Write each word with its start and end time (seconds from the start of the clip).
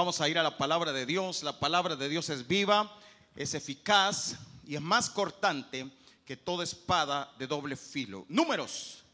Vamos 0.00 0.18
a 0.22 0.30
ir 0.30 0.38
a 0.38 0.42
la 0.42 0.56
palabra 0.56 0.94
de 0.94 1.04
Dios. 1.04 1.42
La 1.42 1.60
palabra 1.60 1.94
de 1.94 2.08
Dios 2.08 2.30
es 2.30 2.48
viva, 2.48 2.90
es 3.36 3.52
eficaz 3.52 4.34
y 4.66 4.74
es 4.74 4.80
más 4.80 5.10
cortante 5.10 5.90
que 6.24 6.38
toda 6.38 6.64
espada 6.64 7.30
de 7.38 7.46
doble 7.46 7.76
filo. 7.76 8.24
Números, 8.30 9.04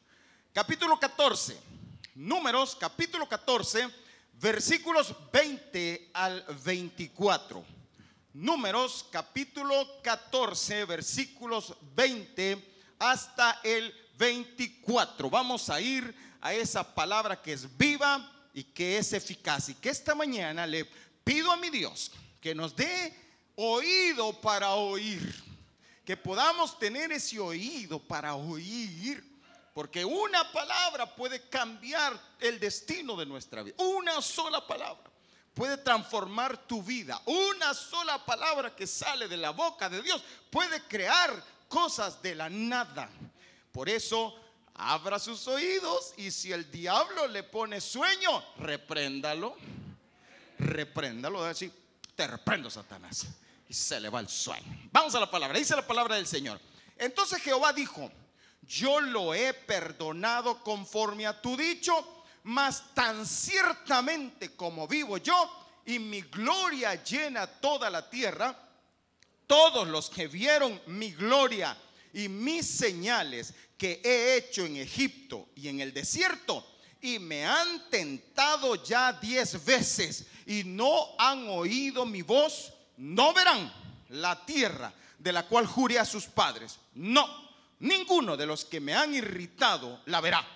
capítulo 0.53 0.97
14. 0.97 1.59
Números, 2.15 2.77
capítulo 2.79 3.29
14, 3.29 3.89
versículos 4.35 5.13
20 5.33 6.11
al 6.15 6.45
24. 6.65 7.65
Números, 8.35 9.07
capítulo 9.11 9.89
14, 10.05 10.85
versículos 10.85 11.75
20 11.97 12.65
hasta 13.01 13.59
el 13.65 13.93
24. 14.17 15.29
Vamos 15.31 15.69
a 15.69 15.81
ir 15.81 16.15
a 16.41 16.55
esa 16.55 16.95
palabra 16.95 17.43
que 17.43 17.55
es 17.55 17.77
viva 17.77 18.36
y 18.57 18.65
que 18.65 18.97
es 18.97 19.13
eficaz. 19.13 19.69
Y 19.69 19.75
que 19.75 19.91
esta 19.91 20.15
mañana 20.15 20.67
le 20.67 20.87
pido 21.23 21.53
a 21.53 21.59
mi 21.59 21.69
Dios 21.69 22.11
que 22.41 22.55
nos 22.55 22.75
dé 22.75 23.15
oído 23.55 24.41
para 24.41 24.71
oír. 24.71 25.45
Que 26.07 26.17
podamos 26.17 26.79
tener 26.79 27.13
ese 27.13 27.39
oído 27.39 27.99
para 27.99 28.35
oír. 28.35 29.23
Porque 29.75 30.07
una 30.07 30.51
palabra 30.53 31.15
puede 31.15 31.47
cambiar 31.51 32.19
el 32.41 32.59
destino 32.59 33.15
de 33.15 33.27
nuestra 33.27 33.63
vida. 33.63 33.77
Una 33.79 34.23
sola 34.23 34.67
palabra 34.67 35.11
puede 35.53 35.77
transformar 35.77 36.57
tu 36.67 36.83
vida. 36.83 37.21
Una 37.27 37.75
sola 37.75 38.25
palabra 38.25 38.75
que 38.75 38.87
sale 38.87 39.29
de 39.29 39.37
la 39.37 39.51
boca 39.51 39.91
de 39.91 40.01
Dios 40.01 40.25
puede 40.49 40.83
crear 40.85 41.45
cosas 41.69 42.23
de 42.23 42.35
la 42.35 42.49
nada. 42.49 43.11
Por 43.71 43.91
eso 43.91 44.35
abra 44.79 45.19
sus 45.19 45.47
oídos 45.49 46.15
y 46.17 46.31
si 46.31 46.53
el 46.53 46.71
diablo 46.71 47.27
le 47.29 47.43
pone 47.43 47.81
sueño, 47.81 48.45
repréndalo. 48.59 49.57
Repréndalo, 50.59 51.45
decir, 51.45 51.73
te 52.15 52.27
reprendo, 52.27 52.71
Satanás. 52.71 53.27
Y 53.69 53.75
se 53.75 54.01
le 54.01 54.09
va 54.09 54.21
el 54.21 54.29
sueño. 54.29 54.89
Vamos 54.93 55.15
a 55.15 55.21
la 55.21 55.31
palabra, 55.31 55.59
dice 55.59 55.77
la 55.77 55.87
palabra 55.87 56.17
del 56.17 56.27
Señor. 56.27 56.61
Entonces 56.97 57.43
Jehová 57.43 57.73
dijo, 57.73 58.11
yo 58.63 59.01
lo 59.01 59.35
he 59.35 59.53
perdonado 59.53 60.63
conforme 60.63 61.27
a 61.27 61.41
tu 61.41 61.57
dicho, 61.57 62.25
mas 62.45 62.95
tan 62.95 63.27
ciertamente 63.27 64.55
como 64.57 64.87
vivo 64.87 65.19
yo 65.19 65.51
y 65.85 65.99
mi 65.99 66.23
gloria 66.23 67.03
llena 67.03 67.47
toda 67.47 67.91
la 67.91 68.09
tierra, 68.09 68.57
todos 69.47 69.87
los 69.87 70.11
que 70.11 70.27
vieron 70.27 70.81
mi 70.87 71.13
gloria 71.13 71.77
y 72.13 72.29
mis 72.29 72.67
señales 72.67 73.55
que 73.77 74.01
he 74.05 74.37
hecho 74.37 74.65
en 74.65 74.77
Egipto 74.77 75.49
y 75.55 75.69
en 75.69 75.81
el 75.81 75.93
desierto, 75.93 76.67
y 77.01 77.19
me 77.19 77.45
han 77.45 77.91
tentado 77.91 78.83
ya 78.83 79.13
diez 79.13 79.65
veces 79.65 80.27
y 80.47 80.65
no 80.65 81.15
han 81.19 81.49
oído 81.49 82.07
mi 82.07 82.23
voz, 82.23 82.73
no 82.97 83.33
verán 83.33 83.73
la 84.09 84.45
tierra 84.47 84.93
de 85.19 85.33
la 85.33 85.47
cual 85.47 85.67
juré 85.67 85.99
a 85.99 86.05
sus 86.05 86.25
padres. 86.25 86.79
No, 86.95 87.27
ninguno 87.81 88.37
de 88.37 88.47
los 88.47 88.65
que 88.65 88.81
me 88.81 88.95
han 88.95 89.15
irritado 89.15 90.01
la 90.07 90.21
verá. 90.21 90.47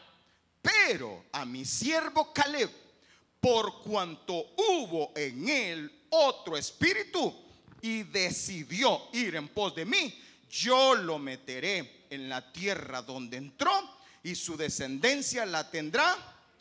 Pero 0.62 1.26
a 1.32 1.44
mi 1.44 1.64
siervo 1.64 2.32
Caleb, 2.32 2.70
por 3.40 3.82
cuanto 3.82 4.34
hubo 4.56 5.12
en 5.16 5.48
él 5.48 6.04
otro 6.10 6.56
espíritu 6.56 7.34
y 7.80 8.02
decidió 8.04 9.08
ir 9.12 9.36
en 9.36 9.48
pos 9.48 9.74
de 9.74 9.84
mí, 9.84 10.22
yo 10.50 10.94
lo 10.94 11.18
meteré 11.18 11.99
en 12.10 12.28
la 12.28 12.52
tierra 12.52 13.02
donde 13.02 13.36
entró 13.36 13.70
y 14.22 14.34
su 14.34 14.56
descendencia 14.56 15.46
la 15.46 15.70
tendrá 15.70 16.16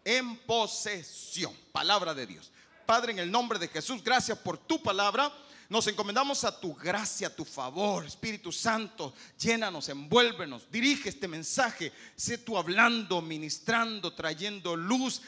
en 0.05 0.37
posesión. 0.37 1.53
Palabra 1.71 2.13
de 2.13 2.25
Dios. 2.25 2.51
Padre, 2.85 3.11
en 3.11 3.19
el 3.19 3.31
nombre 3.31 3.59
de 3.59 3.67
Jesús, 3.67 4.03
gracias 4.03 4.37
por 4.37 4.57
tu 4.57 4.81
palabra. 4.81 5.31
Nos 5.67 5.85
encomendamos 5.85 6.43
a 6.45 6.59
tu 6.59 6.73
gracia, 6.73 7.27
a 7.27 7.35
tu 7.35 7.45
favor, 7.45 8.03
Espíritu 8.03 8.51
Santo, 8.51 9.13
llénanos, 9.37 9.87
envuélvenos, 9.89 10.63
dirige 10.71 11.09
este 11.09 11.27
mensaje, 11.27 11.93
sé 12.15 12.39
tú 12.39 12.57
hablando, 12.57 13.21
ministrando, 13.21 14.11
trayendo 14.15 14.75
luz, 14.75 15.21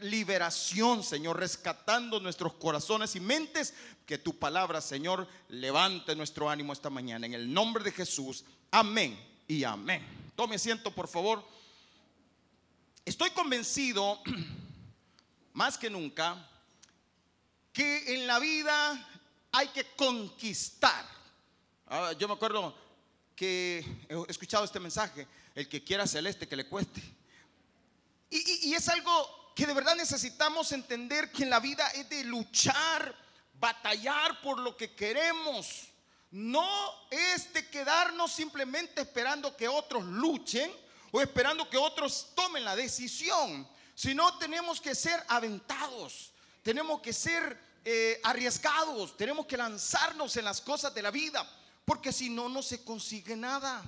liberación, 0.00 1.04
Señor, 1.04 1.38
rescatando 1.38 2.18
nuestros 2.18 2.54
corazones 2.54 3.14
y 3.14 3.20
mentes, 3.20 3.72
que 4.04 4.18
tu 4.18 4.36
palabra, 4.36 4.80
Señor, 4.80 5.28
levante 5.48 6.16
nuestro 6.16 6.50
ánimo 6.50 6.72
esta 6.72 6.90
mañana. 6.90 7.26
En 7.26 7.34
el 7.34 7.52
nombre 7.54 7.84
de 7.84 7.92
Jesús, 7.92 8.44
amén 8.72 9.27
y 9.48 9.64
amén. 9.64 10.06
Tome 10.36 10.56
asiento, 10.56 10.94
por 10.94 11.08
favor. 11.08 11.42
Estoy 13.04 13.30
convencido, 13.30 14.20
más 15.54 15.78
que 15.78 15.88
nunca, 15.88 16.46
que 17.72 18.14
en 18.14 18.26
la 18.26 18.38
vida 18.38 19.08
hay 19.50 19.68
que 19.68 19.84
conquistar. 19.96 21.04
Ah, 21.86 22.12
yo 22.18 22.28
me 22.28 22.34
acuerdo 22.34 22.76
que 23.34 23.78
he 24.08 24.30
escuchado 24.30 24.64
este 24.64 24.78
mensaje, 24.78 25.26
el 25.54 25.66
que 25.66 25.82
quiera 25.82 26.06
celeste 26.06 26.46
que 26.46 26.56
le 26.56 26.68
cueste. 26.68 27.00
Y, 28.28 28.68
y, 28.68 28.74
es 28.74 28.86
algo 28.90 29.54
que 29.56 29.66
de 29.66 29.72
verdad 29.72 29.96
necesitamos 29.96 30.70
entender 30.72 31.32
que 31.32 31.44
en 31.44 31.50
la 31.50 31.60
vida 31.60 31.88
es 31.92 32.10
de 32.10 32.24
luchar, 32.24 33.16
batallar 33.54 34.42
por 34.42 34.58
lo 34.58 34.76
que 34.76 34.94
queremos. 34.94 35.88
No 36.30 36.68
es 37.10 37.52
de 37.52 37.68
quedarnos 37.68 38.32
simplemente 38.32 39.00
esperando 39.00 39.56
que 39.56 39.66
otros 39.66 40.04
luchen 40.04 40.70
o 41.10 41.20
esperando 41.20 41.68
que 41.70 41.78
otros 41.78 42.32
tomen 42.34 42.64
la 42.64 42.76
decisión, 42.76 43.66
sino 43.94 44.36
tenemos 44.38 44.80
que 44.80 44.94
ser 44.94 45.24
aventados, 45.28 46.32
tenemos 46.62 47.00
que 47.00 47.12
ser 47.12 47.58
eh, 47.84 48.20
arriesgados, 48.24 49.16
tenemos 49.16 49.46
que 49.46 49.56
lanzarnos 49.56 50.36
en 50.36 50.44
las 50.44 50.60
cosas 50.60 50.92
de 50.94 51.02
la 51.02 51.10
vida, 51.10 51.48
porque 51.86 52.12
si 52.12 52.28
no, 52.28 52.48
no 52.48 52.62
se 52.62 52.84
consigue 52.84 53.34
nada. 53.34 53.82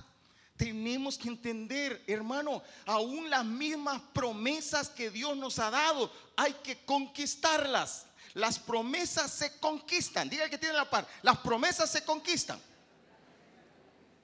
Tenemos 0.57 1.17
que 1.17 1.29
entender, 1.29 2.05
hermano, 2.07 2.63
aún 2.87 3.31
las 3.31 3.45
mismas 3.45 4.01
promesas 4.13 4.91
que 4.91 5.11
Dios 5.11 5.37
nos 5.37 5.59
ha 5.59 5.71
dado, 5.71 6.11
hay 6.37 6.55
que 6.55 6.85
conquistarlas. 6.85 8.07
Las 8.35 8.59
promesas 8.59 9.33
se 9.33 9.59
conquistan. 9.59 10.29
Diga 10.29 10.45
el 10.45 10.51
que 10.51 10.59
tiene 10.59 10.75
la 10.75 10.89
par, 10.89 11.07
las 11.23 11.39
promesas 11.39 11.91
se 11.91 12.05
conquistan. 12.05 12.61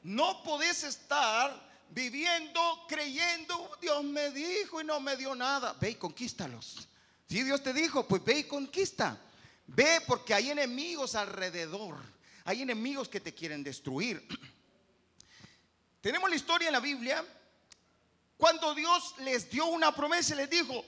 No 0.02 0.42
podés 0.42 0.84
estar 0.84 1.66
viviendo 1.90 2.60
creyendo, 2.88 3.70
Dios 3.80 4.04
me 4.04 4.30
dijo 4.30 4.80
y 4.80 4.84
no 4.84 5.00
me 5.00 5.16
dio 5.16 5.34
nada. 5.34 5.74
Ve 5.80 5.90
y 5.90 5.94
conquístalos. 5.96 6.88
Si 7.28 7.42
Dios 7.42 7.62
te 7.62 7.72
dijo, 7.72 8.06
pues 8.06 8.24
ve 8.24 8.38
y 8.38 8.44
conquista. 8.44 9.18
Ve 9.66 10.00
porque 10.06 10.32
hay 10.34 10.50
enemigos 10.50 11.14
alrededor. 11.14 11.96
Hay 12.44 12.62
enemigos 12.62 13.08
que 13.08 13.20
te 13.20 13.34
quieren 13.34 13.64
destruir. 13.64 14.26
Tenemos 16.00 16.30
la 16.30 16.36
historia 16.36 16.68
en 16.68 16.72
la 16.72 16.80
Biblia 16.80 17.24
cuando 18.36 18.74
Dios 18.74 19.14
les 19.20 19.50
dio 19.50 19.66
una 19.66 19.94
promesa 19.94 20.34
y 20.34 20.36
les 20.36 20.50
dijo, 20.50 20.84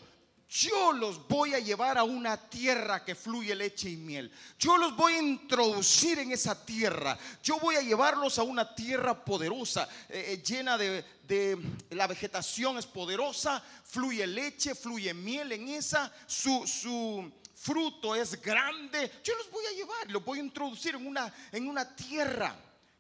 yo 0.48 0.92
los 0.92 1.26
voy 1.28 1.54
a 1.54 1.59
llevar 1.59 1.98
a 1.98 2.04
una 2.04 2.36
tierra 2.36 3.04
que 3.04 3.14
fluye 3.14 3.54
leche 3.54 3.91
y 3.91 3.97
miel. 3.97 4.32
Yo 4.59 4.76
los 4.78 4.97
voy 4.97 5.14
a 5.14 5.22
introducir 5.22 6.19
en 6.19 6.32
esa 6.32 6.64
tierra. 6.64 7.19
Yo 7.42 7.59
voy 7.59 7.76
a 7.76 7.82
llevarlos 7.82 8.38
a 8.38 8.42
una 8.42 8.75
tierra 8.75 9.25
poderosa, 9.25 9.88
eh, 10.08 10.32
eh, 10.32 10.42
llena 10.42 10.78
de, 10.78 11.04
de, 11.25 11.58
la 11.91 12.06
vegetación 12.06 12.78
es 12.78 12.87
poderosa, 12.87 13.62
fluye 13.84 14.26
leche, 14.26 14.75
fluye 14.75 15.12
miel 15.12 15.53
en 15.53 15.69
esa. 15.69 16.12
Su, 16.26 16.66
su, 16.66 17.31
fruto 17.58 18.14
es 18.14 18.41
grande, 18.41 19.10
yo 19.25 19.34
los 19.37 19.50
voy 19.50 19.64
a 19.66 19.72
llevar, 19.72 20.10
los 20.10 20.25
voy 20.25 20.38
a 20.38 20.42
introducir 20.42 20.94
en 20.94 21.06
una, 21.06 21.32
en 21.53 21.69
una 21.69 21.94
tierra 21.94 22.54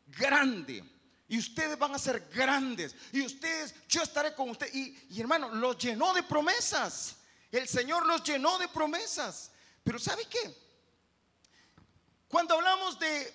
grande. 0.06 0.84
Y 1.28 1.38
ustedes 1.38 1.78
van 1.78 1.94
a 1.94 1.98
ser 1.98 2.28
grandes. 2.34 2.94
Y 3.12 3.20
ustedes, 3.20 3.74
yo 3.88 4.02
estaré 4.02 4.34
con 4.34 4.48
ustedes. 4.50 4.74
Y, 4.74 4.98
y 5.10 5.20
hermano, 5.20 5.50
los 5.54 5.76
llenó 5.76 6.14
de 6.14 6.22
promesas. 6.22 7.17
El 7.50 7.66
Señor 7.68 8.06
los 8.06 8.22
llenó 8.22 8.58
de 8.58 8.68
promesas. 8.68 9.50
Pero 9.84 9.98
¿sabe 9.98 10.26
qué? 10.26 10.54
Cuando 12.28 12.54
hablamos 12.54 12.98
de 12.98 13.32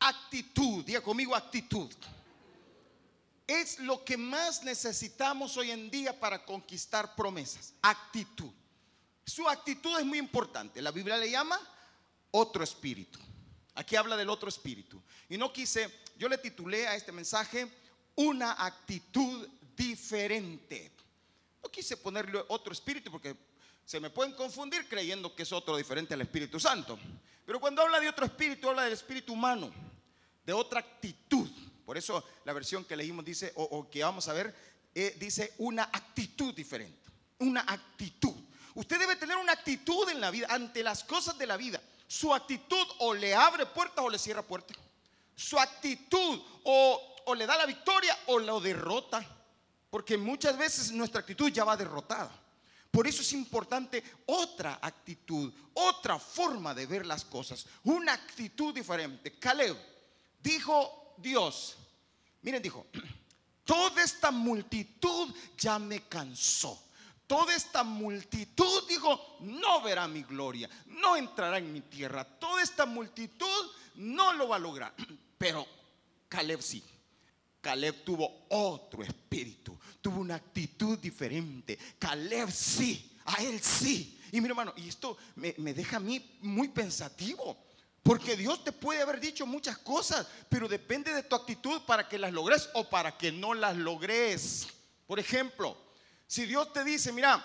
actitud, 0.00 0.84
diga 0.84 1.00
conmigo 1.00 1.34
actitud, 1.34 1.92
es 3.46 3.78
lo 3.78 4.04
que 4.04 4.16
más 4.16 4.62
necesitamos 4.64 5.56
hoy 5.56 5.70
en 5.70 5.90
día 5.90 6.18
para 6.18 6.44
conquistar 6.44 7.14
promesas. 7.14 7.72
Actitud. 7.82 8.50
Su 9.26 9.48
actitud 9.48 9.98
es 9.98 10.04
muy 10.04 10.18
importante. 10.18 10.82
La 10.82 10.90
Biblia 10.90 11.16
le 11.16 11.30
llama 11.30 11.58
otro 12.30 12.64
espíritu. 12.64 13.18
Aquí 13.74 13.96
habla 13.96 14.16
del 14.16 14.30
otro 14.30 14.48
espíritu. 14.48 15.00
Y 15.28 15.36
no 15.36 15.52
quise, 15.52 16.02
yo 16.16 16.28
le 16.28 16.38
titulé 16.38 16.86
a 16.86 16.96
este 16.96 17.12
mensaje 17.12 17.70
una 18.16 18.52
actitud 18.64 19.48
diferente. 19.76 20.92
No 21.64 21.70
quise 21.70 21.96
ponerle 21.96 22.44
otro 22.48 22.72
espíritu 22.72 23.10
porque 23.10 23.34
se 23.84 23.98
me 23.98 24.10
pueden 24.10 24.34
confundir 24.34 24.88
creyendo 24.88 25.34
que 25.34 25.42
es 25.42 25.52
otro 25.52 25.76
diferente 25.76 26.14
al 26.14 26.20
Espíritu 26.20 26.60
Santo. 26.60 26.98
Pero 27.44 27.58
cuando 27.58 27.82
habla 27.82 27.98
de 27.98 28.08
otro 28.08 28.24
espíritu, 28.24 28.68
habla 28.68 28.84
del 28.84 28.92
espíritu 28.92 29.32
humano, 29.32 29.72
de 30.46 30.52
otra 30.52 30.80
actitud. 30.80 31.50
Por 31.84 31.98
eso 31.98 32.22
la 32.44 32.52
versión 32.52 32.84
que 32.84 32.96
leímos 32.96 33.24
dice, 33.24 33.52
o, 33.56 33.90
que 33.90 34.04
vamos 34.04 34.28
a 34.28 34.32
ver, 34.32 34.54
eh, 34.94 35.16
dice 35.18 35.54
una 35.58 35.84
actitud 35.84 36.54
diferente. 36.54 37.10
Una 37.38 37.62
actitud 37.66 38.34
Usted 38.74 38.98
debe 38.98 39.16
tener 39.16 39.36
una 39.36 39.52
actitud 39.52 40.08
en 40.10 40.20
la 40.20 40.30
vida, 40.30 40.48
ante 40.50 40.82
las 40.82 41.04
cosas 41.04 41.38
de 41.38 41.46
la 41.46 41.56
vida. 41.56 41.80
Su 42.08 42.34
actitud 42.34 42.86
o 42.98 43.14
le 43.14 43.34
abre 43.34 43.66
puertas 43.66 44.04
o 44.04 44.10
le 44.10 44.18
cierra 44.18 44.42
puertas. 44.42 44.76
Su 45.36 45.58
actitud 45.58 46.40
o, 46.64 47.16
o 47.26 47.34
le 47.34 47.46
da 47.46 47.56
la 47.56 47.66
victoria 47.66 48.16
o 48.26 48.38
lo 48.38 48.60
derrota. 48.60 49.24
Porque 49.94 50.18
muchas 50.18 50.58
veces 50.58 50.90
nuestra 50.90 51.20
actitud 51.20 51.52
ya 51.52 51.62
va 51.62 51.76
derrotada. 51.76 52.28
Por 52.90 53.06
eso 53.06 53.22
es 53.22 53.32
importante 53.32 54.02
otra 54.26 54.80
actitud, 54.82 55.54
otra 55.72 56.18
forma 56.18 56.74
de 56.74 56.84
ver 56.84 57.06
las 57.06 57.24
cosas, 57.24 57.64
una 57.84 58.12
actitud 58.12 58.74
diferente. 58.74 59.38
Caleb 59.38 59.76
dijo 60.42 61.14
Dios, 61.16 61.76
miren, 62.42 62.60
dijo, 62.60 62.88
toda 63.64 64.02
esta 64.02 64.32
multitud 64.32 65.32
ya 65.56 65.78
me 65.78 66.08
cansó. 66.08 66.76
Toda 67.28 67.54
esta 67.54 67.84
multitud 67.84 68.88
dijo, 68.88 69.36
no 69.42 69.80
verá 69.80 70.08
mi 70.08 70.24
gloria, 70.24 70.68
no 70.86 71.14
entrará 71.14 71.58
en 71.58 71.72
mi 71.72 71.82
tierra. 71.82 72.24
Toda 72.24 72.64
esta 72.64 72.84
multitud 72.84 73.70
no 73.94 74.32
lo 74.32 74.48
va 74.48 74.56
a 74.56 74.58
lograr. 74.58 74.92
Pero 75.38 75.64
Caleb 76.28 76.62
sí. 76.62 76.82
Caleb 77.64 78.04
tuvo 78.04 78.44
otro 78.50 79.02
espíritu, 79.02 79.74
tuvo 80.04 80.20
una 80.20 80.34
actitud 80.34 80.98
diferente. 80.98 81.78
Caleb 81.98 82.50
sí, 82.50 83.16
a 83.24 83.42
él 83.42 83.58
sí. 83.62 84.20
Y 84.32 84.38
mi 84.42 84.48
hermano, 84.48 84.74
y 84.76 84.86
esto 84.86 85.16
me, 85.34 85.54
me 85.56 85.72
deja 85.72 85.96
a 85.96 86.00
mí 86.00 86.22
muy 86.42 86.68
pensativo. 86.68 87.56
Porque 88.02 88.36
Dios 88.36 88.62
te 88.62 88.70
puede 88.70 89.00
haber 89.00 89.18
dicho 89.18 89.46
muchas 89.46 89.78
cosas, 89.78 90.26
pero 90.50 90.68
depende 90.68 91.10
de 91.14 91.22
tu 91.22 91.34
actitud 91.34 91.80
para 91.86 92.06
que 92.06 92.18
las 92.18 92.34
logres 92.34 92.68
o 92.74 92.90
para 92.90 93.16
que 93.16 93.32
no 93.32 93.54
las 93.54 93.78
logres. 93.78 94.66
Por 95.06 95.18
ejemplo, 95.18 95.74
si 96.26 96.44
Dios 96.44 96.70
te 96.74 96.84
dice, 96.84 97.10
mira, 97.10 97.42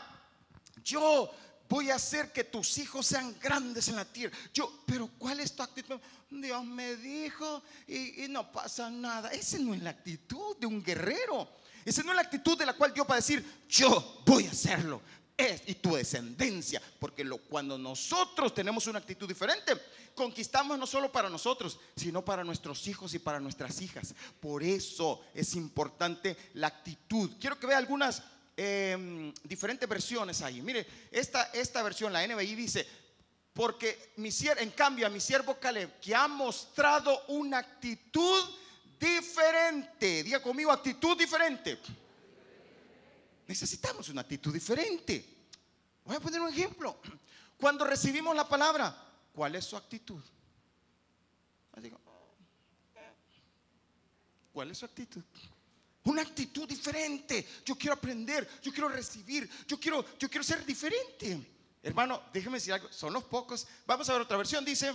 yo 0.84 1.32
voy 1.70 1.92
a 1.92 1.96
hacer 1.96 2.34
que 2.34 2.44
tus 2.44 2.78
hijos 2.78 3.08
sean 3.08 3.40
grandes 3.40 3.88
en 3.88 3.96
la 3.96 4.04
tierra. 4.04 4.38
Yo, 4.54 4.84
pero 4.86 5.10
¿cuál 5.18 5.40
es 5.40 5.56
tu 5.56 5.64
actitud? 5.64 5.98
Dios 6.30 6.66
me 6.66 6.98
dijo 6.98 7.64
y, 7.88 8.26
y 8.26 8.28
no 8.28 8.52
pasa 8.52 8.90
nada. 8.90 9.30
Esa 9.30 9.60
no 9.60 9.74
es 9.74 9.82
la 9.82 9.92
actitud 9.92 10.58
de 10.58 10.68
un 10.68 10.84
guerrero. 10.84 11.48
Esa 11.90 12.04
no 12.04 12.12
es 12.12 12.18
la 12.18 12.22
actitud 12.22 12.56
de 12.56 12.68
la 12.68 12.74
cual 12.74 12.94
Dios 12.94 13.08
va 13.10 13.16
a 13.16 13.18
decir, 13.18 13.44
yo 13.68 14.22
voy 14.24 14.46
a 14.46 14.52
hacerlo. 14.52 15.02
Es, 15.36 15.64
y 15.66 15.74
tu 15.74 15.96
descendencia. 15.96 16.80
Porque 17.00 17.28
cuando 17.50 17.80
nosotros 17.80 18.54
tenemos 18.54 18.86
una 18.86 19.00
actitud 19.00 19.28
diferente, 19.28 19.74
conquistamos 20.14 20.78
no 20.78 20.86
solo 20.86 21.12
para 21.12 21.32
nosotros, 21.32 21.80
sino 21.96 22.24
para 22.24 22.44
nuestros 22.44 22.86
hijos 22.88 23.16
y 23.16 23.20
para 23.20 23.40
nuestras 23.40 23.82
hijas. 23.82 24.14
Por 24.40 24.62
eso 24.62 25.22
es 25.34 25.56
importante 25.56 26.38
la 26.54 26.68
actitud. 26.68 27.32
Quiero 27.42 27.58
que 27.58 27.66
vea 27.66 27.80
algunas 27.80 28.22
eh, 28.56 29.34
diferentes 29.44 29.90
versiones 29.90 30.44
ahí. 30.44 30.62
Mire, 30.62 30.86
esta, 31.10 31.46
esta 31.54 31.82
versión, 31.82 32.14
la 32.14 32.28
NBI 32.28 32.54
dice, 32.54 32.86
porque 33.52 34.14
mi 34.18 34.30
en 34.60 34.70
cambio 34.70 35.08
a 35.08 35.10
mi 35.10 35.20
siervo 35.20 35.60
Caleb, 35.60 36.00
que 36.00 36.14
ha 36.14 36.28
mostrado 36.28 37.26
una 37.30 37.58
actitud 37.58 38.44
diferente, 39.00 40.24
diga 40.24 40.42
conmigo, 40.42 40.72
actitud 40.72 41.18
diferente. 41.18 41.80
Necesitamos 43.48 44.10
una 44.10 44.22
actitud 44.22 44.54
diferente. 44.54 45.26
Voy 46.06 46.16
a 46.16 46.20
poner 46.20 46.42
un 46.42 46.50
ejemplo. 46.50 47.00
Cuando 47.58 47.86
recibimos 47.86 48.36
la 48.36 48.48
palabra, 48.48 48.96
¿cuál 49.34 49.56
es 49.56 49.66
su 49.66 49.76
actitud? 49.76 50.22
¿Cuál 54.52 54.72
es 54.72 54.78
su 54.78 54.86
actitud? 54.86 55.24
Una 56.04 56.22
actitud 56.22 56.68
diferente. 56.68 57.48
Yo 57.64 57.76
quiero 57.76 57.94
aprender, 57.94 58.48
yo 58.62 58.72
quiero 58.72 58.90
recibir, 58.90 59.50
yo 59.68 59.80
quiero, 59.80 60.06
yo 60.18 60.30
quiero 60.30 60.44
ser 60.44 60.66
diferente. 60.66 61.56
Hermano, 61.82 62.24
déjeme 62.34 62.58
decir 62.58 62.74
algo, 62.74 62.92
son 62.92 63.14
los 63.14 63.24
pocos. 63.24 63.66
Vamos 63.86 64.10
a 64.10 64.14
ver 64.14 64.22
otra 64.24 64.38
versión. 64.38 64.66
Dice, 64.66 64.94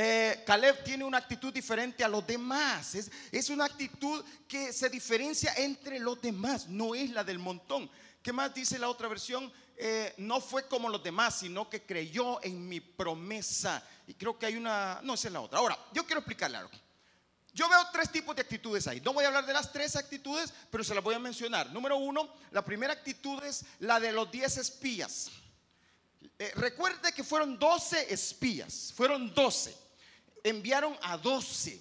eh, 0.00 0.44
Caleb 0.46 0.84
tiene 0.84 1.02
una 1.02 1.18
actitud 1.18 1.52
diferente 1.52 2.04
a 2.04 2.08
los 2.08 2.24
demás. 2.24 2.94
Es, 3.32 3.50
una 3.50 3.64
actitud 3.64 4.24
que 4.46 4.72
se 4.72 4.88
diferencia 4.88 5.52
entre 5.56 5.98
los 5.98 6.22
demás, 6.22 6.68
no 6.68 6.94
es 6.94 7.10
la 7.10 7.24
del 7.24 7.40
montón. 7.40 7.90
¿Qué 8.22 8.32
más 8.32 8.54
dice 8.54 8.78
la 8.78 8.88
otra 8.88 9.08
versión? 9.08 9.52
Eh, 9.76 10.14
no 10.18 10.40
fue 10.40 10.68
como 10.68 10.88
los 10.88 11.02
demás, 11.02 11.40
sino 11.40 11.68
que 11.68 11.82
creyó 11.82 12.40
en 12.44 12.68
mi 12.68 12.78
promesa. 12.78 13.84
Y 14.06 14.14
creo 14.14 14.38
que 14.38 14.46
hay 14.46 14.54
una, 14.54 15.00
no, 15.02 15.14
esa 15.14 15.26
es 15.26 15.34
la 15.34 15.40
otra. 15.40 15.58
Ahora, 15.58 15.76
yo 15.92 16.06
quiero 16.06 16.20
explicarle 16.20 16.58
algo. 16.58 16.70
Yo 17.52 17.68
veo 17.68 17.84
tres 17.92 18.12
tipos 18.12 18.36
de 18.36 18.42
actitudes 18.42 18.86
ahí. 18.86 19.00
No 19.00 19.12
voy 19.12 19.24
a 19.24 19.28
hablar 19.28 19.46
de 19.46 19.52
las 19.52 19.72
tres 19.72 19.96
actitudes, 19.96 20.54
pero 20.70 20.84
se 20.84 20.94
las 20.94 21.02
voy 21.02 21.16
a 21.16 21.18
mencionar. 21.18 21.72
Número 21.72 21.96
uno, 21.96 22.32
la 22.52 22.64
primera 22.64 22.92
actitud 22.92 23.42
es 23.42 23.64
la 23.80 23.98
de 23.98 24.12
los 24.12 24.30
diez 24.30 24.58
espías. 24.58 25.28
Eh, 26.38 26.52
recuerde 26.54 27.12
que 27.12 27.24
fueron 27.24 27.58
doce 27.58 28.14
espías, 28.14 28.92
fueron 28.94 29.34
doce. 29.34 29.87
Enviaron 30.44 30.96
a 31.02 31.16
doce. 31.16 31.80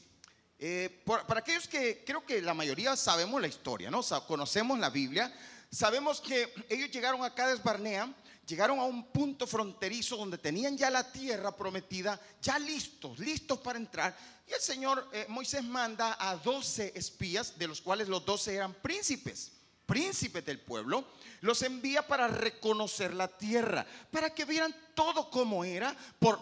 Eh, 0.60 1.02
por, 1.06 1.26
para 1.28 1.42
aquellos 1.42 1.68
que 1.68 2.04
creo 2.04 2.26
que 2.26 2.42
la 2.42 2.54
mayoría 2.54 2.96
sabemos 2.96 3.40
la 3.40 3.48
historia, 3.48 3.92
¿no? 3.92 4.00
O 4.00 4.28
conocemos 4.28 4.80
la 4.80 4.90
Biblia, 4.90 5.32
sabemos 5.72 6.20
que 6.20 6.52
ellos 6.70 6.90
llegaron 6.90 7.24
a 7.24 7.34
Cades 7.34 7.62
Barnea, 7.62 8.12
llegaron 8.48 8.80
a 8.80 8.84
un 8.84 9.12
punto 9.12 9.46
fronterizo 9.46 10.16
donde 10.16 10.38
tenían 10.38 10.78
ya 10.78 10.90
la 10.90 11.12
tierra 11.12 11.56
prometida, 11.56 12.20
ya 12.42 12.58
listos, 12.58 13.20
listos 13.20 13.60
para 13.60 13.78
entrar. 13.78 14.18
Y 14.48 14.54
el 14.54 14.62
Señor 14.62 15.08
eh, 15.12 15.26
Moisés 15.28 15.64
manda 15.64 16.16
a 16.20 16.36
12 16.38 16.94
espías, 16.96 17.60
de 17.60 17.68
los 17.68 17.82
cuales 17.82 18.08
los 18.08 18.26
12 18.26 18.56
eran 18.56 18.74
príncipes, 18.74 19.52
príncipes 19.88 20.46
del 20.46 20.60
pueblo, 20.60 21.08
los 21.42 21.64
envía 21.64 22.06
para 22.06 22.28
reconocer 22.28 23.16
la 23.16 23.28
tierra, 23.28 23.86
para 24.12 24.36
que 24.36 24.46
vieran 24.46 24.76
todo 24.94 25.32
como 25.32 25.64
era, 25.64 25.96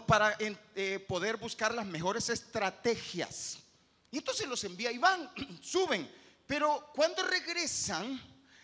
para 0.05 0.35
eh, 0.75 0.99
poder 1.07 1.37
buscar 1.37 1.73
las 1.73 1.85
mejores 1.85 2.29
estrategias. 2.29 3.59
Y 4.11 4.17
entonces 4.17 4.47
los 4.47 4.63
envía 4.65 4.91
y 4.91 4.97
van, 4.97 5.31
suben. 5.61 6.09
Pero 6.45 6.91
cuando 6.93 7.23
regresan, 7.23 8.19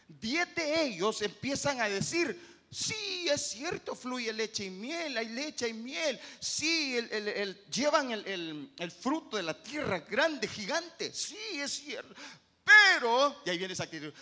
10 0.07 0.56
de 0.56 0.83
ellos 0.83 1.22
empiezan 1.22 1.80
a 1.80 1.88
decir, 1.88 2.51
Sí, 2.74 3.28
es 3.28 3.50
cierto, 3.50 3.94
fluye 3.95 4.31
leche 4.31 4.63
y 4.63 4.69
miel, 4.69 5.18
hay 5.18 5.28
leche 5.28 5.68
y 5.68 5.74
miel. 5.74 6.18
Sí, 6.39 6.98
llevan 7.69 8.12
el, 8.12 8.92
fruto 8.98 9.36
de 9.36 9.44
la 9.44 9.62
tierra 9.62 10.00
grande, 10.00 10.48
gigante. 10.48 11.13
Sí, 11.13 11.36
es 11.56 11.74
cierto. 11.74 12.16
Pero, 12.63 13.42
y 13.45 13.50
ahí 13.50 13.57
viene 13.57 13.74
esa 13.74 13.83
actitud, 13.83 14.13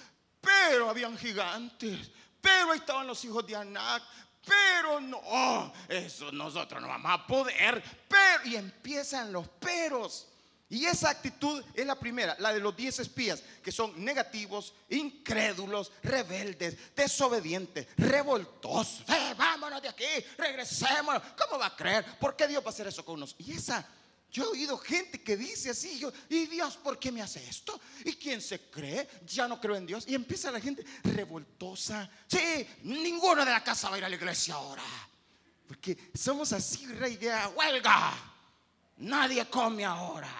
pero 0.67 0.89
habían 0.89 1.17
gigantes, 1.17 2.11
pero 2.41 2.73
estaban 2.73 3.07
los 3.07 3.23
hijos 3.25 3.45
de 3.45 3.55
Anac, 3.55 4.03
pero 4.45 4.99
no, 4.99 5.71
eso 5.87 6.31
nosotros 6.31 6.81
no 6.81 6.87
vamos 6.87 7.11
a 7.11 7.27
poder. 7.27 7.83
Pero, 8.07 8.45
y 8.45 8.55
empiezan 8.55 9.31
los 9.31 9.47
peros. 9.47 10.27
Y 10.71 10.85
esa 10.85 11.09
actitud 11.09 11.63
es 11.73 11.85
la 11.85 11.95
primera, 11.95 12.35
la 12.37 12.53
de 12.53 12.59
los 12.59 12.75
diez 12.75 12.99
espías, 12.99 13.41
que 13.63 13.71
son 13.71 14.05
negativos, 14.05 14.73
incrédulos, 14.89 15.91
rebeldes, 16.03 16.95
desobedientes, 16.95 17.87
revoltosos. 17.97 19.03
Eh, 19.09 19.33
vámonos 19.35 19.81
de 19.81 19.89
aquí, 19.89 20.05
regresemos. 20.37 21.19
¿Cómo 21.35 21.57
va 21.59 21.67
a 21.67 21.75
creer? 21.75 22.05
¿Por 22.19 22.35
qué 22.35 22.47
Dios 22.47 22.63
va 22.63 22.67
a 22.67 22.69
hacer 22.69 22.85
eso 22.85 23.03
con 23.03 23.19
nosotros? 23.19 23.47
Y 23.47 23.53
esa, 23.53 23.83
yo 24.31 24.43
he 24.43 24.47
oído 24.47 24.77
gente 24.77 25.21
que 25.23 25.35
dice 25.35 25.71
así, 25.71 25.97
yo, 25.97 26.11
¿y 26.29 26.45
Dios 26.45 26.77
por 26.77 26.99
qué 26.99 27.11
me 27.11 27.21
hace 27.21 27.43
esto? 27.47 27.79
¿Y 28.05 28.13
quién 28.13 28.41
se 28.41 28.69
cree? 28.69 29.07
Ya 29.25 29.47
no 29.47 29.59
creo 29.59 29.75
en 29.75 29.87
Dios. 29.87 30.05
Y 30.07 30.13
empieza 30.13 30.51
la 30.51 30.61
gente 30.61 30.85
revoltosa. 31.03 32.09
Sí, 32.27 32.67
ninguno 32.83 33.43
de 33.43 33.51
la 33.51 33.63
casa 33.63 33.89
va 33.89 33.95
a 33.95 33.97
ir 33.97 34.05
a 34.05 34.09
la 34.09 34.15
iglesia 34.15 34.53
ahora. 34.53 34.83
Porque 35.67 36.11
somos 36.13 36.53
así, 36.53 36.85
rey 36.85 37.17
de 37.17 37.31
huelga. 37.55 38.13
Nadie 38.97 39.45
come 39.49 39.83
ahora. 39.83 40.31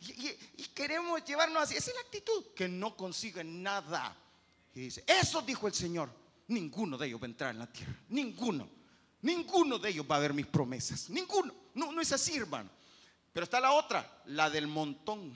Y, 0.00 0.64
queremos 0.74 1.22
llevarnos 1.24 1.64
así. 1.64 1.76
Esa 1.76 1.90
es 1.90 1.96
la 1.96 2.02
actitud 2.02 2.46
que 2.56 2.66
no 2.66 2.96
consigue 2.96 3.44
nada. 3.44 4.16
Y 4.74 4.80
dice, 4.80 5.04
eso 5.06 5.42
dijo 5.42 5.66
el 5.66 5.74
Señor. 5.74 6.10
Ninguno 6.48 6.96
de 6.96 7.08
ellos 7.08 7.20
va 7.20 7.26
a 7.26 7.30
entrar 7.30 7.50
en 7.50 7.58
la 7.58 7.70
tierra. 7.70 7.94
Ninguno. 8.08 8.68
Ninguno 9.20 9.78
de 9.78 9.90
ellos 9.90 10.06
va 10.10 10.16
a 10.16 10.20
ver 10.20 10.32
mis 10.32 10.46
promesas. 10.46 11.10
Ninguno. 11.10 11.54
No, 11.74 11.92
no 11.92 12.00
es 12.00 12.10
así, 12.12 12.36
hermano. 12.36 12.70
Pero 13.32 13.44
está 13.44 13.60
la 13.60 13.72
otra, 13.72 14.22
la 14.26 14.50
del 14.50 14.66
montón. 14.66 15.34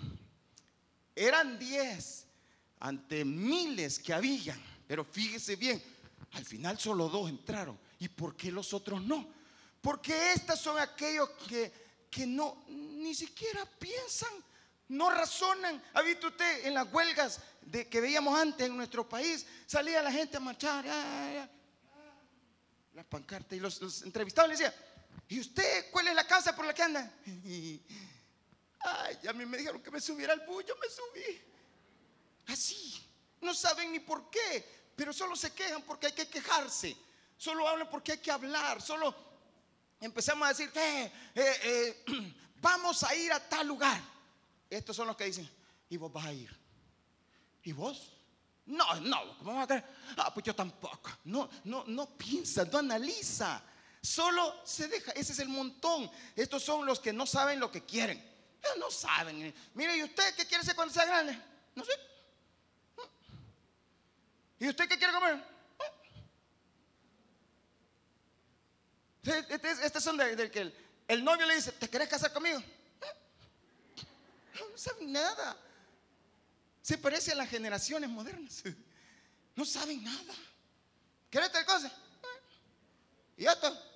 Eran 1.15 1.59
diez 1.59 2.27
ante 2.81 3.25
miles 3.25 3.99
que 3.99 4.13
habían. 4.13 4.63
Pero 4.87 5.05
fíjese 5.05 5.57
bien, 5.57 5.83
al 6.33 6.45
final 6.45 6.79
solo 6.79 7.09
dos 7.09 7.29
entraron. 7.29 7.79
¿Y 7.99 8.09
por 8.09 8.37
qué 8.37 8.53
los 8.53 8.75
otros 8.75 9.03
no? 9.03 9.27
Porque 9.81 10.33
estas 10.33 10.61
son 10.61 10.79
aquellos 10.79 11.31
que, 11.49 11.73
que 12.11 12.27
no, 12.27 12.65
ni 12.69 13.15
siquiera 13.15 13.65
piensan 13.79 14.33
no 14.89 15.11
razonan. 15.11 15.83
¿Ha 15.95 16.03
visto 16.03 16.29
usted 16.29 16.67
en 16.67 16.75
las 16.75 16.93
huelgas 16.93 17.41
de, 17.63 17.89
que 17.89 18.01
veíamos 18.01 18.39
antes 18.39 18.67
en 18.67 18.77
nuestro 18.77 19.09
país? 19.09 19.47
Salía 19.67 20.03
la 20.03 20.13
gente 20.13 20.37
a 20.37 20.41
marchar, 20.41 20.85
las 22.95 23.07
pancartas, 23.07 23.57
y 23.57 23.61
los, 23.61 23.81
los 23.81 24.03
entrevistados 24.03 24.49
le 24.49 24.57
decían, 24.57 24.75
¿y 25.29 25.41
usted 25.41 25.91
cuál 25.91 26.09
es 26.09 26.15
la 26.15 26.27
casa 26.27 26.55
por 26.55 26.65
la 26.65 26.75
que 26.75 26.83
anda? 26.83 27.13
Ay, 28.81 29.19
a 29.29 29.33
mí 29.33 29.45
me 29.47 29.59
dijeron 29.59 29.83
que 29.83 29.91
me 29.91 30.01
subiera 30.01 30.33
al 30.33 30.41
bus, 30.41 30.65
yo 30.67 30.75
me 30.77 30.89
subí. 30.89 31.41
Así, 32.47 33.05
no 33.41 33.55
saben 33.55 33.93
ni 33.93 34.01
por 34.01 34.31
qué, 34.31 34.93
pero 34.95 35.13
solo 35.13 35.35
se 35.37 35.53
quejan 35.53 35.83
porque 35.83 36.07
hay 36.07 36.13
que 36.13 36.29
quejarse. 36.29 36.97
Solo 37.37 37.69
hablan 37.69 37.91
porque 37.91 38.13
hay 38.13 38.19
que 38.19 38.31
hablar. 38.31 38.81
Solo 38.81 39.15
empezamos 40.01 40.47
a 40.47 40.51
decir, 40.51 40.71
eh, 40.75 41.13
eh, 41.35 42.05
eh, 42.07 42.35
vamos 42.61 43.03
a 43.03 43.15
ir 43.15 43.33
a 43.33 43.41
tal 43.41 43.67
lugar. 43.67 44.01
Estos 44.71 44.97
son 44.97 45.07
los 45.07 45.17
que 45.17 45.25
dicen, 45.25 45.49
y 45.89 45.97
vos 45.97 46.13
vas 46.13 46.27
a 46.27 46.33
ir. 46.33 46.67
¿Y 47.63 47.73
vos? 47.73 48.13
No, 48.67 48.95
no, 49.01 49.39
¿cómo 49.39 49.55
vas 49.55 49.65
a 49.65 49.67
creer? 49.67 49.85
Ah, 50.17 50.33
pues 50.33 50.45
yo 50.45 50.55
tampoco. 50.55 51.11
No, 51.25 51.49
no, 51.65 51.85
no 51.87 52.17
piensa, 52.17 52.65
no 52.65 52.79
analiza. 52.79 53.63
Solo 54.07 54.61
se 54.65 54.87
deja. 54.87 55.11
Ese 55.13 55.33
es 55.33 55.41
el 55.41 55.49
montón. 55.49 56.09
Estos 56.37 56.63
son 56.63 56.87
los 56.87 57.01
que 57.01 57.13
no 57.13 57.27
saben 57.27 57.59
lo 57.59 57.73
que 57.73 57.85
quieren. 57.85 58.25
no 58.79 58.89
saben. 58.89 59.53
Mire, 59.75 59.97
¿y 59.97 60.05
usted 60.05 60.33
qué 60.37 60.47
quiere 60.47 60.63
ser 60.63 60.77
cuando 60.77 60.95
sea 60.95 61.05
grande? 61.05 61.37
No 61.75 61.85
sé. 61.85 61.91
¿Y 64.61 64.69
usted 64.69 64.89
qué 64.89 64.97
quiere 64.97 65.13
comer? 65.13 65.43
Este, 69.25 69.71
este 69.71 70.01
son 70.01 70.17
del 70.17 70.53
que 70.53 70.73
el, 71.09 71.25
novio 71.25 71.45
le 71.45 71.57
dice, 71.57 71.73
¿te 71.73 71.91
querés 71.91 72.09
casar 72.09 72.33
conmigo? 72.33 72.63
No, 74.55 74.79
saben 74.79 75.11
nada. 75.11 75.57
Se 76.81 76.97
parece 76.97 77.33
a 77.33 77.35
las 77.35 77.51
generaciones 77.51 78.09
modernas. 78.09 78.63
No 79.57 79.65
saben 79.65 80.05
nada. 80.05 80.35
¿Querés 81.29 81.51
tal 81.51 81.67
cosa? 81.67 81.91
Y 83.37 83.43
ya 83.43 83.53
está. 83.53 83.96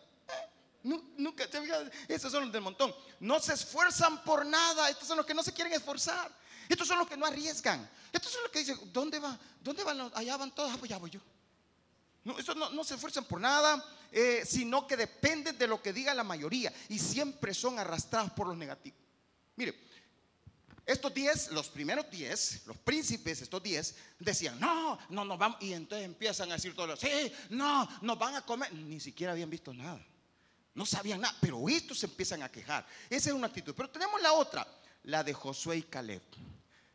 Nunca 0.83 1.45
Esos 2.09 2.33
son 2.33 2.45
los 2.45 2.53
del 2.53 2.63
montón. 2.63 2.95
No 3.21 3.39
se 3.41 3.55
esfuerzan 3.55 4.23
por 4.25 4.47
nada. 4.47 4.89
Estos 4.89 5.07
son 5.07 5.17
los 5.17 5.27
que 5.27 5.35
no 5.35 5.43
se 5.43 5.53
quieren 5.53 5.73
esforzar. 5.73 6.31
Estos 6.69 6.87
son 6.87 6.99
los 6.99 7.09
que 7.09 7.17
no 7.17 7.27
arriesgan. 7.27 7.89
Estos 8.13 8.33
son 8.33 8.43
los 8.43 8.51
que 8.53 8.61
dicen, 8.61 8.79
¿dónde 8.93 9.19
va? 9.19 9.39
¿Dónde 9.61 9.85
van? 9.85 10.11
Allá 10.15 10.37
van 10.37 10.55
todos. 10.55 10.71
Ah, 10.73 10.77
pues 10.79 10.89
ya 10.89 10.99
voy 10.99 11.11
yo. 11.11 11.21
No, 12.25 12.39
estos 12.39 12.57
no, 12.57 12.85
se 12.85 12.95
esfuerzan 12.95 13.25
por 13.25 13.41
nada, 13.41 13.83
eh, 14.13 14.43
sino 14.47 14.87
que 14.87 14.97
dependen 14.97 15.57
de 15.57 15.67
lo 15.67 15.83
que 15.83 15.93
diga 15.93 16.13
la 16.13 16.23
mayoría 16.23 16.73
y 16.89 16.99
siempre 16.99 17.55
son 17.55 17.79
arrastrados 17.79 18.31
por 18.33 18.47
los 18.47 18.57
negativos. 18.57 18.99
Mire, 19.57 19.75
estos 20.85 21.15
diez, 21.15 21.51
los 21.51 21.69
primeros 21.71 22.11
diez, 22.11 22.63
los 22.67 22.77
príncipes, 22.77 23.41
estos 23.41 23.63
diez, 23.63 23.97
decían, 24.19 24.61
no, 24.61 24.99
no 25.09 25.25
nos 25.25 25.39
vamos. 25.39 25.63
Y 25.63 25.73
entonces 25.73 26.05
empiezan 26.05 26.51
a 26.51 26.55
decir 26.55 26.75
todos, 26.75 27.01
sí, 27.01 27.33
no, 27.51 27.89
nos 28.03 28.19
van 28.19 28.35
a 28.35 28.43
comer. 28.43 28.73
Ni 28.73 29.01
siquiera 29.01 29.33
habían 29.33 29.49
visto 29.49 29.73
nada. 29.73 30.05
No 30.75 30.87
sabían 30.87 31.21
nada, 31.21 31.37
pero 31.41 31.69
estos 31.69 31.99
se 31.99 32.07
empiezan 32.07 32.43
a 32.43 32.51
quejar. 32.51 32.87
Esa 33.09 33.31
es 33.31 33.35
una 33.35 33.49
actitud. 33.49 33.75
Pero 33.75 33.91
tenemos 33.91 34.21
la 34.23 34.33
otra, 34.33 34.67
la 35.05 35.25
de 35.25 35.35
Josué 35.35 35.79
y 35.79 35.83
Caleb. 35.83 36.23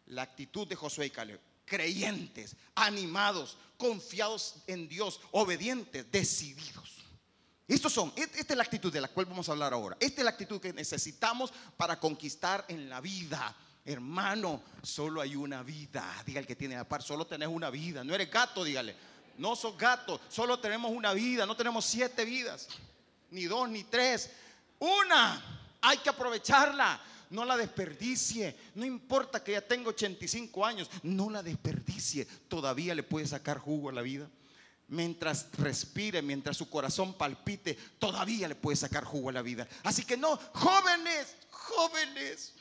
La 0.08 0.22
actitud 0.22 0.68
de 0.68 0.76
Josué 0.76 1.08
y 1.08 1.10
Caleb. 1.10 1.40
Creyentes, 1.66 2.56
animados, 2.76 3.58
confiados 3.78 4.58
en 4.68 4.88
Dios, 4.88 5.20
obedientes, 5.32 6.10
decididos. 6.12 6.92
Estos 7.68 7.92
son, 7.92 8.14
esta 8.16 8.54
es 8.54 8.58
la 8.58 8.64
actitud 8.64 8.94
de 8.94 9.02
la 9.02 9.08
cual 9.08 9.26
vamos 9.26 9.50
a 9.50 9.54
hablar 9.54 9.74
ahora. 9.74 9.98
Esta 10.00 10.22
es 10.22 10.26
la 10.26 10.32
actitud 10.32 10.62
que 10.62 10.72
necesitamos 10.72 11.52
para 11.76 12.00
conquistar 12.00 12.64
en 12.68 12.88
la 12.88 13.02
vida. 13.02 13.56
Hermano, 13.84 14.62
solo 14.84 15.20
hay 15.20 15.36
una 15.36 15.64
vida. 15.64 16.24
Diga 16.26 16.40
el 16.40 16.48
que 16.48 16.56
tiene 16.56 16.76
la 16.76 16.88
par, 16.88 17.02
solo 17.02 17.26
tenés 17.26 17.50
una 17.50 17.72
vida. 17.72 18.04
No 18.04 18.14
eres 18.14 18.30
gato, 18.30 18.64
dígale. 18.64 18.96
No 19.38 19.56
sos 19.56 19.78
gato, 19.78 20.22
solo 20.30 20.60
tenemos 20.60 20.92
una 20.92 21.12
vida. 21.14 21.48
No 21.48 21.58
tenemos 21.58 21.86
siete 21.86 22.24
vidas 22.24 22.70
ni 23.32 23.46
dos, 23.46 23.70
ni 23.70 23.84
tres. 23.84 24.30
Una, 24.80 25.78
hay 25.82 25.98
que 25.98 26.10
aprovecharla. 26.10 27.02
No 27.30 27.44
la 27.44 27.58
desperdicie. 27.58 28.56
No 28.76 28.86
importa 28.86 29.44
que 29.44 29.54
ya 29.54 29.62
tenga 29.62 29.90
85 29.90 30.66
años, 30.66 30.90
no 31.04 31.30
la 31.30 31.42
desperdicie. 31.42 32.26
Todavía 32.48 32.96
le 32.96 33.04
puede 33.04 33.28
sacar 33.28 33.58
jugo 33.58 33.90
a 33.90 33.94
la 33.94 34.02
vida. 34.02 34.30
Mientras 34.88 35.48
respire, 35.58 36.22
mientras 36.22 36.58
su 36.58 36.70
corazón 36.70 37.16
palpite, 37.16 37.74
todavía 37.98 38.48
le 38.48 38.56
puede 38.56 38.76
sacar 38.76 39.04
jugo 39.04 39.30
a 39.30 39.34
la 39.34 39.42
vida. 39.42 39.68
Así 39.84 40.06
que 40.06 40.16
no, 40.16 40.38
jóvenes, 40.54 41.36
jóvenes, 41.50 42.54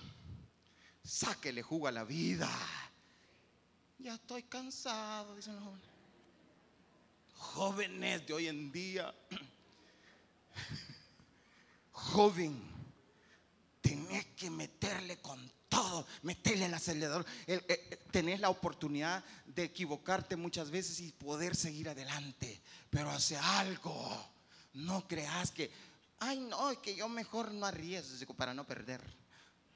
sáquele 1.05 1.63
jugo 1.63 1.87
a 1.87 1.93
la 1.93 2.05
vida. 2.05 2.49
Ya 3.99 4.15
estoy 4.15 4.43
cansado, 4.45 5.37
dicen 5.37 5.55
los 5.57 5.65
jóvenes. 5.65 5.89
Jóvenes 7.37 8.27
de 8.27 8.33
hoy 8.33 8.49
en 8.49 8.73
día 8.73 9.15
Joven, 11.93 12.61
tenés 13.81 14.27
que 14.37 14.51
meterle 14.51 15.19
con 15.19 15.51
todo, 15.69 16.07
meterle 16.23 16.67
el 16.67 16.75
acelerador. 16.75 17.25
Eh, 17.47 17.61
eh, 17.69 18.05
tenés 18.11 18.41
la 18.41 18.51
oportunidad 18.51 19.25
de 19.47 19.65
equivocarte 19.65 20.37
muchas 20.37 20.71
veces 20.71 21.01
y 21.01 21.13
poder 21.13 21.57
seguir 21.57 21.89
adelante, 21.89 22.61
pero 22.91 23.11
hace 23.11 23.37
algo. 23.37 24.33
No 24.75 25.07
creas 25.07 25.51
que, 25.51 25.71
ay, 26.21 26.41
no, 26.41 26.81
que 26.81 26.97
yo 26.97 27.09
mejor 27.09 27.53
no 27.53 27.67
arriesgo 27.67 28.35
para 28.35 28.55
no 28.55 28.67
perder. 28.67 29.03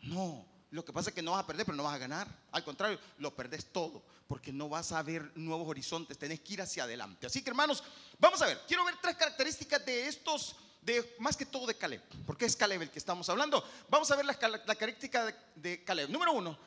No, 0.03 0.47
lo 0.71 0.85
que 0.85 0.93
pasa 0.93 1.11
es 1.11 1.15
que 1.15 1.23
no 1.23 1.33
vas 1.33 1.45
a 1.45 1.47
perder, 1.47 1.65
pero 1.65 1.77
no 1.77 1.83
vas 1.83 1.95
a 1.95 1.99
ganar. 1.99 2.29
Al 2.53 2.65
contrario, 2.65 2.99
lo 3.19 3.35
perdés 3.35 3.73
todo, 3.73 4.03
porque 4.27 4.53
no 4.53 4.69
vas 4.69 4.93
a 4.93 5.03
ver 5.03 5.33
nuevos 5.35 5.67
horizontes, 5.67 6.19
tenés 6.19 6.41
que 6.41 6.55
ir 6.55 6.63
hacia 6.63 6.85
adelante. 6.85 7.27
Así 7.27 7.43
que 7.43 7.51
hermanos, 7.51 7.83
vamos 8.19 8.41
a 8.43 8.47
ver, 8.47 8.61
quiero 8.67 8.85
ver 8.85 8.97
tres 9.01 9.17
características 9.17 9.85
de 9.85 10.09
estos 10.09 10.57
de, 10.81 11.17
más 11.19 11.37
que 11.37 11.47
todo 11.47 11.67
de 11.67 11.77
Caleb, 11.77 12.03
porque 12.27 12.47
es 12.47 12.57
Caleb 12.57 12.83
el 12.83 12.91
que 12.91 12.99
estamos 12.99 13.29
hablando. 13.29 13.63
Vamos 13.89 14.11
a 14.11 14.17
ver 14.17 14.25
la, 14.25 14.39
característica 14.39 15.35
de, 15.55 15.85
Caleb. 15.85 16.09
Número 16.11 16.33
uno, 16.33 16.59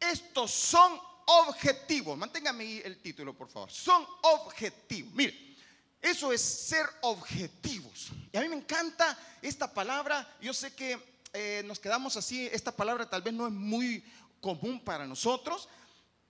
estos 0.00 0.50
son 0.50 0.98
objetivos. 1.26 2.16
Manténgame 2.16 2.78
el 2.78 3.00
título, 3.00 3.34
por 3.34 3.48
favor. 3.48 3.70
Son 3.70 4.06
objetivos. 4.22 5.12
Mire, 5.14 5.56
eso 6.00 6.32
es 6.32 6.40
ser 6.40 6.86
objetivos. 7.02 8.08
Y 8.32 8.36
a 8.36 8.40
mí 8.40 8.48
me 8.48 8.56
encanta 8.56 9.18
esta 9.42 9.72
palabra. 9.72 10.36
Yo 10.40 10.52
sé 10.52 10.74
que 10.74 10.98
eh, 11.32 11.62
nos 11.64 11.78
quedamos 11.78 12.16
así. 12.16 12.46
Esta 12.46 12.72
palabra 12.72 13.08
tal 13.08 13.22
vez 13.22 13.34
no 13.34 13.46
es 13.46 13.52
muy 13.52 14.04
común 14.40 14.80
para 14.80 15.06
nosotros. 15.06 15.68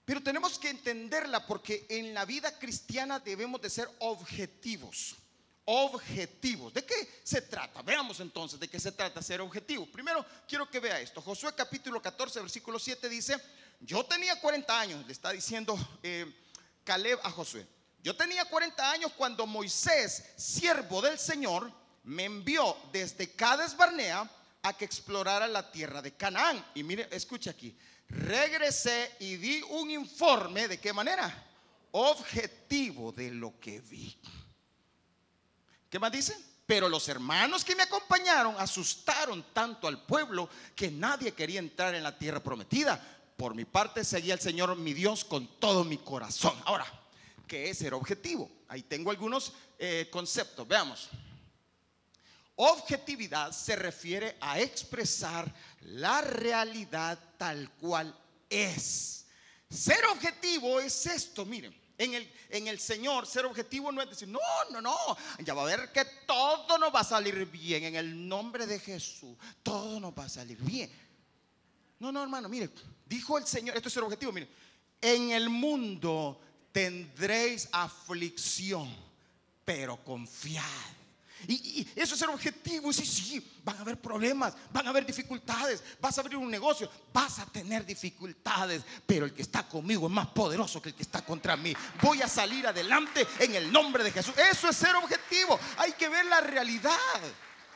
Pero 0.05 0.23
tenemos 0.23 0.57
que 0.57 0.71
entenderla 0.71 1.45
porque 1.45 1.85
en 1.87 2.15
la 2.15 2.25
vida 2.25 2.57
cristiana 2.57 3.19
debemos 3.19 3.61
de 3.61 3.69
ser 3.69 3.89
objetivos 3.99 5.15
objetivos. 5.71 6.73
¿De 6.73 6.83
qué 6.83 6.95
se 7.23 7.43
trata? 7.43 7.83
Veamos 7.83 8.19
entonces 8.19 8.59
de 8.59 8.67
qué 8.67 8.79
se 8.79 8.91
trata 8.91 9.21
ser 9.21 9.39
objetivo. 9.39 9.85
Primero, 9.85 10.25
quiero 10.47 10.67
que 10.67 10.79
vea 10.79 10.99
esto. 10.99 11.21
Josué 11.21 11.53
capítulo 11.55 12.01
14, 12.01 12.39
versículo 12.41 12.79
7 12.79 13.07
dice, 13.07 13.39
yo 13.79 14.03
tenía 14.03 14.39
40 14.39 14.79
años, 14.79 15.05
le 15.05 15.11
está 15.11 15.31
diciendo 15.31 15.77
eh, 16.01 16.25
Caleb 16.83 17.19
a 17.21 17.29
Josué. 17.29 17.67
Yo 18.01 18.15
tenía 18.15 18.45
40 18.45 18.91
años 18.91 19.11
cuando 19.15 19.45
Moisés, 19.45 20.23
siervo 20.37 21.03
del 21.03 21.19
Señor, 21.19 21.71
me 22.03 22.23
envió 22.23 22.75
desde 22.91 23.29
Cades 23.33 23.77
Barnea 23.77 24.27
a 24.63 24.75
que 24.75 24.85
explorara 24.85 25.45
la 25.47 25.71
tierra 25.71 26.01
de 26.01 26.15
Canaán. 26.15 26.65
Y 26.73 26.81
mire, 26.81 27.07
escucha 27.11 27.51
aquí. 27.51 27.77
Regresé 28.07 29.11
y 29.19 29.35
di 29.35 29.61
un 29.69 29.91
informe 29.91 30.67
de 30.67 30.79
qué 30.79 30.93
manera? 30.93 31.45
Objetivo 31.91 33.11
de 33.11 33.29
lo 33.29 33.59
que 33.59 33.81
vi. 33.81 34.17
¿Qué 35.89 35.99
más 35.99 36.11
dice? 36.11 36.37
Pero 36.65 36.87
los 36.87 37.07
hermanos 37.09 37.65
que 37.65 37.75
me 37.75 37.83
acompañaron 37.83 38.55
asustaron 38.59 39.43
tanto 39.53 39.87
al 39.87 40.05
pueblo 40.05 40.47
que 40.75 40.91
nadie 40.91 41.33
quería 41.33 41.59
entrar 41.59 41.95
en 41.95 42.03
la 42.03 42.17
tierra 42.17 42.43
prometida. 42.43 43.01
Por 43.35 43.55
mi 43.55 43.65
parte 43.65 44.03
seguía 44.03 44.35
al 44.35 44.39
Señor 44.39 44.75
mi 44.75 44.93
Dios 44.93 45.25
con 45.25 45.47
todo 45.59 45.83
mi 45.83 45.97
corazón. 45.97 46.53
Ahora, 46.65 46.85
¿qué 47.47 47.69
es 47.71 47.79
ser 47.79 47.95
objetivo? 47.95 48.51
Ahí 48.67 48.83
tengo 48.83 49.09
algunos 49.09 49.53
eh, 49.79 50.07
conceptos. 50.11 50.67
Veamos. 50.67 51.09
Objetividad 52.55 53.51
se 53.53 53.75
refiere 53.75 54.37
a 54.41 54.59
expresar 54.59 55.51
la 55.81 56.21
realidad 56.21 57.17
tal 57.37 57.71
cual 57.79 58.13
es. 58.49 59.25
Ser 59.69 60.05
objetivo 60.07 60.79
es 60.79 61.05
esto, 61.05 61.45
miren. 61.45 61.78
En 61.99 62.13
el, 62.13 62.31
en 62.49 62.67
el 62.69 62.79
Señor, 62.79 63.27
ser 63.27 63.45
objetivo 63.45 63.91
no 63.91 64.01
es 64.01 64.09
decir, 64.09 64.29
no, 64.29 64.39
no, 64.71 64.81
no, 64.81 64.95
ya 65.43 65.53
va 65.53 65.63
a 65.63 65.65
ver 65.65 65.91
que 65.91 66.05
todo 66.25 66.77
nos 66.77 66.95
va 66.95 67.01
a 67.01 67.03
salir 67.03 67.45
bien. 67.45 67.83
En 67.83 67.95
el 67.97 68.25
nombre 68.27 68.65
de 68.65 68.79
Jesús, 68.79 69.35
todo 69.61 69.99
nos 69.99 70.17
va 70.17 70.23
a 70.23 70.29
salir 70.29 70.57
bien. 70.61 70.89
No, 71.99 72.09
no, 72.13 72.23
hermano, 72.23 72.47
mire, 72.47 72.69
dijo 73.05 73.37
el 73.37 73.45
Señor, 73.45 73.75
esto 73.75 73.89
es 73.89 73.97
el 73.97 74.03
objetivo, 74.03 74.31
mire, 74.31 74.47
en 75.01 75.31
el 75.31 75.49
mundo 75.49 76.39
tendréis 76.71 77.67
aflicción, 77.73 78.89
pero 79.65 79.97
confiad. 79.97 80.63
Y, 81.47 81.87
eso 81.95 82.15
es 82.15 82.21
el 82.21 82.29
objetivo. 82.29 82.91
Y 82.91 82.93
sí, 82.93 83.05
sí, 83.05 83.59
van 83.63 83.77
a 83.77 83.81
haber 83.81 83.99
problemas, 83.99 84.53
van 84.71 84.85
a 84.87 84.89
haber 84.89 85.05
dificultades. 85.05 85.83
Vas 85.99 86.17
a 86.17 86.21
abrir 86.21 86.37
un 86.37 86.49
negocio, 86.49 86.89
vas 87.13 87.39
a 87.39 87.45
tener 87.45 87.85
dificultades. 87.85 88.83
Pero 89.05 89.25
el 89.25 89.33
que 89.33 89.41
está 89.41 89.67
conmigo 89.67 90.07
es 90.07 90.13
más 90.13 90.27
poderoso 90.27 90.81
que 90.81 90.89
el 90.89 90.95
que 90.95 91.03
está 91.03 91.23
contra 91.23 91.55
mí. 91.55 91.73
Voy 92.01 92.21
a 92.21 92.27
salir 92.27 92.67
adelante 92.67 93.25
en 93.39 93.55
el 93.55 93.71
nombre 93.71 94.03
de 94.03 94.11
Jesús. 94.11 94.33
Eso 94.51 94.69
es 94.69 94.75
ser 94.75 94.95
objetivo. 94.95 95.59
Hay 95.77 95.93
que 95.93 96.09
ver 96.09 96.25
la 96.25 96.41
realidad. 96.41 96.95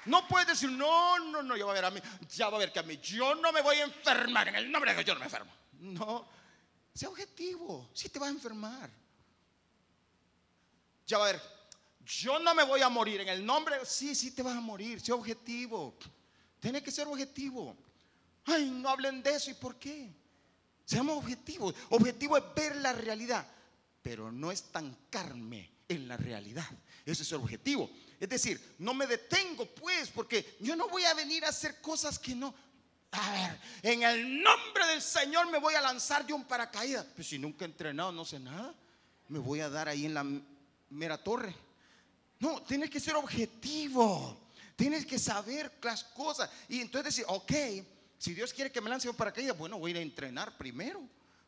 No 0.05 0.27
puedes 0.27 0.47
decir, 0.47 0.69
no, 0.69 1.17
no, 1.19 1.41
no, 1.41 1.55
ya 1.55 1.65
va 1.65 1.71
a 1.71 1.75
ver 1.75 1.85
a 1.85 1.91
mí, 1.91 2.01
ya 2.29 2.49
va 2.49 2.57
a 2.57 2.59
ver 2.59 2.73
que 2.73 2.79
a 2.79 2.83
mí, 2.83 2.97
yo 2.97 3.35
no 3.35 3.53
me 3.53 3.61
voy 3.61 3.77
a 3.77 3.83
enfermar. 3.83 4.49
En 4.49 4.55
el 4.55 4.71
nombre 4.71 4.91
de 4.91 4.97
Jesús 4.97 5.07
yo 5.07 5.13
no 5.13 5.19
me 5.21 5.25
enfermo. 5.25 5.51
No, 5.79 6.27
sea 6.93 7.09
objetivo. 7.09 7.89
Si 7.93 8.09
te 8.09 8.19
vas 8.19 8.29
a 8.29 8.31
enfermar. 8.31 8.89
Ya 11.05 11.17
va 11.17 11.29
a 11.29 11.31
ver, 11.31 11.41
yo 12.05 12.39
no 12.39 12.53
me 12.53 12.63
voy 12.63 12.81
a 12.81 12.89
morir 12.89 13.21
en 13.21 13.29
el 13.29 13.45
nombre, 13.45 13.77
sí, 13.85 14.15
sí 14.15 14.31
te 14.31 14.43
vas 14.43 14.55
a 14.55 14.61
morir, 14.61 15.01
sé 15.01 15.11
objetivo. 15.11 15.95
Tiene 16.59 16.81
que 16.81 16.91
ser 16.91 17.07
objetivo. 17.07 17.75
Ay, 18.45 18.69
no 18.69 18.89
hablen 18.89 19.23
de 19.23 19.35
eso, 19.35 19.51
¿y 19.51 19.53
por 19.53 19.77
qué? 19.77 20.09
Seamos 20.85 21.17
objetivos. 21.17 21.73
Objetivo 21.89 22.37
es 22.37 22.43
ver 22.55 22.75
la 22.77 22.93
realidad, 22.93 23.47
pero 24.01 24.31
no 24.31 24.51
estancarme 24.51 25.71
en 25.87 26.07
la 26.07 26.17
realidad. 26.17 26.69
Ese 27.05 27.23
es 27.23 27.31
el 27.31 27.39
objetivo. 27.39 27.89
Es 28.19 28.29
decir, 28.29 28.75
no 28.79 28.93
me 28.93 29.07
detengo 29.07 29.65
pues, 29.65 30.09
porque 30.09 30.57
yo 30.59 30.75
no 30.75 30.87
voy 30.89 31.03
a 31.05 31.13
venir 31.13 31.45
a 31.45 31.49
hacer 31.49 31.79
cosas 31.81 32.19
que 32.19 32.35
no. 32.35 32.53
A 33.11 33.31
ver, 33.31 33.59
en 33.83 34.03
el 34.03 34.41
nombre 34.41 34.87
del 34.87 35.01
Señor 35.01 35.49
me 35.49 35.59
voy 35.59 35.75
a 35.75 35.81
lanzar 35.81 36.25
de 36.25 36.33
un 36.33 36.45
paracaídas. 36.45 37.05
Pues 37.15 37.27
si 37.27 37.37
nunca 37.37 37.63
he 37.63 37.67
entrenado, 37.67 38.11
no 38.11 38.25
sé 38.25 38.39
nada. 38.39 38.73
Me 39.29 39.39
voy 39.39 39.59
a 39.59 39.69
dar 39.69 39.87
ahí 39.87 40.05
en 40.05 40.13
la 40.13 40.25
mera 40.89 41.17
torre. 41.23 41.55
No, 42.39 42.61
tienes 42.63 42.89
que 42.89 42.99
ser 42.99 43.15
objetivo. 43.15 44.39
Tienes 44.75 45.05
que 45.05 45.19
saber 45.19 45.71
las 45.81 46.03
cosas. 46.03 46.49
Y 46.67 46.81
entonces 46.81 47.15
decir, 47.15 47.25
ok, 47.27 47.51
si 48.17 48.33
Dios 48.33 48.53
quiere 48.53 48.71
que 48.71 48.81
me 48.81 48.89
lance 48.89 49.09
un 49.09 49.15
paracaídas, 49.15 49.57
bueno, 49.57 49.77
voy 49.77 49.95
a 49.95 50.01
entrenar 50.01 50.57
primero. 50.57 51.01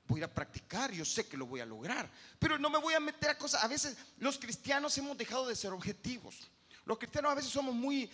Voy 0.07 0.21
a 0.21 0.31
practicar, 0.31 0.91
yo 0.91 1.03
sé 1.03 1.27
que 1.27 1.35
lo 1.35 1.47
voy 1.47 1.59
a 1.61 1.65
lograr. 1.65 2.09
Pero 2.37 2.59
no 2.59 2.69
me 2.69 2.77
voy 2.77 2.93
a 2.93 2.99
meter 2.99 3.31
a 3.31 3.37
cosas. 3.37 3.63
A 3.63 3.67
veces 3.67 3.97
los 4.19 4.37
cristianos 4.37 4.95
hemos 4.97 5.17
dejado 5.17 5.47
de 5.47 5.55
ser 5.55 5.71
objetivos. 5.71 6.49
Los 6.85 6.99
cristianos 6.99 7.31
a 7.31 7.35
veces 7.35 7.51
somos 7.51 7.73
muy 7.73 8.09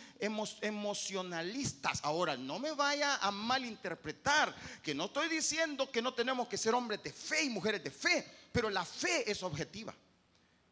emocionalistas. 0.62 2.00
Ahora, 2.04 2.38
no 2.38 2.58
me 2.58 2.72
vaya 2.72 3.18
a 3.18 3.30
malinterpretar, 3.30 4.56
que 4.82 4.96
no 4.96 5.06
estoy 5.06 5.28
diciendo 5.28 5.92
que 5.92 6.01
no 6.01 6.13
tenemos 6.13 6.48
que 6.48 6.58
ser 6.58 6.74
hombres 6.74 7.04
de 7.04 7.12
fe 7.12 7.44
y 7.44 7.50
mujeres 7.50 7.84
de 7.84 7.92
fe, 7.92 8.25
pero 8.54 8.70
la 8.70 8.86
fe 8.86 9.30
es 9.30 9.44
objetiva. 9.44 9.94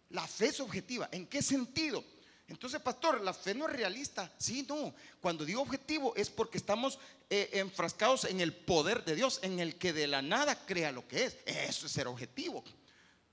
La 0.10 0.28
fe 0.28 0.48
es 0.48 0.60
objetiva. 0.60 1.10
¿En 1.12 1.28
qué 1.28 1.42
sentido? 1.42 2.04
Entonces, 2.48 2.82
pastor, 2.82 3.22
la 3.22 3.34
fe 3.34 3.54
no 3.54 3.68
es 3.68 3.74
realista. 3.74 4.32
Sí, 4.38 4.66
no. 4.68 4.94
Cuando 5.22 5.46
digo 5.46 5.62
objetivo 5.62 6.16
es 6.16 6.30
porque 6.30 6.58
estamos 6.58 6.98
eh, 7.30 7.50
enfrascados 7.54 8.25
en 8.25 8.42
el 8.42 8.54
poder 8.54 9.06
de 9.06 9.16
Dios, 9.16 9.39
en 9.44 9.60
el 9.60 9.78
que 9.78 9.94
de 9.94 10.08
la 10.08 10.22
nada 10.22 10.66
crea 10.66 10.92
lo 10.92 11.08
que 11.08 11.25
es. 11.25 11.38
Eso 11.46 11.86
es 11.86 11.92
ser 11.92 12.08
objetivo. 12.08 12.63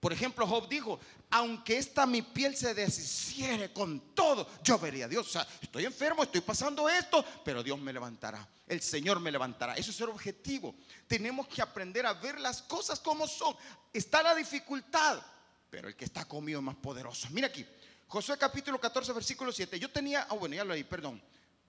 Por 0.00 0.12
ejemplo, 0.12 0.47
Job 0.47 0.68
dijo, 0.68 1.00
aunque 1.30 1.78
esta 1.78 2.04
mi 2.04 2.21
piel 2.21 2.54
se 2.54 2.75
deshiciere 2.75 3.73
con 3.73 4.14
todo, 4.14 4.47
yo 4.62 4.78
vería 4.78 5.06
a 5.06 5.09
Dios. 5.09 5.26
O 5.26 5.30
sea, 5.30 5.49
estoy 5.62 5.87
enfermo, 5.87 6.23
estoy 6.23 6.42
pasando 6.42 6.88
esto, 6.88 7.25
pero 7.45 7.62
Dios 7.62 7.78
me 7.80 7.95
levantará. 7.95 8.47
El 8.68 8.83
Señor 8.83 9.18
me 9.18 9.33
levantará. 9.33 9.75
Eso 9.75 9.90
es 9.90 9.97
ser 9.97 10.09
objetivo. 10.09 10.75
Tenemos 11.06 11.49
que 11.49 11.62
aprender 11.62 12.04
a 12.04 12.12
ver 12.12 12.38
las 12.38 12.61
cosas 12.61 13.00
como 13.00 13.26
son. 13.26 13.56
Está 13.92 14.23
la 14.23 14.35
dificultad, 14.35 15.23
pero 15.70 15.88
el 15.88 15.96
que 15.96 16.04
está 16.04 16.25
conmigo 16.25 16.58
es 16.58 16.64
más 16.64 16.76
poderoso. 16.76 17.28
Mira 17.30 17.49
aquí, 17.49 17.66
Josué 18.08 18.38
capítulo 18.38 18.80
14, 18.80 19.12
versículo 19.12 19.52
7. 19.52 19.78
Yo 19.78 19.90
tenía, 19.90 20.26
ah, 20.30 20.35
bueno, 20.35 20.54
ya 20.54 20.64
lo 20.64 20.75
leí, 20.75 20.85
perdón. 20.85 21.20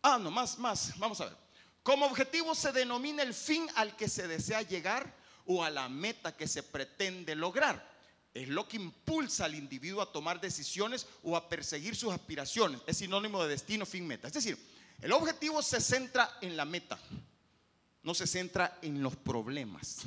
Ah, 0.02 0.20
no, 0.20 0.30
más, 0.30 0.60
más. 0.60 0.98
Vamos 0.98 1.20
a 1.22 1.26
ver. 1.26 1.38
Como 1.82 2.06
objetivo 2.06 2.54
se 2.54 2.72
denomina 2.72 3.24
el 3.24 3.34
fin 3.34 3.68
al 3.76 3.96
que 3.96 4.08
se 4.08 4.28
desea 4.28 4.62
llegar 4.62 5.16
o 5.46 5.64
a 5.64 5.70
la 5.70 5.90
meta 5.90 6.36
que 6.36 6.48
se 6.48 6.62
pretende 6.62 7.36
lograr. 7.36 7.98
Es 8.34 8.50
lo 8.50 8.68
que 8.68 8.78
impulsa 8.78 9.46
al 9.46 9.56
individuo 9.56 10.02
a 10.02 10.12
tomar 10.12 10.40
decisiones 10.40 11.08
o 11.24 11.36
a 11.36 11.50
perseguir 11.50 11.96
sus 11.96 12.14
aspiraciones. 12.14 12.82
Es 12.86 12.98
sinónimo 12.98 13.42
de 13.42 13.50
destino, 13.50 13.86
fin, 13.86 14.06
meta. 14.06 14.28
Es 14.28 14.34
decir, 14.34 14.58
el 15.02 15.12
objetivo 15.12 15.64
se 15.64 15.82
centra 15.82 16.38
en 16.42 16.56
la 16.56 16.66
meta, 16.66 17.00
no 18.04 18.14
se 18.14 18.28
centra 18.28 18.78
en 18.82 19.02
los 19.02 19.16
problemas. 19.16 20.02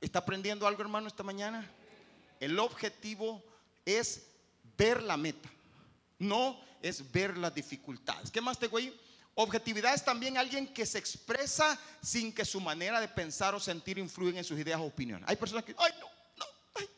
¿Está 0.00 0.20
aprendiendo 0.20 0.66
algo, 0.66 0.82
hermano, 0.82 1.06
esta 1.06 1.22
mañana? 1.22 1.70
El 2.40 2.58
objetivo 2.58 3.44
es 3.84 4.26
ver 4.76 5.02
la 5.02 5.16
meta, 5.16 5.50
no 6.18 6.58
es 6.82 7.12
ver 7.12 7.36
las 7.36 7.54
dificultades. 7.54 8.30
¿Qué 8.30 8.40
más 8.40 8.58
tengo 8.58 8.78
ahí? 8.78 8.98
Objetividad 9.34 9.94
es 9.94 10.04
también 10.04 10.36
alguien 10.36 10.72
que 10.72 10.84
se 10.84 10.98
expresa 10.98 11.78
sin 12.02 12.32
que 12.32 12.44
su 12.44 12.60
manera 12.60 13.00
de 13.00 13.08
pensar 13.08 13.54
o 13.54 13.60
sentir 13.60 13.98
influyen 13.98 14.38
en 14.38 14.44
sus 14.44 14.58
ideas 14.58 14.80
o 14.80 14.84
opiniones. 14.84 15.28
Hay 15.28 15.36
personas 15.36 15.64
que, 15.64 15.74
ay, 15.78 15.92
no, 16.00 16.06
no, 16.38 16.46
ay, 16.74 16.88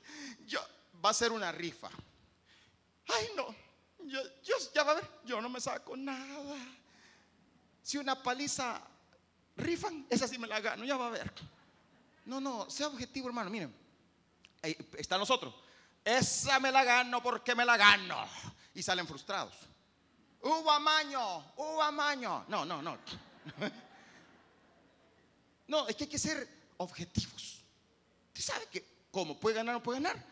yo, 0.46 0.60
va 1.04 1.10
a 1.10 1.14
ser 1.14 1.32
una 1.32 1.52
rifa. 1.52 1.90
Ay, 3.08 3.26
no, 3.36 3.54
yo, 4.06 4.20
ya 4.74 4.84
va 4.84 4.92
a 4.92 4.94
ver, 4.94 5.08
yo 5.24 5.40
no 5.40 5.48
me 5.48 5.60
saco 5.60 5.96
nada. 5.96 6.56
Si 7.82 7.98
una 7.98 8.20
paliza 8.22 8.80
rifan, 9.56 10.06
esa 10.08 10.26
sí 10.28 10.38
me 10.38 10.46
la 10.46 10.60
gano, 10.60 10.84
ya 10.84 10.96
va 10.96 11.08
a 11.08 11.10
ver. 11.10 11.32
No, 12.24 12.40
no, 12.40 12.70
sea 12.70 12.86
objetivo, 12.86 13.28
hermano. 13.28 13.50
Miren, 13.50 13.74
está 14.62 15.18
nosotros. 15.18 15.54
Esa 16.04 16.58
me 16.60 16.70
la 16.70 16.84
gano 16.84 17.22
porque 17.22 17.54
me 17.54 17.64
la 17.64 17.76
gano. 17.76 18.26
Y 18.74 18.82
salen 18.82 19.06
frustrados. 19.06 19.54
Hubo 20.40 20.70
amaño, 20.70 21.52
hubo 21.56 21.82
amaño. 21.82 22.44
No, 22.48 22.64
no, 22.64 22.82
no. 22.82 22.98
No, 25.68 25.88
es 25.88 25.96
que 25.96 26.04
hay 26.04 26.10
que 26.10 26.18
ser 26.18 26.46
objetivos. 26.76 27.64
Usted 28.26 28.42
sabe 28.42 28.66
que 28.66 28.84
como 29.10 29.40
puede 29.40 29.56
ganar 29.56 29.76
o 29.76 29.82
puede 29.82 30.00
ganar, 30.00 30.22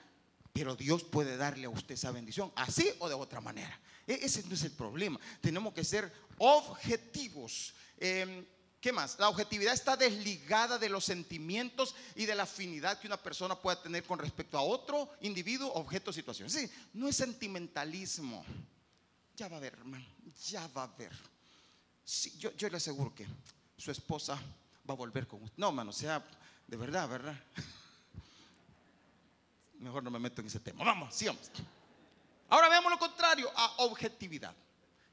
pero 0.52 0.76
Dios 0.76 1.02
puede 1.02 1.38
darle 1.38 1.64
a 1.64 1.70
usted 1.70 1.94
esa 1.94 2.10
bendición, 2.10 2.52
así 2.56 2.92
o 2.98 3.08
de 3.08 3.14
otra 3.14 3.40
manera. 3.40 3.80
E-, 4.06 4.18
ese 4.22 4.42
no 4.44 4.54
es 4.54 4.62
el 4.64 4.72
problema. 4.72 5.18
Tenemos 5.40 5.72
que 5.72 5.84
ser 5.84 6.12
objetivos. 6.38 7.72
Em, 7.98 8.44
¿Qué 8.80 8.92
más? 8.92 9.18
La 9.18 9.28
objetividad 9.28 9.74
está 9.74 9.94
desligada 9.94 10.78
de 10.78 10.88
los 10.88 11.04
sentimientos 11.04 11.94
y 12.14 12.24
de 12.24 12.34
la 12.34 12.44
afinidad 12.44 12.98
que 12.98 13.06
una 13.06 13.18
persona 13.18 13.54
pueda 13.54 13.82
tener 13.82 14.04
con 14.04 14.18
respecto 14.18 14.56
a 14.56 14.62
otro 14.62 15.10
individuo, 15.20 15.70
objeto, 15.74 16.12
situación. 16.12 16.48
Sí, 16.48 16.70
no 16.94 17.06
es 17.06 17.16
sentimentalismo. 17.16 18.42
Ya 19.36 19.48
va 19.48 19.58
a 19.58 19.60
ver, 19.60 19.74
hermano, 19.74 20.06
ya 20.48 20.66
va 20.68 20.84
a 20.84 20.96
ver. 20.96 21.12
Yo, 22.38 22.52
yo 22.52 22.68
le 22.70 22.78
aseguro 22.78 23.14
que 23.14 23.26
su 23.76 23.90
esposa 23.90 24.40
va 24.88 24.94
a 24.94 24.96
volver 24.96 25.26
con 25.26 25.42
usted. 25.42 25.58
No, 25.58 25.68
hermano, 25.68 25.92
sea 25.92 26.24
de 26.66 26.76
verdad, 26.76 27.06
¿verdad? 27.06 27.38
Mejor 29.78 30.02
no 30.02 30.10
me 30.10 30.18
meto 30.18 30.40
en 30.40 30.46
ese 30.46 30.60
tema. 30.60 30.84
Vamos, 30.84 31.14
sigamos. 31.14 31.50
Ahora 32.48 32.70
veamos 32.70 32.90
lo 32.90 32.98
contrario 32.98 33.50
a 33.54 33.82
objetividad. 33.82 34.54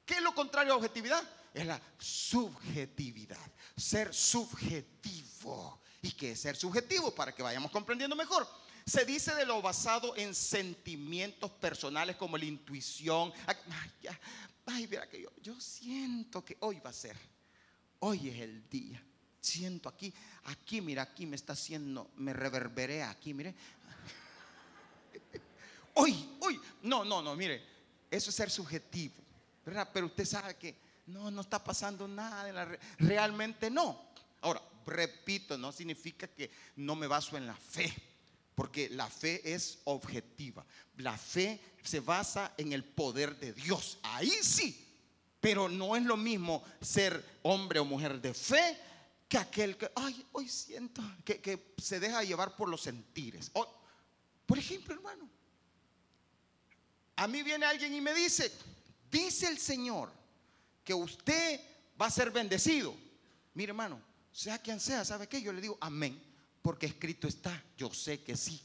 ¿Qué 0.06 0.16
es 0.16 0.22
lo 0.22 0.34
contrario 0.34 0.72
a 0.72 0.78
objetividad? 0.78 1.22
Es 1.58 1.66
la 1.66 1.82
subjetividad. 1.98 3.52
Ser 3.76 4.14
subjetivo. 4.14 5.82
¿Y 6.04 6.12
qué 6.12 6.34
es 6.34 6.42
ser 6.42 6.56
subjetivo? 6.56 7.16
Para 7.16 7.34
que 7.34 7.42
vayamos 7.42 7.72
comprendiendo 7.72 8.16
mejor. 8.16 8.48
Se 8.86 9.06
dice 9.06 9.34
de 9.34 9.44
lo 9.44 9.60
basado 9.60 10.16
en 10.16 10.36
sentimientos 10.36 11.50
personales 11.50 12.16
como 12.16 12.38
la 12.38 12.46
intuición. 12.46 13.34
Ay, 14.68 14.88
mira 14.88 15.10
que 15.10 15.24
yo, 15.24 15.32
yo 15.42 15.60
siento 15.60 16.46
que 16.46 16.58
hoy 16.60 16.80
va 16.80 16.92
a 16.92 16.94
ser. 16.94 17.18
Hoy 18.02 18.30
es 18.30 18.40
el 18.40 18.70
día. 18.70 19.04
Siento 19.42 19.90
aquí, 19.90 20.14
aquí, 20.44 20.80
mira, 20.80 21.02
aquí 21.02 21.26
me 21.26 21.36
está 21.36 21.54
haciendo, 21.54 22.12
me 22.18 22.34
reverberé 22.34 23.02
aquí, 23.02 23.34
mire. 23.34 23.56
Hoy, 25.96 26.38
hoy. 26.40 26.62
No, 26.84 27.04
no, 27.04 27.24
no, 27.24 27.36
mire, 27.36 27.60
eso 28.12 28.30
es 28.30 28.36
ser 28.36 28.52
subjetivo. 28.52 29.16
Pero 29.92 30.06
usted 30.06 30.26
sabe 30.26 30.56
que 30.56 30.87
no, 31.08 31.32
no 31.32 31.42
está 31.42 31.64
pasando 31.64 32.08
nada, 32.08 32.78
realmente 33.00 33.70
no. 33.70 34.00
Ahora, 34.42 34.62
repito, 34.86 35.58
no 35.58 35.72
significa 35.72 36.28
que 36.28 36.52
no 36.76 36.96
me 36.96 37.08
baso 37.08 37.38
en 37.38 37.48
la 37.48 37.56
fe, 37.56 37.94
porque 38.56 38.90
la 38.90 39.10
fe 39.10 39.54
es 39.54 39.80
objetiva. 39.86 40.66
La 40.98 41.18
fe 41.18 41.60
se 41.84 42.00
basa 42.00 42.54
en 42.58 42.74
el 42.74 42.84
poder 42.84 43.38
de 43.40 43.54
Dios. 43.54 43.98
Ahí 44.04 44.32
sí, 44.42 44.86
pero 45.40 45.70
no 45.70 45.96
es 45.96 46.04
lo 46.04 46.18
mismo 46.18 46.64
ser 46.82 47.40
hombre 47.44 47.80
o 47.80 47.86
mujer 47.86 48.22
de 48.22 48.34
fe 48.34 48.78
que 49.28 49.38
aquel 49.38 49.76
que, 49.76 49.92
ay, 49.96 50.26
hoy 50.32 50.48
siento, 50.48 51.02
que, 51.26 51.74
se 51.78 52.00
deja 52.00 52.24
llevar 52.24 52.56
por 52.56 52.70
los 52.70 52.82
sentires. 52.82 53.52
por 54.46 54.58
ejemplo, 54.58 54.94
hermano, 54.94 55.30
a 57.18 57.28
mí 57.28 57.44
viene 57.44 57.66
alguien 57.66 57.94
y 57.94 58.00
me 58.00 58.14
dice, 58.14 58.52
Dice 59.10 59.48
el 59.48 59.58
Señor 59.58 60.12
que 60.88 60.94
usted 60.94 61.60
va 62.02 62.06
a 62.06 62.10
ser 62.10 62.32
bendecido. 62.32 62.96
Mire, 63.54 63.72
hermano, 63.72 64.02
sea 64.32 64.58
quien 64.58 64.80
sea, 64.80 65.04
¿sabe 65.04 65.28
qué? 65.28 65.42
Yo 65.42 65.52
le 65.52 65.60
digo 65.60 65.78
amén, 65.82 66.18
porque 66.62 66.86
escrito 66.86 67.28
está. 67.28 67.62
Yo 67.76 67.94
sé 67.94 68.24
que 68.24 68.38
sí, 68.38 68.64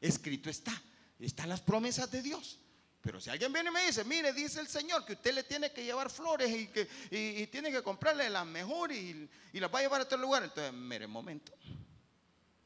escrito 0.00 0.48
está. 0.48 0.80
Están 1.18 1.48
las 1.48 1.60
promesas 1.60 2.08
de 2.12 2.22
Dios. 2.22 2.60
Pero 3.00 3.20
si 3.20 3.28
alguien 3.28 3.52
viene 3.52 3.70
y 3.70 3.72
me 3.72 3.86
dice, 3.86 4.04
mire, 4.04 4.32
dice 4.32 4.60
el 4.60 4.68
Señor 4.68 5.04
que 5.04 5.14
usted 5.14 5.34
le 5.34 5.42
tiene 5.42 5.72
que 5.72 5.82
llevar 5.82 6.10
flores 6.10 6.48
y 6.48 6.68
que 6.68 7.48
tiene 7.50 7.72
que 7.72 7.82
comprarle 7.82 8.30
las 8.30 8.46
mejores 8.46 8.96
y, 8.96 9.28
y, 9.52 9.58
las 9.58 9.74
va 9.74 9.80
a 9.80 9.82
llevar 9.82 10.00
a 10.00 10.04
otro 10.04 10.16
lugar, 10.16 10.44
entonces, 10.44 10.72
mire, 10.72 11.08
momento. 11.08 11.52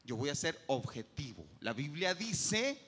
Yo 0.03 0.17
voy 0.17 0.29
a 0.29 0.35
ser 0.35 0.61
objetivo. 0.67 1.47
La 1.61 1.73
Biblia 1.73 2.13
dice 2.13 2.79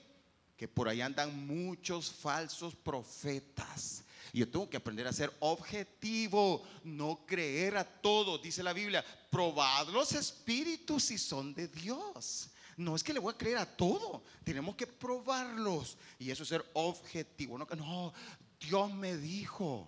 que 0.56 0.68
por 0.68 0.88
ahí 0.88 1.02
andan 1.02 1.48
muchos 1.48 2.12
falsos 2.12 2.76
profetas 2.76 4.04
y 4.34 4.40
yo 4.40 4.50
tengo 4.50 4.70
que 4.70 4.78
aprender 4.78 5.08
a 5.08 5.14
ser 5.14 5.34
objetivo, 5.40 6.64
no 6.84 7.26
creer 7.26 7.78
a 7.78 7.84
todo. 7.84 8.38
Dice 8.38 8.64
la 8.64 8.74
Biblia, 8.74 9.04
probad 9.30 9.88
los 9.90 10.14
espíritus 10.14 11.04
si 11.04 11.18
son 11.18 11.54
de 11.54 11.68
Dios. 11.68 12.50
No 12.78 12.96
es 12.96 13.04
que 13.04 13.14
le 13.14 13.20
voy 13.20 13.34
a 13.34 13.38
creer 13.38 13.58
a 13.58 13.66
todo, 13.66 14.24
tenemos 14.44 14.76
que 14.76 14.88
probarlos. 14.88 15.98
Y 16.18 16.32
eso 16.32 16.44
es 16.44 16.50
ser 16.50 16.66
objetivo. 16.74 17.58
No, 17.58 17.68
no 17.78 18.14
Dios 18.60 18.94
me 18.94 19.18
dijo. 19.18 19.88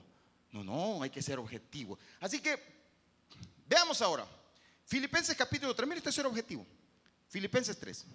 No, 0.52 0.64
no, 0.64 1.02
hay 1.02 1.10
que 1.10 1.22
ser 1.22 1.40
objetivo. 1.40 1.98
Así 2.20 2.40
que 2.40 2.62
veamos 3.66 4.02
ahora. 4.02 4.28
Filipenses 4.86 5.36
capítulo 5.36 5.74
3, 5.74 5.88
mire 5.88 5.98
este 5.98 6.10
es 6.10 6.20
objetivo. 6.20 6.66
Filipenses 7.28 7.80
3. 7.80 8.06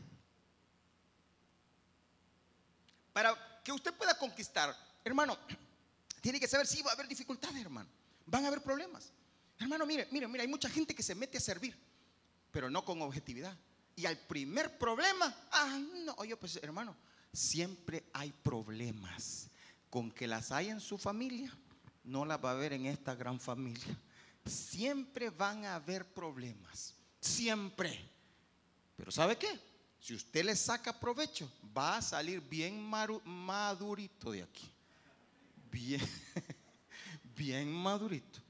Para 3.12 3.62
que 3.64 3.72
usted 3.72 3.92
pueda 3.94 4.16
conquistar, 4.16 4.76
hermano, 5.02 5.36
tiene 6.28 6.40
que 6.40 6.46
saber 6.46 6.66
si 6.66 6.82
va 6.82 6.90
a 6.90 6.92
haber 6.92 7.08
dificultades, 7.08 7.58
hermano. 7.58 7.88
Van 8.26 8.44
a 8.44 8.48
haber 8.48 8.62
problemas. 8.62 9.10
Hermano, 9.58 9.86
mire, 9.86 10.06
mire, 10.10 10.28
mire, 10.28 10.42
hay 10.42 10.46
mucha 10.46 10.68
gente 10.68 10.94
que 10.94 11.02
se 11.02 11.14
mete 11.14 11.38
a 11.38 11.40
servir, 11.40 11.74
pero 12.50 12.68
no 12.68 12.84
con 12.84 13.00
objetividad. 13.00 13.56
Y 13.96 14.04
al 14.04 14.18
primer 14.18 14.76
problema, 14.76 15.34
ah, 15.50 15.80
no, 16.04 16.12
oye, 16.18 16.36
pues 16.36 16.56
hermano, 16.56 16.94
siempre 17.32 18.04
hay 18.12 18.30
problemas. 18.30 19.48
Con 19.88 20.10
que 20.10 20.26
las 20.26 20.52
hay 20.52 20.68
en 20.68 20.82
su 20.82 20.98
familia, 20.98 21.50
no 22.04 22.26
las 22.26 22.44
va 22.44 22.50
a 22.50 22.52
haber 22.52 22.74
en 22.74 22.84
esta 22.84 23.14
gran 23.14 23.40
familia. 23.40 23.98
Siempre 24.44 25.30
van 25.30 25.64
a 25.64 25.76
haber 25.76 26.12
problemas. 26.12 26.94
Siempre. 27.22 28.06
Pero 28.96 29.10
¿sabe 29.10 29.38
qué? 29.38 29.58
Si 29.98 30.12
usted 30.12 30.44
le 30.44 30.54
saca 30.54 30.92
provecho, 31.00 31.50
va 31.74 31.96
a 31.96 32.02
salir 32.02 32.42
bien 32.42 32.86
madurito 33.24 34.30
de 34.30 34.42
aquí. 34.42 34.70
Bien, 35.70 36.00
bien 37.36 37.72
madurito. 37.72 38.40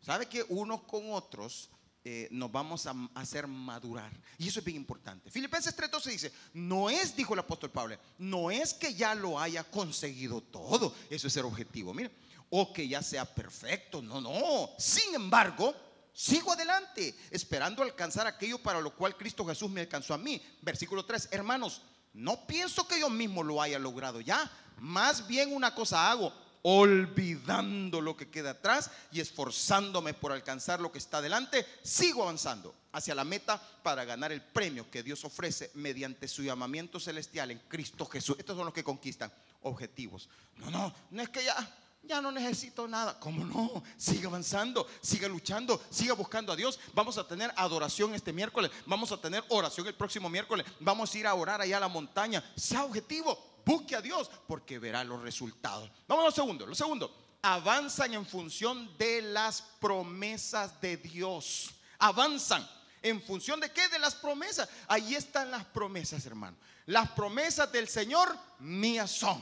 ¿Sabe 0.00 0.26
que 0.26 0.44
unos 0.48 0.82
con 0.82 1.12
otros 1.12 1.70
eh, 2.04 2.26
nos 2.32 2.50
vamos 2.50 2.84
a 2.88 2.94
hacer 3.14 3.46
madurar. 3.46 4.10
Y 4.36 4.48
eso 4.48 4.58
es 4.58 4.64
bien 4.64 4.76
importante. 4.76 5.30
Filipenses 5.30 5.76
3.12 5.76 6.04
dice, 6.10 6.32
no 6.52 6.90
es, 6.90 7.14
dijo 7.14 7.34
el 7.34 7.40
apóstol 7.40 7.70
Pablo, 7.70 7.96
no 8.18 8.50
es 8.50 8.74
que 8.74 8.92
ya 8.92 9.14
lo 9.14 9.38
haya 9.38 9.62
conseguido 9.62 10.40
todo. 10.40 10.92
Eso 11.08 11.28
es 11.28 11.36
el 11.36 11.44
objetivo, 11.44 11.94
mire. 11.94 12.10
O 12.50 12.72
que 12.72 12.88
ya 12.88 13.02
sea 13.02 13.24
perfecto. 13.24 14.02
No, 14.02 14.20
no. 14.20 14.70
Sin 14.78 15.14
embargo, 15.14 15.76
sigo 16.12 16.52
adelante, 16.52 17.14
esperando 17.30 17.84
alcanzar 17.84 18.26
aquello 18.26 18.58
para 18.58 18.80
lo 18.80 18.96
cual 18.96 19.16
Cristo 19.16 19.46
Jesús 19.46 19.70
me 19.70 19.82
alcanzó 19.82 20.12
a 20.12 20.18
mí. 20.18 20.42
Versículo 20.60 21.04
3, 21.04 21.28
hermanos, 21.30 21.82
no 22.14 22.48
pienso 22.48 22.88
que 22.88 22.98
yo 22.98 23.10
mismo 23.10 23.44
lo 23.44 23.62
haya 23.62 23.78
logrado 23.78 24.20
ya. 24.20 24.50
Más 24.78 25.28
bien 25.28 25.54
una 25.54 25.72
cosa 25.72 26.10
hago 26.10 26.32
olvidando 26.62 28.00
lo 28.00 28.16
que 28.16 28.30
queda 28.30 28.50
atrás 28.50 28.90
y 29.10 29.20
esforzándome 29.20 30.14
por 30.14 30.32
alcanzar 30.32 30.80
lo 30.80 30.92
que 30.92 30.98
está 30.98 31.20
delante, 31.20 31.66
sigo 31.82 32.22
avanzando 32.22 32.74
hacia 32.92 33.14
la 33.14 33.24
meta 33.24 33.60
para 33.82 34.04
ganar 34.04 34.32
el 34.32 34.42
premio 34.42 34.90
que 34.90 35.02
Dios 35.02 35.24
ofrece 35.24 35.70
mediante 35.74 36.28
su 36.28 36.42
llamamiento 36.42 37.00
celestial 37.00 37.50
en 37.50 37.58
Cristo 37.68 38.06
Jesús. 38.06 38.36
Estos 38.38 38.56
son 38.56 38.66
los 38.66 38.74
que 38.74 38.84
conquistan 38.84 39.32
objetivos. 39.62 40.28
No, 40.56 40.70
no, 40.70 40.94
no 41.10 41.22
es 41.22 41.28
que 41.28 41.44
ya 41.44 41.78
ya 42.04 42.20
no 42.20 42.32
necesito 42.32 42.88
nada. 42.88 43.18
¿Cómo 43.20 43.44
no? 43.44 43.82
Sigue 43.96 44.26
avanzando, 44.26 44.86
sigue 45.00 45.28
luchando, 45.28 45.80
sigue 45.90 46.12
buscando 46.12 46.52
a 46.52 46.56
Dios. 46.56 46.78
Vamos 46.94 47.16
a 47.18 47.26
tener 47.26 47.52
adoración 47.56 48.14
este 48.14 48.32
miércoles, 48.32 48.70
vamos 48.86 49.12
a 49.12 49.20
tener 49.20 49.44
oración 49.48 49.86
el 49.86 49.94
próximo 49.94 50.28
miércoles, 50.28 50.66
vamos 50.80 51.14
a 51.14 51.18
ir 51.18 51.26
a 51.26 51.34
orar 51.34 51.60
allá 51.60 51.76
a 51.76 51.80
la 51.80 51.88
montaña. 51.88 52.42
Sea 52.56 52.84
objetivo, 52.84 53.51
busque 53.64 53.96
a 53.96 54.02
Dios 54.02 54.30
porque 54.46 54.78
verá 54.78 55.04
los 55.04 55.20
resultados. 55.22 55.90
Vamos 56.06 56.22
a 56.22 56.26
lo 56.26 56.32
segundo. 56.32 56.66
Lo 56.66 56.74
segundo, 56.74 57.14
avanzan 57.42 58.14
en 58.14 58.26
función 58.26 58.96
de 58.96 59.22
las 59.22 59.62
promesas 59.80 60.80
de 60.80 60.96
Dios. 60.96 61.70
Avanzan. 61.98 62.68
¿En 63.02 63.20
función 63.20 63.58
de 63.58 63.70
qué? 63.72 63.88
De 63.88 63.98
las 63.98 64.14
promesas. 64.14 64.68
Ahí 64.86 65.14
están 65.14 65.50
las 65.50 65.64
promesas, 65.64 66.24
hermano. 66.24 66.56
Las 66.86 67.10
promesas 67.10 67.70
del 67.72 67.88
Señor 67.88 68.36
mías 68.60 69.10
son. 69.10 69.40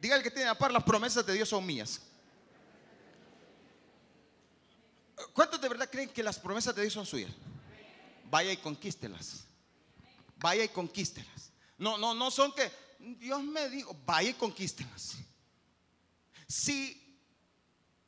Diga 0.00 0.14
el 0.16 0.22
que 0.22 0.30
tiene 0.30 0.48
a 0.48 0.56
par, 0.56 0.70
las 0.70 0.84
promesas 0.84 1.24
de 1.24 1.32
Dios 1.32 1.48
son 1.48 1.64
mías. 1.64 2.00
¿Cuántos 5.32 5.60
de 5.60 5.68
verdad 5.68 5.88
creen 5.90 6.08
que 6.08 6.22
las 6.22 6.38
promesas 6.38 6.74
de 6.74 6.82
Dios 6.82 6.94
son 6.94 7.06
suyas? 7.06 7.32
Vaya 8.30 8.52
y 8.52 8.56
conquístelas. 8.58 9.44
Vaya 10.36 10.64
y 10.64 10.68
conquístelas. 10.68 11.50
No, 11.78 11.98
no, 11.98 12.14
no 12.14 12.30
son 12.30 12.52
que 12.52 12.70
Dios 12.98 13.42
me 13.44 13.68
dijo, 13.68 13.96
vaya 14.04 14.30
y 14.30 14.34
conquístenlas. 14.34 15.16
Si 16.46 17.04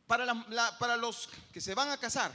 para, 0.07 0.97
los 0.97 1.29
que 1.53 1.61
se 1.61 1.75
van 1.75 1.91
a 1.91 1.97
casar, 1.97 2.33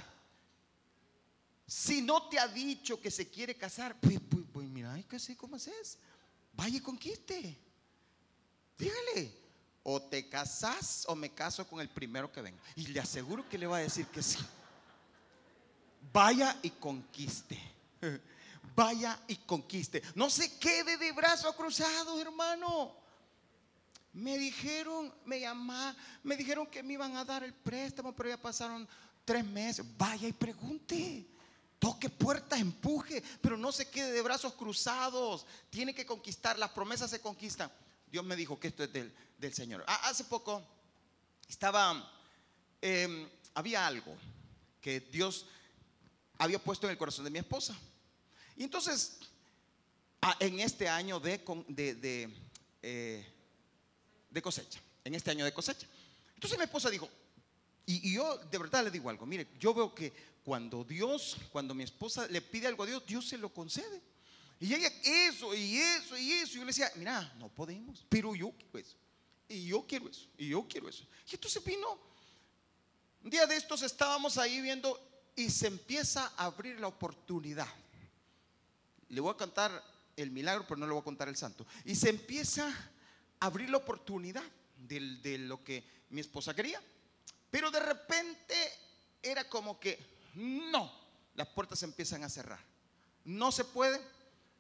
si 1.68 2.02
no 2.02 2.30
te 2.30 2.40
ha 2.40 2.48
dicho 2.48 3.02
que 3.02 3.12
se 3.12 3.30
quiere 3.30 3.56
casar, 3.56 4.00
pues, 4.00 4.20
pues, 4.30 4.44
pues 4.54 4.68
mira, 4.68 4.98
que 5.10 5.20
sé 5.20 5.36
cómo 5.36 5.58
es. 5.58 5.98
Vaya 6.54 6.78
y 6.78 6.82
conquiste. 6.82 7.58
Dígale, 8.78 9.32
o 9.84 10.02
te 10.02 10.30
casas 10.30 11.06
o 11.08 11.16
me 11.16 11.34
caso 11.34 11.68
con 11.68 11.82
el 11.82 11.90
primero 11.90 12.32
que 12.32 12.42
venga. 12.42 12.62
Y 12.76 12.88
le 12.88 13.00
aseguro 13.00 13.48
que 13.50 13.58
le 13.58 13.68
va 13.68 13.78
a 13.78 13.82
decir 13.82 14.06
que 14.08 14.24
sí. 14.24 14.40
Vaya 16.14 16.58
y 16.62 16.70
conquiste. 16.70 17.60
vaya 18.76 19.20
y 19.28 19.36
conquiste. 19.38 20.02
No 20.16 20.30
se 20.30 20.58
quede 20.58 20.98
de 20.98 21.12
brazos 21.12 21.56
cruzados, 21.56 22.20
hermano. 22.20 22.96
Me 24.14 24.38
dijeron, 24.38 25.14
me 25.26 25.42
llamaron, 25.42 25.96
me 26.24 26.38
dijeron 26.38 26.68
que 26.68 26.82
me 26.82 26.94
iban 26.94 27.18
a 27.18 27.26
dar 27.26 27.44
el 27.44 27.54
préstamo, 27.54 28.16
pero 28.16 28.30
ya 28.30 28.42
pasaron 28.42 28.88
tres 29.26 29.44
meses. 29.44 29.86
Vaya 29.98 30.28
y 30.28 30.34
pregunte. 30.34 31.28
Toque 31.80 32.10
puertas, 32.10 32.60
empuje, 32.60 33.22
pero 33.42 33.58
no 33.58 33.72
se 33.72 33.90
quede 33.90 34.12
de 34.12 34.22
brazos 34.22 34.54
cruzados. 34.54 35.46
Tiene 35.70 35.94
que 35.94 36.06
conquistar, 36.06 36.58
las 36.58 36.72
promesas 36.72 37.10
se 37.10 37.20
conquistan. 37.20 37.70
Dios 38.10 38.24
me 38.24 38.36
dijo 38.36 38.60
que 38.60 38.70
esto 38.70 38.84
es 38.84 38.94
del, 38.94 39.14
Señor. 39.54 39.84
Ah, 39.86 40.00
hace 40.06 40.24
poco 40.24 40.64
estaba, 41.48 42.12
em, 42.82 43.30
había 43.54 43.86
algo 43.86 44.16
que 44.82 45.02
Dios 45.02 45.46
había 46.38 46.60
puesto 46.60 46.88
en 46.88 46.92
el 46.92 46.98
corazón 46.98 47.26
de 47.26 47.32
mi 47.32 47.40
esposa. 47.40 47.76
Y 48.58 48.64
entonces, 48.64 49.18
ah, 50.22 50.36
en 50.40 50.60
este 50.60 50.88
año 50.88 51.20
de, 51.20 51.38
de, 51.68 52.30
eh, 52.82 53.26
de, 54.30 54.42
cosecha, 54.42 54.80
en 55.04 55.16
este 55.16 55.32
año 55.32 55.46
de 55.46 55.54
cosecha. 55.54 55.88
Entonces 56.34 56.58
mi 56.58 56.64
esposa 56.64 56.90
dijo, 56.90 57.10
y, 57.86 58.14
yo 58.14 58.38
de 58.38 58.58
verdad 58.58 58.84
le 58.84 58.92
digo 58.92 59.10
algo, 59.10 59.26
mire, 59.26 59.48
yo 59.60 59.74
veo 59.74 59.94
que 59.94 60.14
cuando 60.44 60.84
Dios, 60.84 61.38
cuando 61.52 61.74
mi 61.74 61.84
esposa 61.84 62.28
le 62.28 62.42
pide 62.42 62.68
algo 62.68 62.84
a 62.84 62.88
Dios, 62.88 63.06
Dios 63.06 63.28
se 63.28 63.38
lo 63.38 63.54
concede. 63.54 64.02
Y 64.60 64.74
ella, 64.74 64.92
eso, 65.04 65.54
y 65.54 65.78
eso, 65.78 66.18
y 66.18 66.32
eso. 66.32 66.54
Y 66.54 66.56
yo 66.56 66.62
le 66.62 66.68
decía, 66.68 66.92
mira, 66.96 67.34
no 67.38 67.50
podemos, 67.50 68.06
pero 68.08 68.36
yo 68.36 68.52
quiero 68.52 68.80
eso. 68.80 68.96
Y 69.48 69.66
yo 69.68 69.86
quiero 69.86 70.10
eso, 70.10 70.28
y 70.38 70.50
yo 70.50 70.66
quiero 70.68 70.90
eso. 70.90 71.06
Y 71.30 71.36
entonces 71.36 71.64
vino, 71.64 72.00
un 73.24 73.30
día 73.30 73.46
de 73.46 73.56
estos 73.56 73.82
estábamos 73.82 74.38
ahí 74.38 74.62
viendo 74.62 75.00
y 75.36 75.50
se 75.50 75.68
empieza 75.68 76.32
a 76.38 76.46
abrir 76.46 76.80
la 76.80 76.88
oportunidad. 76.88 77.68
Le 79.10 79.22
voy 79.22 79.34
a 79.34 79.38
cantar 79.38 79.84
el 80.16 80.32
milagro, 80.32 80.66
pero 80.68 80.78
no 80.78 80.86
le 80.86 80.94
voy 80.94 81.02
a 81.02 81.06
contar 81.06 81.28
el 81.28 81.36
santo. 81.36 81.66
Y 81.84 81.96
se 81.96 82.10
empieza 82.10 82.68
a 83.40 83.46
abrir 83.46 83.70
la 83.70 83.78
oportunidad 83.78 84.44
de, 84.78 85.38
lo 85.40 85.64
que 85.64 85.84
mi 86.10 86.22
esposa 86.22 86.54
quería. 86.54 86.82
Pero 87.50 87.72
de 87.72 87.80
repente 87.80 88.56
era 89.22 89.48
como 89.50 89.80
que, 89.80 90.00
no, 90.36 90.92
las 91.36 91.48
puertas 91.48 91.80
se 91.80 91.86
empiezan 91.86 92.24
a 92.24 92.30
cerrar. 92.30 92.60
No 93.24 93.52
se 93.52 93.64
puede. 93.64 94.00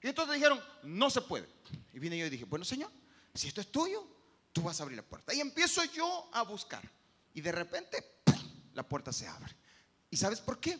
Y 0.01 0.08
entonces 0.08 0.36
dijeron, 0.36 0.62
no 0.84 1.10
se 1.10 1.21
puede. 1.21 1.47
Y 1.93 1.99
vine 1.99 2.17
yo 2.17 2.25
y 2.25 2.29
dije, 2.29 2.45
bueno 2.45 2.65
Señor, 2.65 2.91
si 3.34 3.47
esto 3.47 3.62
es 3.62 3.71
tuyo, 3.71 4.05
tú 4.53 4.62
vas 4.62 4.79
a 4.79 4.84
abrir 4.84 4.97
la 4.97 5.03
puerta. 5.03 5.34
Y 5.34 5.39
empiezo 5.39 5.84
yo 5.86 6.29
a 6.31 6.43
buscar. 6.43 6.84
Y 7.34 7.41
de 7.41 7.51
repente, 7.51 8.21
la 8.73 8.88
puerta 8.88 9.12
se 9.12 9.27
abre. 9.27 9.53
¿Y 10.10 10.17
sabes 10.17 10.39
por 10.39 10.60
qué? 10.60 10.79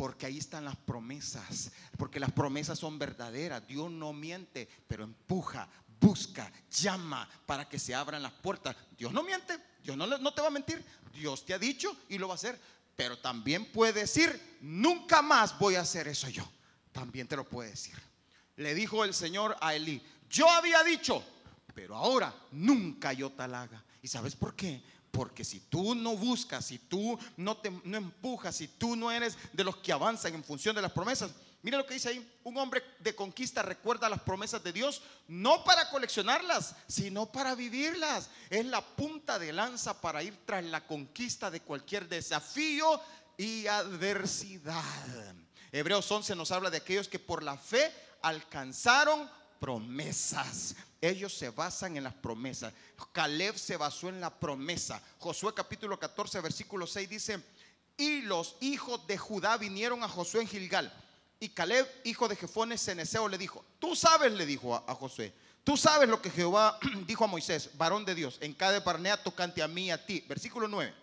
Porque 0.00 0.24
ahí 0.24 0.38
están 0.38 0.64
las 0.64 0.76
promesas. 0.76 1.72
Porque 1.98 2.18
las 2.18 2.32
promesas 2.32 2.78
son 2.78 2.98
verdaderas. 2.98 3.66
Dios 3.66 3.90
no 3.90 4.14
miente, 4.14 4.66
pero 4.88 5.04
empuja, 5.04 5.68
busca, 6.00 6.50
llama 6.70 7.28
para 7.44 7.68
que 7.68 7.78
se 7.78 7.94
abran 7.94 8.22
las 8.22 8.32
puertas. 8.32 8.74
Dios 8.96 9.12
no 9.12 9.22
miente, 9.22 9.58
Dios 9.84 9.98
no, 9.98 10.06
no 10.06 10.32
te 10.32 10.40
va 10.40 10.46
a 10.46 10.50
mentir. 10.50 10.82
Dios 11.12 11.44
te 11.44 11.52
ha 11.52 11.58
dicho 11.58 11.94
y 12.08 12.16
lo 12.16 12.28
va 12.28 12.32
a 12.32 12.36
hacer. 12.36 12.58
Pero 12.96 13.18
también 13.18 13.70
puede 13.70 13.92
decir, 13.92 14.56
nunca 14.62 15.20
más 15.20 15.58
voy 15.58 15.74
a 15.74 15.82
hacer 15.82 16.08
eso 16.08 16.30
yo. 16.30 16.50
También 16.92 17.28
te 17.28 17.36
lo 17.36 17.46
puede 17.46 17.68
decir. 17.68 17.94
Le 18.56 18.74
dijo 18.74 19.04
el 19.04 19.12
Señor 19.12 19.54
a 19.60 19.74
Elí, 19.74 20.02
yo 20.30 20.48
había 20.48 20.82
dicho, 20.82 21.22
pero 21.74 21.94
ahora 21.94 22.34
nunca 22.52 23.12
yo 23.12 23.32
tal 23.32 23.54
haga. 23.54 23.84
¿Y 24.00 24.08
sabes 24.08 24.34
por 24.34 24.56
qué? 24.56 24.82
Porque 25.10 25.44
si 25.44 25.60
tú 25.60 25.94
no 25.94 26.16
buscas, 26.16 26.66
si 26.66 26.78
tú 26.78 27.18
no, 27.36 27.56
te, 27.56 27.68
empujas, 27.68 28.56
si 28.56 28.68
tú 28.68 28.96
no 28.96 29.10
eres 29.10 29.36
de 29.52 29.64
los 29.64 29.76
que 29.78 29.92
avanzan 29.92 30.34
en 30.34 30.44
función 30.44 30.76
de 30.76 30.82
las 30.82 30.92
promesas, 30.92 31.32
mira 31.62 31.78
lo 31.78 31.86
que 31.86 31.94
dice 31.94 32.10
ahí, 32.10 32.38
un 32.44 32.56
hombre 32.56 32.82
de 33.00 33.14
conquista 33.14 33.62
recuerda 33.62 34.08
las 34.08 34.20
promesas 34.20 34.62
de 34.62 34.72
Dios, 34.72 35.02
no 35.26 35.64
para 35.64 35.90
coleccionarlas, 35.90 36.76
sino 36.86 37.26
para 37.26 37.54
vivirlas. 37.54 38.30
Es 38.50 38.64
la 38.66 38.80
punta 38.82 39.38
de 39.38 39.52
lanza 39.52 40.00
para 40.00 40.22
ir 40.22 40.36
tras 40.46 40.64
la 40.64 40.86
conquista 40.86 41.50
de 41.50 41.60
cualquier 41.60 42.08
desafío 42.08 43.00
y 43.36 43.66
adversidad. 43.66 45.34
Hebreos 45.72 46.10
11 46.10 46.36
nos 46.36 46.50
habla 46.52 46.70
de 46.70 46.78
aquellos 46.78 47.08
que 47.08 47.18
por 47.18 47.42
la 47.42 47.56
fe 47.56 47.92
alcanzaron 48.22 49.28
promesas. 49.60 50.74
Ellos 51.00 51.32
se 51.32 51.50
basan 51.50 51.96
en 51.96 52.04
las 52.04 52.14
promesas. 52.14 52.72
Caleb 53.12 53.56
se 53.56 53.76
basó 53.76 54.08
en 54.08 54.20
la 54.20 54.30
promesa. 54.30 55.00
Josué 55.18 55.54
capítulo 55.54 56.00
14, 56.00 56.40
versículo 56.40 56.86
6 56.86 57.08
dice, 57.08 57.40
y 57.96 58.22
los 58.22 58.56
hijos 58.60 59.06
de 59.06 59.18
Judá 59.18 59.58
vinieron 59.58 60.02
a 60.02 60.08
Josué 60.08 60.40
en 60.40 60.48
Gilgal. 60.48 60.92
Y 61.38 61.50
Caleb, 61.50 61.86
hijo 62.04 62.28
de 62.28 62.36
Jefones 62.36 62.82
Ceneseo, 62.84 63.28
le 63.28 63.38
dijo, 63.38 63.64
tú 63.78 63.94
sabes, 63.94 64.32
le 64.32 64.44
dijo 64.44 64.74
a, 64.74 64.94
Josué, 64.94 65.32
tú 65.64 65.76
sabes 65.76 66.08
lo 66.08 66.20
que 66.20 66.30
Jehová 66.30 66.78
dijo 67.06 67.24
a 67.24 67.28
Moisés, 67.28 67.70
varón 67.74 68.04
de 68.04 68.14
Dios, 68.14 68.38
en 68.40 68.54
cada 68.54 68.82
parnea 68.82 69.22
tocante 69.22 69.62
a 69.62 69.68
mí 69.68 69.90
a 69.90 70.04
ti. 70.04 70.24
Versículo 70.28 70.68
9. 70.68 70.94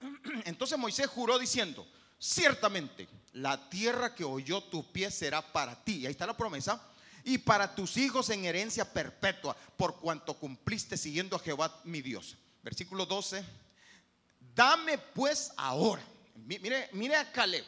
Entonces 0.44 0.78
Moisés 0.78 1.06
juró 1.06 1.38
diciendo, 1.38 1.86
ciertamente 2.18 3.08
la 3.34 3.68
tierra 3.68 4.14
que 4.14 4.24
oyó 4.24 4.62
tu 4.62 4.90
pie 4.92 5.10
será 5.10 5.42
para 5.52 5.82
ti. 5.84 5.98
Y 5.98 6.06
ahí 6.06 6.12
está 6.12 6.26
la 6.26 6.36
promesa. 6.36 6.82
Y 7.26 7.38
para 7.38 7.74
tus 7.74 7.96
hijos 7.96 8.30
en 8.30 8.44
herencia 8.44 8.84
perpetua, 8.84 9.56
por 9.76 9.96
cuanto 9.96 10.34
cumpliste 10.34 10.96
siguiendo 10.96 11.34
a 11.34 11.40
Jehová 11.40 11.80
mi 11.82 12.00
Dios. 12.00 12.36
Versículo 12.62 13.04
12. 13.04 13.44
Dame 14.54 14.96
pues 14.96 15.50
ahora. 15.56 16.00
Mire, 16.36 16.88
mire 16.92 17.16
a 17.16 17.32
Caleb. 17.32 17.64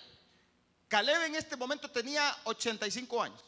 Caleb 0.87 1.25
en 1.25 1.35
este 1.35 1.57
momento 1.57 1.91
tenía 1.91 2.37
85 2.45 3.21
años. 3.21 3.45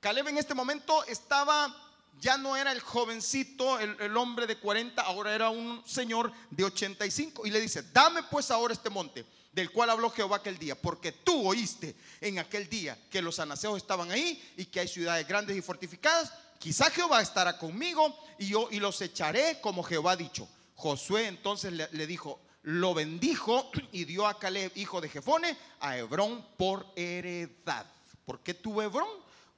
Caleb 0.00 0.26
en 0.26 0.38
este 0.38 0.54
momento 0.54 1.04
estaba, 1.04 1.72
ya 2.18 2.36
no 2.36 2.56
era 2.56 2.72
el 2.72 2.80
jovencito, 2.80 3.78
el, 3.78 3.96
el, 4.00 4.16
hombre 4.16 4.48
de 4.48 4.58
40, 4.58 5.00
ahora 5.02 5.36
era 5.36 5.50
un 5.50 5.84
señor 5.86 6.32
de 6.50 6.64
85. 6.64 7.46
Y 7.46 7.52
le 7.52 7.60
dice, 7.60 7.84
dame 7.92 8.24
pues 8.24 8.50
ahora 8.50 8.74
este 8.74 8.90
monte 8.90 9.24
del 9.54 9.70
cual 9.70 9.90
habló 9.90 10.10
Jehová 10.10 10.36
aquel 10.36 10.58
día, 10.58 10.74
porque 10.74 11.12
tú 11.12 11.48
oíste 11.48 11.94
en 12.20 12.40
aquel 12.40 12.68
día 12.68 12.98
que 13.08 13.22
los 13.22 13.38
anaseos 13.38 13.76
estaban 13.76 14.10
ahí 14.10 14.42
y 14.56 14.66
que 14.66 14.80
hay 14.80 14.88
ciudades 14.88 15.26
grandes 15.28 15.56
y 15.56 15.62
fortificadas. 15.62 16.32
Quizá 16.58 16.90
Jehová 16.90 17.22
estará 17.22 17.56
conmigo 17.56 18.18
y 18.38 18.48
yo 18.48 18.68
y 18.70 18.80
los 18.80 19.00
echaré 19.00 19.60
como 19.60 19.84
Jehová 19.84 20.12
ha 20.12 20.16
dicho. 20.16 20.48
Josué 20.74 21.28
entonces 21.28 21.72
le, 21.72 22.06
dijo, 22.06 22.40
lo 22.62 22.94
bendijo 22.94 23.70
y 23.92 24.04
dio 24.06 24.26
a 24.26 24.40
Caleb, 24.40 24.72
hijo 24.74 25.00
de 25.00 25.08
Jefone, 25.08 25.56
a 25.78 25.96
Hebrón 25.98 26.44
por 26.56 26.86
heredad. 26.96 27.86
¿Por 28.24 28.40
qué 28.40 28.54
tuvo 28.54 28.82
Hebrón? 28.82 29.08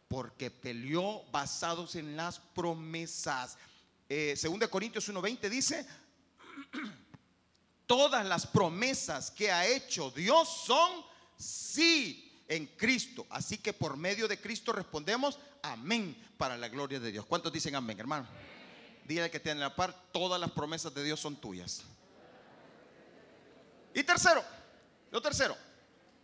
Porque 0.08 0.50
peleó 0.50 1.22
basados 1.30 1.96
en 1.96 2.16
las 2.16 2.38
promesas. 2.38 3.56
Eh, 4.10 4.38
2 4.40 4.68
Corintios 4.68 5.08
1:20 5.08 5.48
dice, 5.48 5.86
todas 7.86 8.24
las 8.26 8.46
promesas 8.46 9.30
que 9.30 9.50
ha 9.50 9.66
hecho 9.66 10.10
Dios 10.10 10.48
son 10.66 10.90
sí 11.36 12.42
en 12.48 12.66
Cristo. 12.66 13.26
Así 13.30 13.58
que 13.58 13.72
por 13.72 13.96
medio 13.96 14.28
de 14.28 14.40
Cristo 14.40 14.72
respondemos 14.72 15.38
amén 15.62 16.16
para 16.36 16.56
la 16.56 16.68
gloria 16.68 17.00
de 17.00 17.12
Dios. 17.12 17.26
¿Cuántos 17.26 17.52
dicen 17.52 17.74
amén, 17.74 17.98
hermano? 17.98 18.26
Dile 19.06 19.30
que 19.30 19.40
tiene 19.40 19.60
la 19.60 19.74
par, 19.74 19.94
todas 20.12 20.40
las 20.40 20.50
promesas 20.50 20.92
de 20.92 21.04
Dios 21.04 21.20
son 21.20 21.36
tuyas. 21.36 21.82
Y 23.94 24.02
tercero, 24.02 24.44
lo 25.10 25.22
tercero, 25.22 25.56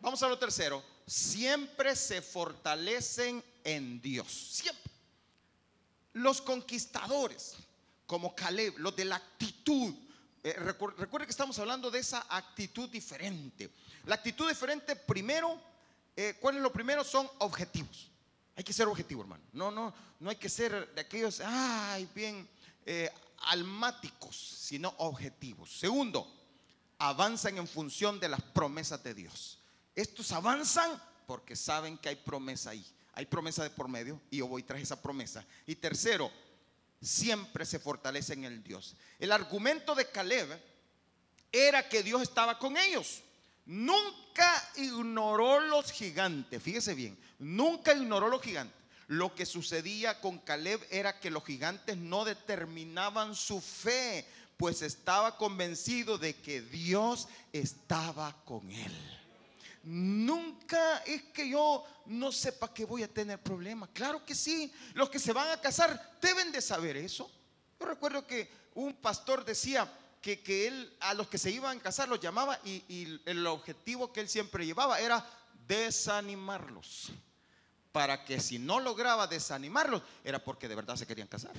vamos 0.00 0.22
a 0.22 0.28
lo 0.28 0.38
tercero, 0.38 0.82
siempre 1.06 1.96
se 1.96 2.20
fortalecen 2.20 3.42
en 3.64 4.00
Dios, 4.02 4.30
siempre. 4.30 4.92
Los 6.12 6.42
conquistadores, 6.42 7.54
como 8.06 8.34
Caleb, 8.34 8.74
los 8.76 8.94
de 8.94 9.06
la 9.06 9.16
actitud, 9.16 9.94
eh, 10.44 10.54
recuerde, 10.54 11.24
que 11.24 11.30
estamos 11.30 11.58
hablando 11.58 11.90
de 11.90 12.00
esa 12.00 12.26
actitud 12.28 12.88
diferente. 12.88 13.70
La 14.06 14.16
actitud 14.16 14.48
diferente, 14.48 14.96
primero, 14.96 15.60
eh, 16.16 16.36
¿cuál 16.40 16.56
es 16.56 16.62
lo 16.62 16.72
primero? 16.72 17.04
Son 17.04 17.28
objetivos. 17.38 18.10
Hay 18.56 18.64
que 18.64 18.72
ser 18.72 18.88
objetivo, 18.88 19.22
hermano. 19.22 19.44
No, 19.52 19.70
no, 19.70 19.94
no 20.18 20.30
hay 20.30 20.36
que 20.36 20.48
ser 20.48 20.92
de 20.94 21.00
aquellos, 21.00 21.40
ay, 21.40 22.08
bien, 22.14 22.48
eh, 22.84 23.10
almáticos, 23.46 24.36
sino 24.36 24.92
objetivos. 24.98 25.78
Segundo, 25.78 26.26
avanzan 26.98 27.58
en 27.58 27.68
función 27.68 28.18
de 28.20 28.28
las 28.28 28.42
promesas 28.42 29.02
de 29.02 29.14
Dios. 29.14 29.58
Estos 29.94 30.32
avanzan 30.32 31.00
porque 31.26 31.56
saben 31.56 31.98
que 31.98 32.08
hay 32.08 32.16
promesa 32.16 32.70
ahí. 32.70 32.84
Hay 33.14 33.26
promesa 33.26 33.62
de 33.62 33.70
por 33.70 33.88
medio 33.88 34.20
y 34.30 34.38
yo 34.38 34.46
voy 34.48 34.62
tras 34.62 34.80
esa 34.80 35.00
promesa. 35.00 35.44
Y 35.66 35.76
tercero, 35.76 36.30
siempre 37.02 37.66
se 37.66 37.78
fortalece 37.78 38.32
en 38.34 38.44
el 38.44 38.62
Dios. 38.62 38.96
El 39.18 39.32
argumento 39.32 39.94
de 39.94 40.08
Caleb 40.08 40.48
era 41.50 41.88
que 41.88 42.02
Dios 42.02 42.22
estaba 42.22 42.58
con 42.58 42.76
ellos. 42.76 43.22
Nunca 43.66 44.70
ignoró 44.76 45.60
los 45.60 45.92
gigantes, 45.92 46.62
fíjese 46.62 46.94
bien, 46.94 47.18
nunca 47.38 47.92
ignoró 47.92 48.28
los 48.28 48.42
gigantes. 48.42 48.76
Lo 49.08 49.34
que 49.34 49.44
sucedía 49.44 50.20
con 50.20 50.38
Caleb 50.38 50.80
era 50.90 51.20
que 51.20 51.30
los 51.30 51.44
gigantes 51.44 51.96
no 51.96 52.24
determinaban 52.24 53.34
su 53.34 53.60
fe, 53.60 54.26
pues 54.56 54.80
estaba 54.80 55.36
convencido 55.36 56.18
de 56.18 56.34
que 56.34 56.62
Dios 56.62 57.28
estaba 57.52 58.34
con 58.44 58.70
él. 58.70 59.21
Nunca 59.84 60.98
es 60.98 61.22
que 61.24 61.48
yo 61.48 61.84
no 62.06 62.30
sepa 62.30 62.72
que 62.72 62.84
voy 62.84 63.02
a 63.02 63.12
tener 63.12 63.42
problemas. 63.42 63.88
Claro 63.92 64.24
que 64.24 64.34
sí. 64.34 64.72
Los 64.94 65.10
que 65.10 65.18
se 65.18 65.32
van 65.32 65.50
a 65.50 65.60
casar 65.60 66.18
deben 66.20 66.52
de 66.52 66.60
saber 66.60 66.96
eso. 66.96 67.30
Yo 67.80 67.86
recuerdo 67.86 68.26
que 68.26 68.48
un 68.74 68.94
pastor 68.94 69.44
decía 69.44 69.90
que, 70.20 70.40
que 70.40 70.68
él 70.68 70.96
a 71.00 71.14
los 71.14 71.28
que 71.28 71.38
se 71.38 71.50
iban 71.50 71.78
a 71.78 71.82
casar 71.82 72.08
los 72.08 72.20
llamaba 72.20 72.58
y, 72.64 72.84
y 72.88 73.20
el 73.26 73.46
objetivo 73.46 74.12
que 74.12 74.20
él 74.20 74.28
siempre 74.28 74.64
llevaba 74.64 75.00
era 75.00 75.26
desanimarlos. 75.66 77.10
Para 77.90 78.24
que 78.24 78.40
si 78.40 78.58
no 78.58 78.78
lograba 78.80 79.26
desanimarlos 79.26 80.02
era 80.24 80.42
porque 80.42 80.68
de 80.68 80.76
verdad 80.76 80.96
se 80.96 81.06
querían 81.06 81.28
casar. 81.28 81.52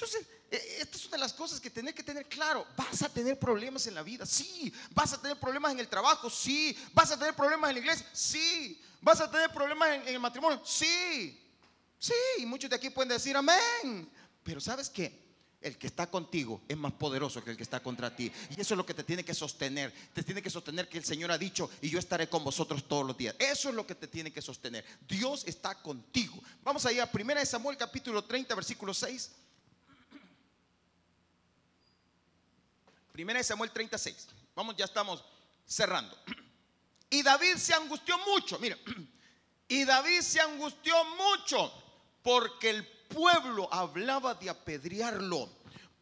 Entonces, 0.00 0.26
esta 0.50 0.96
es 0.96 1.04
una 1.04 1.16
de 1.18 1.20
las 1.20 1.34
cosas 1.34 1.60
que 1.60 1.68
tenés 1.68 1.94
que 1.94 2.02
tener 2.02 2.26
claro. 2.26 2.66
Vas 2.74 3.02
a 3.02 3.08
tener 3.10 3.38
problemas 3.38 3.86
en 3.86 3.94
la 3.94 4.02
vida, 4.02 4.24
sí. 4.24 4.72
Vas 4.92 5.12
a 5.12 5.20
tener 5.20 5.38
problemas 5.38 5.72
en 5.72 5.80
el 5.80 5.88
trabajo, 5.88 6.30
sí. 6.30 6.74
Vas 6.94 7.10
a 7.10 7.18
tener 7.18 7.34
problemas 7.34 7.68
en 7.68 7.74
la 7.74 7.80
iglesia, 7.80 8.06
sí. 8.10 8.80
Vas 9.02 9.20
a 9.20 9.30
tener 9.30 9.50
problemas 9.50 9.90
en, 9.90 10.08
el 10.08 10.18
matrimonio, 10.18 10.62
sí. 10.64 11.38
Sí, 11.98 12.14
y 12.38 12.46
muchos 12.46 12.70
de 12.70 12.76
aquí 12.76 12.88
pueden 12.88 13.10
decir 13.10 13.36
amén. 13.36 14.10
Pero 14.42 14.58
¿sabes 14.58 14.88
qué? 14.88 15.28
El 15.60 15.76
que 15.76 15.88
está 15.88 16.10
contigo 16.10 16.62
es 16.66 16.78
más 16.78 16.92
poderoso 16.92 17.44
que 17.44 17.50
el 17.50 17.58
que 17.58 17.62
está 17.62 17.82
contra 17.82 18.16
ti. 18.16 18.32
Y 18.56 18.58
eso 18.58 18.72
es 18.72 18.78
lo 18.78 18.86
que 18.86 18.94
te 18.94 19.04
tiene 19.04 19.22
que 19.22 19.34
sostener. 19.34 19.92
Te 20.14 20.22
tiene 20.22 20.40
que 20.40 20.48
sostener 20.48 20.88
que 20.88 20.96
el 20.96 21.04
Señor 21.04 21.30
ha 21.30 21.36
dicho, 21.36 21.68
y 21.82 21.90
yo 21.90 21.98
estaré 21.98 22.26
con 22.26 22.42
vosotros 22.42 22.88
todos 22.88 23.06
los 23.06 23.18
días. 23.18 23.36
Eso 23.38 23.68
es 23.68 23.74
lo 23.74 23.86
que 23.86 23.94
te 23.94 24.08
tiene 24.08 24.32
que 24.32 24.40
sostener. 24.40 24.82
Dios 25.06 25.44
está 25.46 25.74
contigo. 25.74 26.42
Vamos 26.62 26.86
allá 26.86 27.02
a 27.02 27.10
1 27.12 27.44
Samuel 27.44 27.76
capítulo 27.76 28.24
30, 28.24 28.54
versículo 28.54 28.94
6. 28.94 29.30
Primera 33.20 33.40
de 33.40 33.44
Samuel 33.44 33.70
36. 33.70 34.28
Vamos, 34.56 34.74
ya 34.76 34.86
estamos 34.86 35.22
cerrando. 35.66 36.16
Y 37.10 37.22
David 37.22 37.56
se 37.56 37.74
angustió 37.74 38.16
mucho, 38.20 38.58
mira. 38.58 38.78
Y 39.68 39.84
David 39.84 40.22
se 40.22 40.40
angustió 40.40 40.94
mucho 41.16 41.70
porque 42.22 42.70
el 42.70 42.86
pueblo 42.86 43.68
hablaba 43.70 44.34
de 44.36 44.48
apedrearlo, 44.48 45.50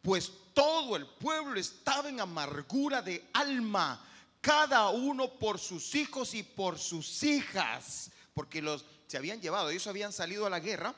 pues 0.01 0.31
todo 0.53 0.95
el 0.95 1.07
pueblo 1.07 1.59
estaba 1.59 2.07
en 2.07 2.21
amargura 2.21 3.01
de 3.01 3.27
alma, 3.33 4.01
cada 4.39 4.87
uno 4.87 5.37
por 5.39 5.59
sus 5.59 5.95
hijos 5.95 6.33
y 6.33 6.43
por 6.43 6.79
sus 6.79 7.21
hijas, 7.23 8.11
porque 8.33 8.61
los 8.61 8.85
se 9.07 9.17
habían 9.17 9.41
llevado, 9.41 9.69
ellos 9.71 9.87
habían 9.87 10.13
salido 10.13 10.45
a 10.45 10.49
la 10.49 10.61
guerra, 10.61 10.95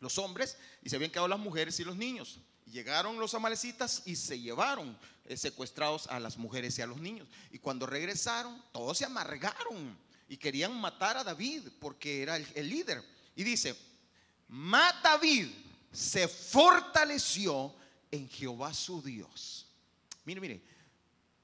los 0.00 0.18
hombres, 0.18 0.58
y 0.82 0.90
se 0.90 0.96
habían 0.96 1.12
quedado 1.12 1.28
las 1.28 1.38
mujeres 1.38 1.78
y 1.78 1.84
los 1.84 1.94
niños. 1.94 2.40
Llegaron 2.66 3.18
los 3.18 3.34
amalecitas 3.34 4.02
y 4.06 4.16
se 4.16 4.40
llevaron 4.40 4.98
eh, 5.24 5.36
secuestrados 5.36 6.06
a 6.08 6.20
las 6.20 6.36
mujeres 6.36 6.78
y 6.78 6.82
a 6.82 6.86
los 6.86 7.00
niños. 7.00 7.28
Y 7.50 7.58
cuando 7.58 7.86
regresaron, 7.86 8.62
todos 8.72 8.98
se 8.98 9.04
amargaron 9.04 9.96
y 10.28 10.36
querían 10.36 10.78
matar 10.80 11.16
a 11.16 11.24
David 11.24 11.68
porque 11.80 12.22
era 12.22 12.36
el, 12.36 12.68
líder. 12.68 13.02
Y 13.34 13.44
dice, 13.44 13.76
mas 14.48 14.94
David 15.02 15.48
se 15.92 16.26
fortaleció 16.28 17.74
en 18.10 18.28
Jehová 18.28 18.74
su 18.74 19.00
Dios. 19.00 19.66
Mire, 20.24 20.40
mire, 20.40 20.62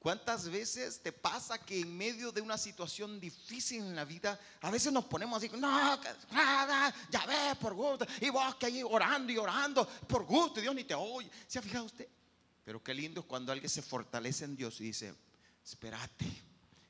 ¿Cuántas 0.02 0.50
veces 0.50 1.00
te 1.00 1.12
pasa 1.12 1.58
que 1.58 1.78
en 1.78 1.96
medio 1.96 2.32
de 2.32 2.40
una 2.40 2.58
situación 2.58 3.20
difícil 3.20 3.82
en 3.82 3.94
la 3.94 4.04
vida, 4.04 4.36
a 4.60 4.68
veces 4.68 4.92
nos 4.92 5.04
ponemos 5.04 5.36
así, 5.38 5.48
no, 5.56 5.96
nada, 6.32 6.92
ya 7.08 7.24
ves, 7.24 7.56
por 7.58 7.72
gusto, 7.72 8.04
y 8.20 8.28
vos 8.28 8.56
que 8.56 8.66
ahí 8.66 8.82
orando 8.82 9.30
y 9.30 9.38
orando, 9.38 9.88
por 10.08 10.24
gusto, 10.24 10.60
Dios 10.60 10.74
ni 10.74 10.82
te 10.82 10.94
oye. 10.96 11.30
¿Se 11.46 11.60
ha 11.60 11.62
fijado 11.62 11.84
usted? 11.84 12.08
Pero 12.64 12.82
qué 12.82 12.92
lindo 12.92 13.20
es 13.20 13.26
cuando 13.26 13.52
alguien 13.52 13.70
se 13.70 13.80
fortalece 13.80 14.44
en 14.44 14.56
Dios 14.56 14.80
y 14.80 14.84
dice, 14.86 15.14
espérate, 15.64 16.26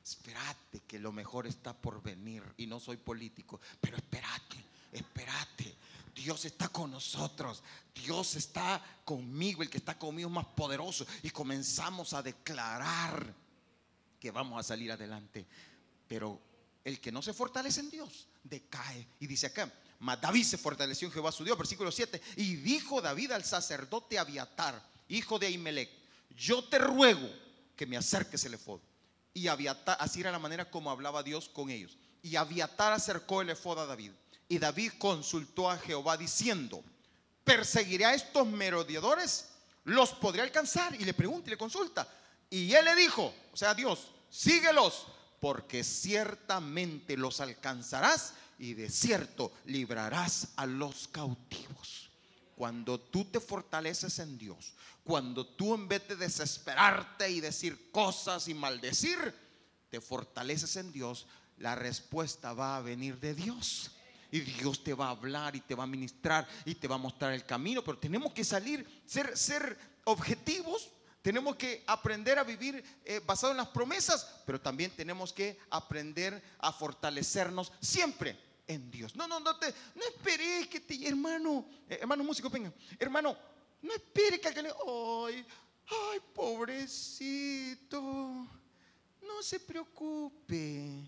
espérate, 0.03 0.79
que 0.87 0.97
lo 0.97 1.11
mejor 1.11 1.45
está 1.45 1.71
por 1.71 2.01
venir. 2.01 2.41
Y 2.57 2.65
no 2.65 2.79
soy 2.79 2.97
político, 2.97 3.61
pero 3.79 3.95
espérate, 3.95 4.57
espérate. 4.91 5.72
Dios 6.13 6.45
está 6.45 6.69
con 6.69 6.91
nosotros. 6.91 7.63
Dios 7.93 8.35
está 8.35 8.81
conmigo. 9.03 9.63
El 9.63 9.69
que 9.69 9.77
está 9.77 9.97
conmigo 9.97 10.29
es 10.29 10.33
más 10.33 10.45
poderoso. 10.45 11.05
Y 11.21 11.29
comenzamos 11.29 12.13
a 12.13 12.21
declarar 12.21 13.33
que 14.19 14.31
vamos 14.31 14.59
a 14.59 14.63
salir 14.63 14.91
adelante. 14.91 15.45
Pero 16.07 16.39
el 16.83 16.99
que 16.99 17.11
no 17.11 17.21
se 17.21 17.33
fortalece 17.33 17.79
en 17.79 17.89
Dios 17.89 18.27
decae. 18.43 19.07
Y 19.19 19.27
dice 19.27 19.47
acá, 19.47 19.71
Mas 20.03 20.19
David 20.19 20.43
se 20.43 20.57
fortaleció 20.57 21.07
en 21.07 21.13
Jehová 21.13 21.31
su 21.31 21.45
Dios, 21.45 21.57
versículo 21.57 21.89
7. 21.89 22.21
Y 22.35 22.57
dijo 22.57 23.01
David 23.01 23.31
al 23.31 23.45
sacerdote 23.45 24.19
Abiatar, 24.19 24.85
hijo 25.07 25.39
de 25.39 25.47
Ahimelech, 25.47 25.89
yo 26.35 26.61
te 26.65 26.77
ruego 26.77 27.29
que 27.77 27.85
me 27.85 27.95
acerques 27.95 28.43
el 28.43 28.55
efod. 28.55 28.81
Y 29.33 29.47
Abiatar, 29.47 29.95
así 30.01 30.19
era 30.19 30.29
la 30.29 30.39
manera 30.39 30.69
como 30.69 30.91
hablaba 30.91 31.23
Dios 31.23 31.47
con 31.47 31.69
ellos. 31.69 31.97
Y 32.21 32.35
Abiatar 32.35 32.91
acercó 32.91 33.41
el 33.41 33.51
efod 33.51 33.79
a 33.79 33.85
David. 33.85 34.11
Y 34.53 34.59
David 34.59 34.91
consultó 34.99 35.67
a 35.67 35.79
Jehová 35.79 36.15
diciendo, 36.15 36.83
¿perseguiré 37.43 38.05
a 38.05 38.13
estos 38.13 38.45
merodeadores? 38.45 39.47
¿Los 39.85 40.11
podré 40.11 40.43
alcanzar? 40.43 40.93
Y 41.01 41.05
le 41.05 41.15
pregunta 41.15 41.47
y 41.47 41.49
le 41.49 41.57
consulta. 41.57 42.07
Y 42.51 42.71
él 42.71 42.85
le 42.85 42.95
dijo, 42.95 43.33
o 43.51 43.57
sea, 43.57 43.73
Dios, 43.73 44.11
síguelos, 44.29 45.07
porque 45.39 45.83
ciertamente 45.83 47.17
los 47.17 47.41
alcanzarás 47.41 48.35
y 48.59 48.75
de 48.75 48.91
cierto 48.91 49.51
librarás 49.65 50.49
a 50.55 50.67
los 50.67 51.07
cautivos. 51.07 52.11
Cuando 52.55 52.99
tú 52.99 53.25
te 53.25 53.39
fortaleces 53.39 54.19
en 54.19 54.37
Dios, 54.37 54.75
cuando 55.03 55.47
tú 55.47 55.73
en 55.73 55.87
vez 55.87 56.07
de 56.07 56.15
desesperarte 56.15 57.27
y 57.27 57.41
decir 57.41 57.89
cosas 57.89 58.47
y 58.47 58.53
maldecir, 58.53 59.17
te 59.89 59.99
fortaleces 59.99 60.75
en 60.75 60.91
Dios, 60.91 61.25
la 61.57 61.73
respuesta 61.73 62.53
va 62.53 62.77
a 62.77 62.81
venir 62.81 63.19
de 63.19 63.33
Dios. 63.33 63.89
Y 64.33 64.39
Dios 64.39 64.83
te 64.83 64.95
va 64.95 65.09
a 65.09 65.11
hablar 65.11 65.55
y 65.55 65.61
te 65.61 65.75
va 65.75 65.83
a 65.83 65.87
ministrar 65.87 66.47
y 66.65 66.73
te 66.73 66.87
va 66.87 66.95
a 66.95 66.97
mostrar 66.97 67.33
el 67.33 67.45
camino. 67.45 67.83
Pero 67.83 67.99
tenemos 67.99 68.33
que 68.33 68.43
salir, 68.43 68.83
ser, 69.05 69.37
ser 69.37 69.77
objetivos. 70.05 70.89
Tenemos 71.21 71.55
que 71.55 71.83
aprender 71.85 72.39
a 72.39 72.43
vivir 72.43 72.83
eh, 73.05 73.21
basado 73.23 73.51
en 73.51 73.57
las 73.57 73.67
promesas, 73.67 74.41
pero 74.43 74.59
también 74.59 74.89
tenemos 74.89 75.31
que 75.31 75.59
aprender 75.69 76.41
a 76.57 76.73
fortalecernos 76.73 77.71
siempre 77.79 78.35
en 78.65 78.89
Dios. 78.89 79.15
No, 79.15 79.27
no, 79.27 79.39
no 79.39 79.55
te, 79.57 79.71
no 79.93 80.03
esperes 80.03 80.65
que 80.67 80.79
te, 80.79 81.07
hermano, 81.07 81.67
eh, 81.87 81.99
hermano 82.01 82.23
músico, 82.23 82.49
venga, 82.49 82.73
hermano, 82.97 83.37
no 83.83 83.93
espere 83.93 84.41
que 84.41 84.47
alguien 84.47 84.65
ay, 84.65 85.45
ay, 85.85 86.19
pobrecito, 86.33 88.01
no 88.01 89.43
se 89.43 89.59
preocupe, 89.59 91.07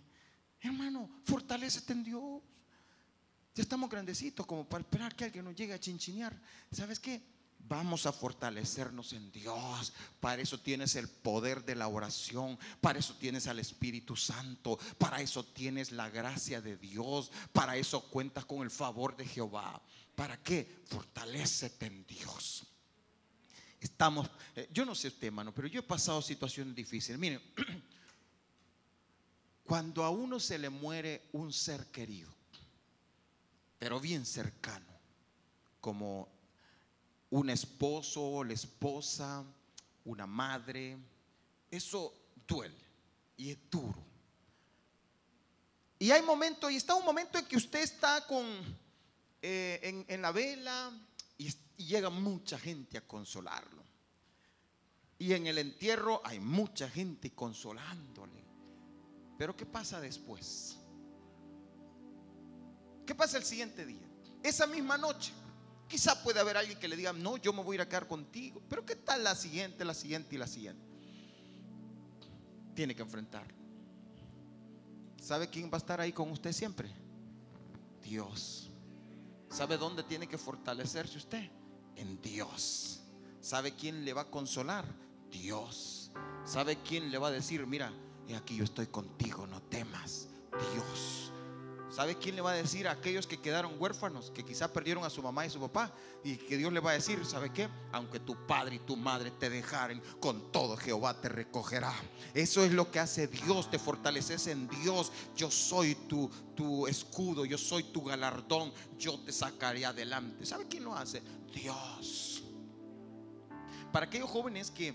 hermano, 0.62 1.10
fortalecete 1.24 1.92
en 1.92 2.04
Dios. 2.04 2.44
Ya 3.56 3.64
estamos 3.64 3.90
grandecitos 3.90 4.46
como 4.46 4.68
para 4.68 4.84
esperar 4.84 5.16
que 5.16 5.24
alguien 5.24 5.46
nos 5.46 5.56
llegue 5.56 5.74
a 5.74 5.80
chinchinear. 5.80 6.38
¿Sabes 6.74 7.00
qué? 7.00 7.22
Vamos 7.68 8.06
a 8.06 8.12
fortalecernos 8.12 9.14
en 9.14 9.32
Dios. 9.32 9.94
Para 10.20 10.42
eso 10.42 10.60
tienes 10.60 10.96
el 10.96 11.08
poder 11.08 11.64
de 11.64 11.74
la 11.74 11.88
oración. 11.88 12.60
Para 12.82 13.00
eso 13.00 13.16
tienes 13.16 13.48
al 13.48 13.60
Espíritu 13.60 14.18
Santo. 14.18 14.78
Para 14.98 15.22
eso 15.22 15.46
tienes 15.46 15.94
la 15.94 16.10
gracia 16.10 16.60
de 16.60 16.76
Dios. 16.76 17.32
Para 17.54 17.78
eso 17.78 18.04
cuentas 18.10 18.44
con 18.44 18.62
el 18.62 18.70
favor 18.70 19.16
de 19.16 19.26
Jehová. 19.26 19.82
¿Para 20.16 20.36
qué? 20.44 20.84
Fortalecete 20.86 21.86
en 21.86 22.06
Dios. 22.06 22.68
Estamos, 23.80 24.30
eh, 24.56 24.70
yo 24.74 24.84
no 24.84 24.96
sé 24.96 25.08
usted, 25.08 25.28
hermano, 25.28 25.54
pero 25.54 25.70
yo 25.70 25.80
he 25.80 25.84
pasado 25.84 26.22
situaciones 26.22 26.76
difíciles. 26.76 27.18
Miren, 27.18 27.42
cuando 29.64 30.04
a 30.04 30.10
uno 30.10 30.42
se 30.42 30.58
le 30.58 30.70
muere 30.70 31.30
un 31.32 31.54
ser 31.54 31.88
querido, 31.88 32.35
pero 33.86 34.00
bien 34.00 34.26
cercano, 34.26 35.00
como 35.80 36.28
un 37.30 37.52
esposo, 37.52 38.44
la 38.44 38.54
esposa, 38.54 39.46
una 40.06 40.26
madre, 40.26 40.98
eso 41.70 42.12
duele 42.48 42.84
y 43.38 43.52
es 43.52 43.60
duro. 43.70 44.04
Y 46.00 46.10
hay 46.10 46.24
momentos, 46.24 46.72
y 46.72 46.78
está 46.78 46.96
un 46.96 47.06
momento 47.06 47.38
en 47.38 47.46
que 47.46 47.58
usted 47.58 47.84
está 47.84 48.26
con, 48.26 48.44
eh, 49.44 50.04
en, 50.08 50.20
la 50.20 50.32
vela 50.32 50.92
y, 51.38 51.54
y 51.78 51.86
llega 51.86 52.10
mucha 52.10 52.58
gente 52.58 52.98
a 52.98 53.08
consolarlo. 53.08 53.84
Y 55.20 55.34
en 55.34 55.46
el 55.46 55.60
entierro 55.60 56.24
hay 56.26 56.40
mucha 56.40 56.90
gente 56.90 57.36
consolándole. 57.36 58.44
Pero 59.38 59.56
¿qué 59.56 59.68
pasa 59.68 60.02
después? 60.02 60.80
¿Qué 63.06 63.16
pasa 63.16 63.38
el 63.38 63.44
siguiente 63.44 63.86
día? 63.86 64.08
Esa 64.44 64.68
misma 64.68 64.98
noche. 64.98 65.34
Quizá 65.88 66.24
puede 66.24 66.40
haber 66.40 66.58
alguien 66.58 66.80
que 66.80 66.88
le 66.88 66.96
diga, 66.96 67.14
no, 67.14 67.38
yo 67.38 67.54
me 67.54 67.62
voy 67.62 67.76
a 67.76 67.76
ir 67.76 67.82
a 67.82 67.90
quedar 67.90 68.08
contigo. 68.08 68.62
Pero 68.68 68.86
¿qué 68.86 68.96
tal 68.96 69.24
la 69.24 69.36
siguiente, 69.36 69.86
la 69.86 69.94
siguiente 69.94 70.36
y 70.36 70.38
la 70.38 70.48
siguiente? 70.48 70.84
Tiene 72.74 72.96
que 72.96 73.04
enfrentar. 73.04 73.48
¿Sabe 75.22 75.50
quién 75.50 75.70
va 75.70 75.76
a 75.76 75.78
estar 75.78 76.02
ahí 76.02 76.12
con 76.12 76.32
usted 76.32 76.52
siempre? 76.52 76.92
Dios. 78.04 78.70
¿Sabe 79.50 79.78
dónde 79.78 80.04
tiene 80.04 80.28
que 80.28 80.38
fortalecerse 80.38 81.18
usted? 81.18 81.50
En 81.96 82.22
Dios. 82.22 83.02
¿Sabe 83.42 83.74
quién 83.74 84.04
le 84.06 84.14
va 84.14 84.22
a 84.22 84.30
consolar? 84.30 84.86
Dios. 85.30 86.12
¿Sabe 86.44 86.78
quién 86.84 87.12
le 87.12 87.18
va 87.18 87.30
a 87.30 87.32
decir, 87.32 87.66
mira, 87.66 87.92
aquí 88.36 88.58
yo 88.58 88.64
estoy 88.64 88.88
contigo, 88.88 89.48
no 89.48 89.62
temas? 89.62 90.28
Dios. 90.74 91.32
¿Sabe 91.90 92.16
quién 92.16 92.36
le 92.36 92.42
va 92.42 92.52
a 92.52 92.56
decir 92.56 92.88
a 92.88 92.92
aquellos 92.92 93.28
que 93.28 93.40
quedaron 93.40 93.76
huérfanos, 93.80 94.32
que 94.32 94.44
quizá 94.44 94.72
perdieron 94.72 95.04
a 95.04 95.10
su 95.10 95.22
mamá 95.22 95.46
y 95.46 95.50
su 95.50 95.60
papá? 95.60 95.94
Y 96.24 96.36
que 96.36 96.58
Dios 96.58 96.74
le 96.74 96.80
va 96.80 96.92
a 96.92 96.94
decir, 96.96 97.26
¿sabe 97.26 97.52
qué? 97.52 97.70
Aunque 97.92 98.20
tu 98.20 98.46
padre 98.48 98.76
y 98.76 98.80
tu 98.80 98.98
madre 98.98 99.32
te 99.32 99.50
dejaren, 99.50 100.02
con 100.20 100.52
todo 100.52 100.76
Jehová 100.78 101.20
te 101.22 101.30
recogerá. 101.30 101.94
Eso 102.34 102.64
es 102.64 102.72
lo 102.72 102.92
que 102.92 103.00
hace 103.00 103.28
Dios, 103.28 103.70
te 103.70 103.80
fortaleces 103.80 104.48
en 104.48 104.68
Dios. 104.68 105.12
Yo 105.36 105.52
soy 105.52 105.96
tu, 105.96 106.30
tu 106.56 106.88
escudo, 106.88 107.46
yo 107.46 107.58
soy 107.58 107.84
tu 107.84 108.04
galardón, 108.04 108.74
yo 108.98 109.20
te 109.20 109.32
sacaré 109.32 109.86
adelante. 109.86 110.46
¿Sabe 110.46 110.68
quién 110.68 110.84
lo 110.84 110.96
hace? 110.96 111.22
Dios. 111.54 112.44
Para 113.92 114.08
aquellos 114.08 114.30
jóvenes 114.30 114.72
que 114.72 114.94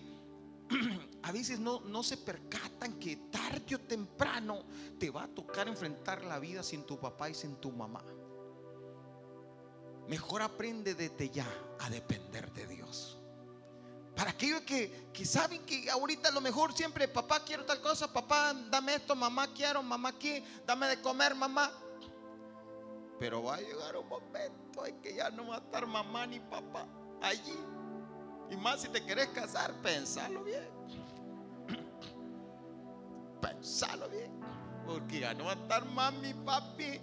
a 1.23 1.33
veces 1.33 1.59
no, 1.59 1.81
no 1.81 2.03
se 2.03 2.17
percatan 2.17 2.99
que 2.99 3.17
tarde 3.31 3.75
o 3.75 3.81
temprano 3.81 4.65
te 4.99 5.11
va 5.11 5.25
a 5.25 5.29
tocar 5.29 5.69
enfrentar 5.69 6.25
la 6.25 6.39
vida 6.39 6.63
sin 6.63 6.85
tu 6.85 6.99
papá 6.99 7.31
y 7.31 7.35
sin 7.35 7.57
tu 7.57 7.71
mamá. 7.71 8.03
Mejor 10.09 10.43
aprende 10.43 10.95
desde 10.95 11.31
ya 11.31 11.47
a 11.79 11.91
depender 11.91 12.53
de 12.53 12.67
Dios. 12.67 13.17
Para 14.17 14.33
aquellos 14.33 14.61
que, 14.63 15.09
que 15.13 15.25
saben 15.25 15.65
que 15.65 15.89
ahorita 15.89 16.29
a 16.29 16.33
lo 16.33 16.41
mejor 16.41 16.73
siempre, 16.73 17.09
papá 17.09 17.45
quiero 17.45 17.65
tal 17.65 17.81
cosa, 17.81 18.13
papá 18.13 18.53
dame 18.53 18.97
esto, 18.97 19.15
mamá 19.15 19.53
quiero, 19.55 19.83
mamá 19.83 20.11
aquí, 20.11 20.45
dame 20.67 20.89
de 20.89 21.01
comer, 21.01 21.35
mamá. 21.35 21.71
Pero 23.19 23.43
va 23.43 23.57
a 23.57 23.61
llegar 23.61 23.97
un 23.97 24.09
momento 24.09 24.85
en 24.85 25.01
que 25.01 25.15
ya 25.15 25.31
no 25.31 25.49
va 25.49 25.57
a 25.57 25.59
estar 25.59 25.87
mamá 25.87 26.27
ni 26.27 26.41
papá 26.41 26.87
allí. 27.23 27.57
Y 28.51 28.57
más 28.57 28.81
si 28.81 28.89
te 28.89 29.05
querés 29.05 29.29
casar, 29.29 29.73
pensalo 29.81 30.43
bien. 30.43 30.69
Pensalo 33.41 34.09
bien. 34.09 34.33
Porque 34.85 35.21
ya 35.21 35.35
no 35.35 35.45
va 35.45 35.53
a 35.53 35.55
estar 35.55 35.85
mami, 35.85 36.35
papi. 36.35 37.01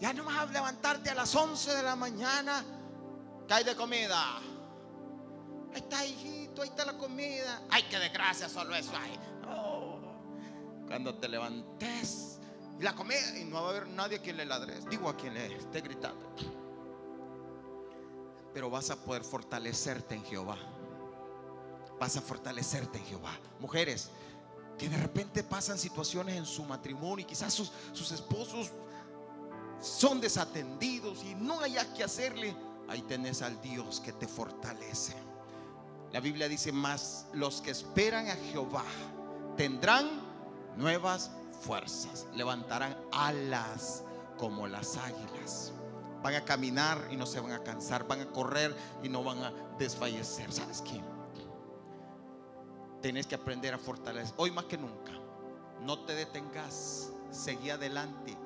Ya 0.00 0.12
no 0.14 0.24
vas 0.24 0.38
a 0.38 0.46
levantarte 0.46 1.10
a 1.10 1.14
las 1.14 1.34
11 1.34 1.74
de 1.74 1.82
la 1.82 1.94
mañana. 1.94 2.64
¿Qué 3.46 3.54
hay 3.54 3.64
de 3.64 3.76
comida? 3.76 4.38
Ahí 5.74 5.82
está, 5.82 6.06
hijito, 6.06 6.62
ahí 6.62 6.68
está 6.68 6.86
la 6.86 6.96
comida. 6.96 7.62
Ay, 7.68 7.84
qué 7.90 7.98
desgracia, 7.98 8.48
solo 8.48 8.74
eso 8.74 8.92
hay. 8.96 9.18
Cuando 10.86 11.14
te 11.16 11.28
levantes 11.28 12.38
la 12.80 12.94
comida, 12.94 13.38
y 13.38 13.44
no 13.44 13.62
va 13.62 13.68
a 13.68 13.70
haber 13.70 13.88
nadie 13.88 14.18
a 14.18 14.22
quien 14.22 14.36
le 14.38 14.46
ladres. 14.46 14.88
Digo 14.88 15.08
a 15.08 15.16
quien 15.16 15.34
le 15.34 15.56
esté 15.56 15.80
gritando 15.82 16.34
pero 18.56 18.70
vas 18.70 18.88
a 18.88 18.96
poder 18.96 19.22
fortalecerte 19.22 20.14
en 20.14 20.24
Jehová. 20.24 20.56
Vas 22.00 22.16
a 22.16 22.22
fortalecerte 22.22 22.96
en 22.96 23.04
Jehová. 23.04 23.38
Mujeres 23.60 24.08
que 24.78 24.88
de 24.88 24.96
repente 24.96 25.42
pasan 25.42 25.76
situaciones 25.76 26.36
en 26.36 26.46
su 26.46 26.64
matrimonio 26.64 27.18
y 27.18 27.28
quizás 27.28 27.52
sus, 27.52 27.70
esposos 28.12 28.70
son 29.78 30.22
desatendidos 30.22 31.22
y 31.22 31.34
no 31.34 31.60
hay 31.60 31.76
que 31.94 32.02
hacerle. 32.02 32.56
Ahí 32.88 33.02
tenés 33.02 33.42
al 33.42 33.60
Dios 33.60 34.00
que 34.00 34.14
te 34.14 34.26
fortalece. 34.26 35.12
La 36.10 36.20
Biblia 36.20 36.48
dice 36.48 36.72
más, 36.72 37.26
los 37.34 37.60
que 37.60 37.72
esperan 37.72 38.26
a 38.30 38.36
Jehová 38.36 38.84
tendrán 39.58 40.08
nuevas 40.78 41.30
fuerzas, 41.60 42.26
levantarán 42.34 42.96
alas 43.12 44.02
como 44.38 44.66
las 44.66 44.96
águilas. 44.96 45.74
Van 46.26 46.34
a 46.34 46.44
caminar 46.44 47.06
y 47.08 47.16
no 47.16 47.24
se 47.24 47.38
van 47.38 47.52
a 47.52 47.62
cansar. 47.62 48.04
Van 48.08 48.20
a 48.20 48.26
correr 48.26 48.74
y 49.00 49.08
no 49.08 49.22
van 49.22 49.44
a 49.44 49.52
desfallecer. 49.78 50.52
¿Sabes 50.52 50.82
qué? 50.82 51.00
Tienes 53.00 53.28
que 53.28 53.36
aprender 53.36 53.72
a 53.72 53.78
fortalecer. 53.78 54.34
Hoy 54.36 54.50
más 54.50 54.64
que 54.64 54.76
nunca. 54.76 55.12
No 55.82 56.00
te 56.00 56.16
detengas. 56.16 57.12
Seguí 57.30 57.70
adelante. 57.70 58.36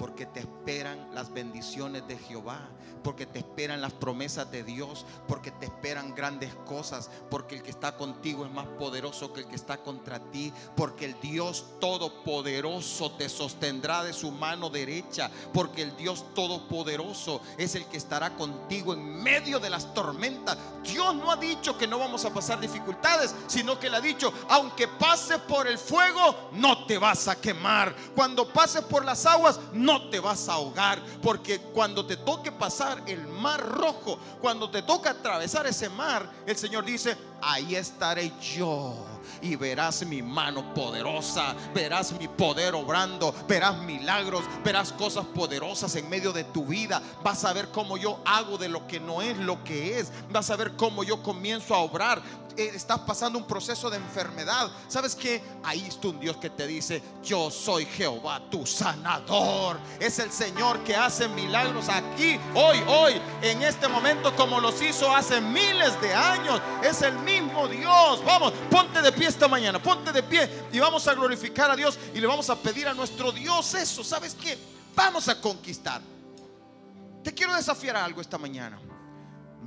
Porque 0.00 0.24
te 0.24 0.40
esperan 0.40 1.14
las 1.14 1.30
bendiciones 1.30 2.08
de 2.08 2.16
Jehová, 2.16 2.70
porque 3.04 3.26
te 3.26 3.38
esperan 3.40 3.82
las 3.82 3.92
promesas 3.92 4.50
de 4.50 4.64
Dios, 4.64 5.04
porque 5.28 5.50
te 5.50 5.66
esperan 5.66 6.14
grandes 6.14 6.54
cosas, 6.66 7.10
porque 7.30 7.56
el 7.56 7.62
que 7.62 7.70
está 7.70 7.98
contigo 7.98 8.46
es 8.46 8.50
más 8.50 8.66
poderoso 8.78 9.30
que 9.34 9.40
el 9.40 9.46
que 9.46 9.56
está 9.56 9.82
contra 9.82 10.18
ti, 10.30 10.54
porque 10.74 11.04
el 11.04 11.20
Dios 11.20 11.66
todopoderoso 11.80 13.10
te 13.12 13.28
sostendrá 13.28 14.02
de 14.02 14.14
su 14.14 14.30
mano 14.30 14.70
derecha, 14.70 15.30
porque 15.52 15.82
el 15.82 15.94
Dios 15.98 16.24
todopoderoso 16.34 17.42
es 17.58 17.74
el 17.74 17.84
que 17.84 17.98
estará 17.98 18.36
contigo 18.36 18.94
en 18.94 19.22
medio 19.22 19.60
de 19.60 19.68
las 19.68 19.92
tormentas. 19.92 20.56
Dios 20.82 21.14
no 21.14 21.30
ha 21.30 21.36
dicho 21.36 21.76
que 21.76 21.86
no 21.86 21.98
vamos 21.98 22.24
a 22.24 22.32
pasar 22.32 22.58
dificultades, 22.58 23.34
sino 23.48 23.78
que 23.78 23.90
le 23.90 23.98
ha 23.98 24.00
dicho, 24.00 24.32
aunque 24.48 24.88
pases 24.88 25.40
por 25.40 25.66
el 25.66 25.76
fuego, 25.76 26.50
no 26.52 26.86
te 26.86 26.96
vas 26.96 27.28
a 27.28 27.38
quemar. 27.38 27.94
Cuando 28.14 28.50
pases 28.50 28.82
por 28.84 29.04
las 29.04 29.26
aguas, 29.26 29.60
no 29.74 29.89
te 30.10 30.20
vas 30.20 30.48
a 30.48 30.54
ahogar. 30.54 31.02
Porque 31.22 31.58
cuando 31.58 32.06
te 32.06 32.16
toque 32.16 32.52
pasar 32.52 33.02
el 33.06 33.26
mar 33.26 33.60
rojo, 33.60 34.18
cuando 34.40 34.70
te 34.70 34.82
toca 34.82 35.10
atravesar 35.10 35.66
ese 35.66 35.88
mar, 35.88 36.30
el 36.46 36.56
Señor 36.56 36.84
dice, 36.84 37.16
ahí 37.42 37.74
estaré 37.74 38.32
yo 38.40 39.06
y 39.42 39.56
verás 39.56 40.04
mi 40.04 40.22
mano 40.22 40.74
poderosa, 40.74 41.54
verás 41.74 42.12
mi 42.12 42.28
poder 42.28 42.74
obrando, 42.74 43.34
verás 43.48 43.78
milagros, 43.82 44.44
verás 44.64 44.92
cosas 44.92 45.24
poderosas 45.26 45.94
en 45.96 46.08
medio 46.08 46.32
de 46.32 46.44
tu 46.44 46.64
vida. 46.66 47.02
Vas 47.22 47.44
a 47.44 47.52
ver 47.52 47.68
cómo 47.70 47.96
yo 47.96 48.20
hago 48.24 48.58
de 48.58 48.68
lo 48.68 48.86
que 48.86 49.00
no 49.00 49.22
es 49.22 49.36
lo 49.38 49.62
que 49.64 49.98
es. 49.98 50.12
Vas 50.30 50.50
a 50.50 50.56
ver 50.56 50.76
cómo 50.76 51.04
yo 51.04 51.22
comienzo 51.22 51.74
a 51.74 51.78
obrar. 51.78 52.22
Eh, 52.56 52.72
estás 52.74 53.00
pasando 53.00 53.38
un 53.38 53.46
proceso 53.46 53.90
de 53.90 53.96
enfermedad. 53.96 54.70
¿Sabes 54.88 55.14
que 55.14 55.42
Ahí 55.62 55.86
está 55.86 56.08
un 56.08 56.18
Dios 56.18 56.36
que 56.38 56.50
te 56.50 56.66
dice, 56.66 57.02
yo 57.22 57.50
soy 57.50 57.84
Jehová, 57.84 58.40
tu 58.50 58.64
sanador. 58.66 59.78
Es 59.98 60.18
el 60.18 60.32
Señor 60.32 60.82
que 60.84 60.96
hace 60.96 61.28
milagros 61.28 61.88
aquí, 61.88 62.38
hoy, 62.54 62.78
hoy, 62.88 63.20
en 63.42 63.62
este 63.62 63.86
momento 63.88 64.34
como 64.34 64.58
los 64.58 64.80
hizo 64.80 65.14
hace 65.14 65.40
miles 65.40 66.00
de 66.00 66.14
años. 66.14 66.60
Es 66.82 67.02
el 67.02 67.18
mismo 67.18 67.68
Dios. 67.68 68.24
Vamos, 68.24 68.52
ponte 68.70 69.02
de 69.02 69.12
pie 69.12 69.28
esta 69.28 69.48
mañana, 69.48 69.82
ponte 69.82 70.12
de 70.12 70.22
pie 70.22 70.48
y 70.72 70.78
vamos 70.78 71.06
a 71.06 71.14
glorificar 71.14 71.70
a 71.70 71.76
Dios 71.76 71.98
y 72.14 72.20
le 72.20 72.26
vamos 72.26 72.48
a 72.48 72.56
pedir 72.56 72.88
a 72.88 72.94
nuestro 72.94 73.32
Dios 73.32 73.74
eso. 73.74 74.02
¿Sabes 74.02 74.34
qué? 74.34 74.58
Vamos 74.96 75.28
a 75.28 75.40
conquistar. 75.40 76.00
Te 77.22 77.34
quiero 77.34 77.54
desafiar 77.54 77.96
algo 77.96 78.20
esta 78.20 78.38
mañana. 78.38 78.80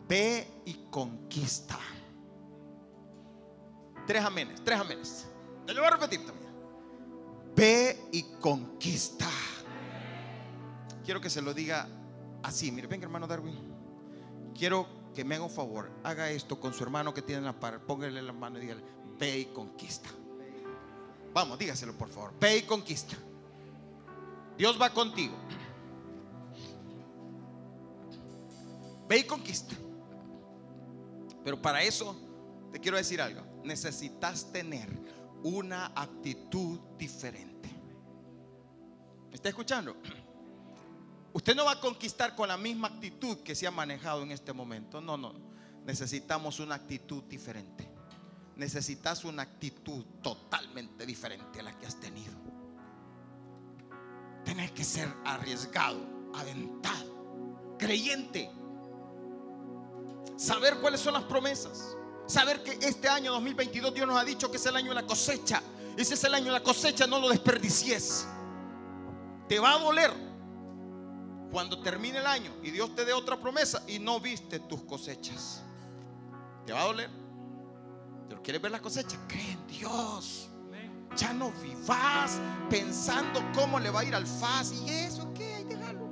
Ve 0.08 0.64
y 0.66 0.74
conquista. 0.90 1.78
Tres 4.06 4.24
amenes, 4.24 4.64
tres 4.64 4.80
amenes. 4.80 5.28
Te 5.66 5.74
lo 5.74 5.82
voy 5.82 5.88
a 5.88 5.92
repetir 5.92 6.26
también. 6.26 6.52
Ve 7.56 8.10
y 8.12 8.24
conquista. 8.40 9.28
Quiero 11.06 11.22
que 11.22 11.30
se 11.30 11.42
lo 11.42 11.54
diga 11.54 11.88
así. 12.42 12.72
Mire, 12.72 12.88
venga 12.88 13.06
hermano 13.06 13.28
Darwin. 13.28 13.58
Quiero 14.58 14.88
que 15.14 15.24
me 15.24 15.36
haga 15.36 15.46
un 15.46 15.50
favor. 15.50 15.92
Haga 16.04 16.30
esto 16.30 16.60
con 16.60 16.74
su 16.74 16.84
hermano 16.84 17.14
que 17.14 17.22
tiene 17.22 17.42
la 17.42 17.60
par. 17.60 17.86
Póngale 17.86 18.22
la 18.22 18.34
mano 18.34 18.58
y 18.58 18.62
dígale, 18.62 18.84
ve 19.18 19.40
y 19.40 19.46
conquista. 19.46 20.10
Vamos, 21.34 21.58
dígaselo 21.58 21.94
por 21.94 22.10
favor. 22.10 22.34
Ve 22.40 22.58
y 22.58 22.62
conquista. 22.64 23.16
Dios 24.58 24.80
va 24.80 24.90
contigo. 24.92 25.36
Ve 29.08 29.20
y 29.20 29.24
conquista. 29.24 29.76
Pero 31.44 31.62
para 31.62 31.82
eso 31.84 32.16
te 32.74 32.80
quiero 32.82 32.98
decir 32.98 33.22
algo. 33.22 33.42
Necesitas 33.64 34.52
tener 34.52 34.90
una 35.44 35.94
actitud 35.96 36.80
diferente. 36.98 37.70
¿Me 39.30 39.36
está 39.36 39.48
escuchando? 39.48 39.96
Usted 41.34 41.56
no 41.56 41.64
va 41.64 41.72
a 41.72 41.80
conquistar 41.80 42.36
con 42.36 42.50
la 42.50 42.58
misma 42.58 42.90
actitud 42.90 43.38
que 43.38 43.56
se 43.56 43.66
ha 43.66 43.72
manejado 43.72 44.24
en 44.24 44.32
este 44.32 44.52
momento. 44.52 45.00
No, 45.00 45.16
no. 45.16 45.34
Necesitamos 45.86 46.60
una 46.60 46.76
actitud 46.76 47.24
diferente 47.24 47.94
necesitas 48.56 49.24
una 49.26 49.44
actitud 49.44 50.04
totalmente 50.22 51.06
diferente 51.06 51.60
a 51.60 51.64
la 51.64 51.78
que 51.78 51.86
has 51.88 52.00
tenido. 52.00 52.34
Tienes 54.46 54.72
que 54.72 54.84
ser 54.84 55.12
arriesgado, 55.26 56.00
aventado, 56.36 57.76
creyente. 57.80 58.52
Saber 60.36 60.80
cuáles 60.80 61.00
son 61.00 61.14
las 61.14 61.24
promesas. 61.24 61.96
Saber 62.26 62.64
que 62.64 62.72
este 62.86 63.10
año 63.10 63.32
2022 63.34 63.94
Dios 63.94 64.08
nos 64.08 64.18
ha 64.18 64.24
dicho 64.24 64.50
que 64.50 64.58
es 64.58 64.66
el 64.66 64.76
año 64.76 64.90
de 64.90 64.96
la 64.96 65.06
cosecha. 65.06 65.62
Y 65.98 66.06
si 66.06 66.14
es 66.14 66.24
el 66.24 66.34
año 66.34 66.46
de 66.46 66.54
la 66.54 66.64
cosecha, 66.64 67.06
no 67.06 67.20
lo 67.20 67.30
desperdicies. 67.30 68.28
Te 69.48 69.60
va 69.60 69.74
a 69.74 69.80
doler 69.80 70.12
cuando 71.52 71.82
termine 71.82 72.18
el 72.18 72.26
año 72.26 72.52
y 72.64 72.72
Dios 72.72 72.96
te 72.96 73.06
dé 73.06 73.14
otra 73.14 73.40
promesa 73.40 73.84
y 73.88 74.00
no 74.00 74.20
viste 74.20 74.60
tus 74.60 74.82
cosechas. 74.84 75.62
Te 76.66 76.74
va 76.74 76.82
a 76.82 76.86
doler. 76.86 77.24
¿Quieres 78.44 78.62
ver 78.62 78.72
la 78.72 78.82
cosecha? 78.82 79.18
Cree 79.28 79.52
en 79.52 79.68
Dios. 79.68 80.50
Ya 81.16 81.32
no 81.32 81.52
vivas 81.52 82.40
pensando 82.70 83.40
cómo 83.54 83.80
le 83.80 83.90
va 83.92 84.02
a 84.02 84.04
ir 84.04 84.16
al 84.16 84.26
FAS 84.26 84.74
y 84.74 84.90
eso, 84.90 85.32
¿qué? 85.34 85.64
Déjalo. 85.64 86.10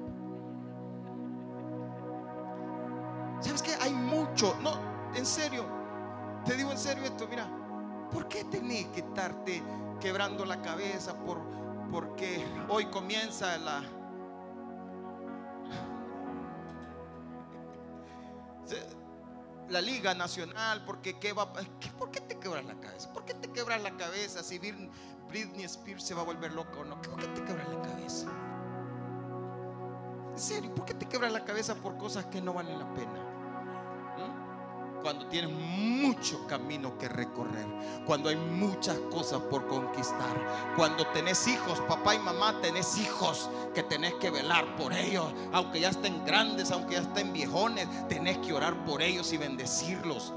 ¿Sabes 3.42 3.62
qué? 3.64 3.74
Hay 3.82 3.92
mucho. 3.94 4.56
No, 4.62 4.80
en 5.16 5.26
serio. 5.26 5.81
Te 6.52 6.58
digo 6.58 6.72
en 6.72 6.78
serio 6.78 7.06
esto, 7.06 7.30
mira. 7.30 7.48
¿Por 8.12 8.28
qué 8.28 8.44
tenés 8.44 8.88
que 8.88 9.00
estarte 9.00 9.64
quebrando 10.02 10.44
la 10.44 10.62
cabeza 10.62 11.18
por 11.24 11.40
porque 11.90 12.46
hoy 12.68 12.88
comienza 12.88 13.58
la 13.58 13.82
la 19.70 19.80
Liga 19.80 20.14
Nacional, 20.14 20.84
porque 20.84 21.18
¿qué 21.20 21.32
va, 21.32 21.54
¿por 21.54 22.12
qué 22.12 22.20
te 22.20 22.38
quebras 22.38 22.66
la 22.66 22.76
cabeza? 22.76 23.14
¿Por 23.14 23.24
qué 23.24 23.34
te 23.34 23.50
quebras 23.54 23.82
la 23.82 23.96
cabeza 23.96 24.44
si 24.44 24.60
Britney 24.60 25.64
Spears 25.64 26.04
se 26.04 26.14
va 26.14 26.24
a 26.24 26.26
volver 26.26 26.52
loca 26.52 26.80
o 26.80 26.84
no? 26.84 27.02
¿Por 27.02 27.16
qué 27.16 27.28
te 27.28 27.46
quebras 27.46 27.70
la 27.70 27.82
cabeza? 27.82 28.28
En 30.34 30.40
serio, 30.40 30.76
¿por 30.76 30.84
qué 30.84 30.96
te 30.96 31.06
quebras 31.06 31.32
la 31.32 31.46
cabeza 31.46 31.76
por 31.76 31.98
cosas 31.98 32.26
que 32.26 32.42
no 32.42 32.52
valen 32.52 32.78
la 32.78 32.94
pena? 32.94 33.41
Cuando 35.02 35.28
tienes 35.28 35.52
mucho 35.52 36.46
camino 36.48 36.98
que 36.98 37.08
recorrer, 37.08 37.66
cuando 38.06 38.30
hay 38.30 38.36
muchas 38.36 38.98
cosas 39.12 39.42
por 39.42 39.68
conquistar, 39.68 40.74
cuando 40.76 41.06
tenés 41.08 41.48
hijos, 41.48 41.80
papá 41.82 42.16
y 42.16 42.20
mamá, 42.20 42.60
tenés 42.62 42.98
hijos 42.98 43.50
que 43.74 43.84
tenés 43.84 44.14
que 44.16 44.30
velar 44.30 44.76
por 44.76 44.94
ellos, 44.94 45.26
aunque 45.52 45.80
ya 45.80 45.90
estén 45.90 46.24
grandes, 46.26 46.72
aunque 46.72 46.96
ya 46.96 47.02
estén 47.02 47.34
viejones, 47.34 47.88
tenés 48.08 48.38
que 48.40 48.54
orar 48.54 48.86
por 48.86 49.02
ellos 49.02 49.32
y 49.34 49.38
bendecirlos. 49.38 50.34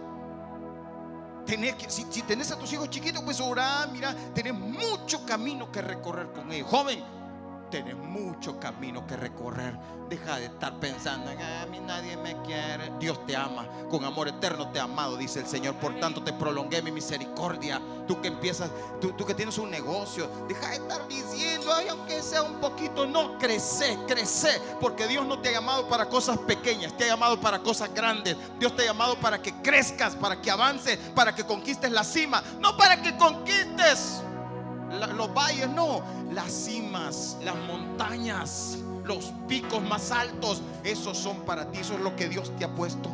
Tenés 1.46 1.74
que, 1.74 1.90
si, 1.90 2.06
si 2.10 2.22
tenés 2.22 2.50
a 2.52 2.58
tus 2.58 2.72
hijos 2.72 2.88
chiquitos, 2.88 3.22
pues 3.22 3.40
orar, 3.40 3.90
mira, 3.92 4.14
tenés 4.34 4.54
mucho 4.54 5.26
camino 5.26 5.70
que 5.70 5.82
recorrer 5.82 6.32
con 6.32 6.50
ellos. 6.50 6.68
Joven, 6.70 7.04
tienes 7.70 7.96
mucho 7.96 8.58
camino 8.58 9.06
que 9.06 9.16
recorrer. 9.16 9.76
Deja 10.08 10.36
de 10.36 10.46
estar 10.46 10.78
pensando 10.80 11.30
en 11.30 11.40
ah, 11.40 11.62
a 11.62 11.66
mí 11.66 11.80
nadie 11.80 12.16
me 12.16 12.40
quiere. 12.42 12.92
Dios 12.98 13.24
te 13.26 13.36
ama, 13.36 13.66
con 13.90 14.04
amor 14.04 14.28
eterno 14.28 14.70
te 14.70 14.78
ha 14.78 14.84
amado, 14.84 15.16
dice 15.16 15.40
el 15.40 15.46
Señor. 15.46 15.74
Por 15.76 15.98
tanto, 15.98 16.22
te 16.22 16.32
prolongué 16.32 16.82
mi 16.82 16.92
misericordia. 16.92 17.80
Tú 18.06 18.20
que 18.20 18.28
empiezas, 18.28 18.70
tú, 19.00 19.12
tú 19.12 19.24
que 19.24 19.34
tienes 19.34 19.56
un 19.58 19.70
negocio, 19.70 20.28
deja 20.46 20.68
de 20.68 20.76
estar 20.76 21.08
diciendo, 21.08 21.72
ay, 21.72 21.88
aunque 21.88 22.20
sea 22.22 22.42
un 22.42 22.60
poquito, 22.60 23.06
no, 23.06 23.38
crece, 23.38 23.98
crece. 24.06 24.60
Porque 24.80 25.06
Dios 25.06 25.26
no 25.26 25.38
te 25.40 25.48
ha 25.48 25.52
llamado 25.52 25.88
para 25.88 26.08
cosas 26.08 26.38
pequeñas, 26.38 26.96
te 26.96 27.04
ha 27.04 27.08
llamado 27.08 27.40
para 27.40 27.60
cosas 27.60 27.92
grandes. 27.94 28.36
Dios 28.58 28.76
te 28.76 28.82
ha 28.82 28.86
llamado 28.86 29.16
para 29.16 29.40
que 29.40 29.54
crezcas, 29.62 30.14
para 30.14 30.40
que 30.40 30.50
avances, 30.50 30.98
para 31.14 31.34
que 31.34 31.44
conquistes 31.44 31.90
la 31.90 32.04
cima, 32.04 32.42
no 32.60 32.76
para 32.76 33.00
que 33.00 33.16
conquistes 33.16 34.22
los 35.16 35.34
valles, 35.34 35.68
no, 35.68 36.02
las 36.32 36.52
cimas, 36.52 37.36
las 37.42 37.56
montañas, 37.66 38.78
los 39.04 39.32
picos 39.48 39.82
más 39.82 40.10
altos, 40.10 40.62
esos 40.82 41.16
son 41.16 41.42
para 41.42 41.70
ti, 41.70 41.78
eso 41.80 41.94
es 41.94 42.00
lo 42.00 42.14
que 42.16 42.28
Dios 42.28 42.52
te 42.56 42.64
ha 42.64 42.74
puesto. 42.74 43.10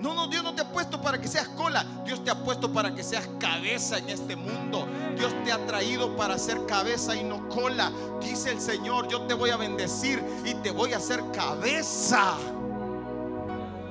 No, 0.00 0.14
no, 0.14 0.28
Dios 0.28 0.42
no 0.42 0.54
te 0.54 0.62
ha 0.62 0.72
puesto 0.72 1.00
para 1.02 1.20
que 1.20 1.28
seas 1.28 1.48
cola. 1.48 1.84
Dios 2.06 2.24
te 2.24 2.30
ha 2.30 2.34
puesto 2.34 2.72
para 2.72 2.94
que 2.94 3.02
seas 3.02 3.28
cabeza 3.38 3.98
en 3.98 4.08
este 4.08 4.34
mundo. 4.34 4.88
Dios 5.16 5.32
te 5.44 5.52
ha 5.52 5.58
traído 5.66 6.16
para 6.16 6.38
ser 6.38 6.64
cabeza 6.64 7.14
y 7.14 7.22
no 7.22 7.48
cola. 7.50 7.92
Dice 8.20 8.50
el 8.50 8.60
Señor, 8.60 9.08
yo 9.08 9.22
te 9.22 9.34
voy 9.34 9.50
a 9.50 9.58
bendecir 9.58 10.22
y 10.46 10.54
te 10.54 10.70
voy 10.70 10.94
a 10.94 10.96
hacer 10.96 11.22
cabeza. 11.34 12.34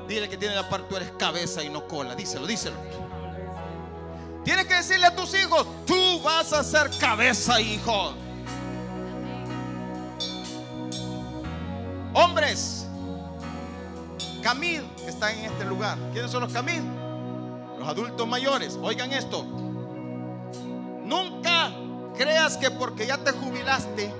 Dile 0.07 0.27
que 0.27 0.37
tiene 0.37 0.55
la 0.55 0.67
parte, 0.67 0.87
tú 0.89 0.95
eres 0.95 1.11
cabeza 1.11 1.63
y 1.63 1.69
no 1.69 1.87
cola. 1.87 2.15
Díselo, 2.15 2.47
díselo. 2.47 3.08
Tienes 4.49 4.65
que 4.65 4.73
decirle 4.73 5.05
a 5.05 5.15
tus 5.15 5.31
hijos, 5.35 5.67
tú 5.85 6.21
vas 6.23 6.51
a 6.53 6.63
ser 6.63 6.89
cabeza, 6.97 7.61
hijo. 7.61 8.13
Hombres, 12.15 12.87
Camil, 14.41 14.89
que 14.97 15.09
están 15.11 15.37
en 15.37 15.45
este 15.51 15.65
lugar. 15.65 15.99
¿Quiénes 16.13 16.31
son 16.31 16.41
los 16.41 16.51
Camil? 16.51 16.81
Los 17.77 17.87
adultos 17.87 18.27
mayores. 18.27 18.75
Oigan 18.81 19.13
esto. 19.13 19.43
Nunca 21.03 21.69
creas 22.17 22.57
que 22.57 22.71
porque 22.71 23.05
ya 23.05 23.19
te 23.19 23.31
jubilaste, 23.31 24.11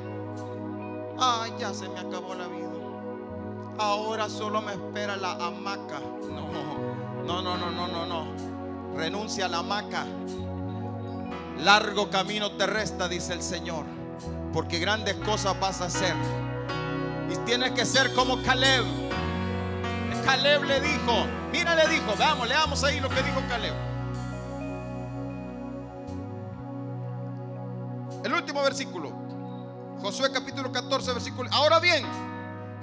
Ay, 1.17 1.55
ya 1.57 1.73
se 1.73 1.89
me 1.89 2.01
acabó 2.01 2.36
la 2.36 2.45
vida. 2.45 2.69
Ahora 3.80 4.30
solo 4.30 4.61
me 4.61 4.73
espera 4.73 5.17
la 5.17 5.32
hamaca. 5.32 5.99
No, 6.21 6.51
no, 7.25 7.41
no, 7.41 7.57
no, 7.57 7.71
no, 7.71 7.88
no, 7.88 8.05
no. 8.05 8.49
Renuncia 8.95 9.45
a 9.45 9.47
la 9.49 9.59
hamaca. 9.59 10.05
Largo 11.59 12.09
camino 12.09 12.51
te 12.51 12.65
resta, 12.65 13.07
dice 13.07 13.33
el 13.33 13.41
Señor. 13.41 13.85
Porque 14.53 14.79
grandes 14.79 15.15
cosas 15.15 15.59
vas 15.59 15.81
a 15.81 15.85
hacer. 15.85 16.15
Y 17.31 17.37
tienes 17.45 17.71
que 17.71 17.85
ser 17.85 18.13
como 18.13 18.41
Caleb. 18.43 18.85
Caleb 20.25 20.63
le 20.63 20.81
dijo, 20.81 21.25
mira 21.51 21.75
le 21.75 21.87
dijo, 21.87 22.13
vamos, 22.17 22.47
leamos 22.47 22.83
ahí 22.83 22.99
lo 22.99 23.09
que 23.09 23.21
dijo 23.23 23.41
Caleb. 23.47 23.73
El 28.23 28.33
último 28.33 28.61
versículo. 28.61 29.11
Josué 30.01 30.31
capítulo 30.31 30.71
14, 30.71 31.13
versículo. 31.13 31.49
Ahora 31.51 31.79
bien, 31.79 32.05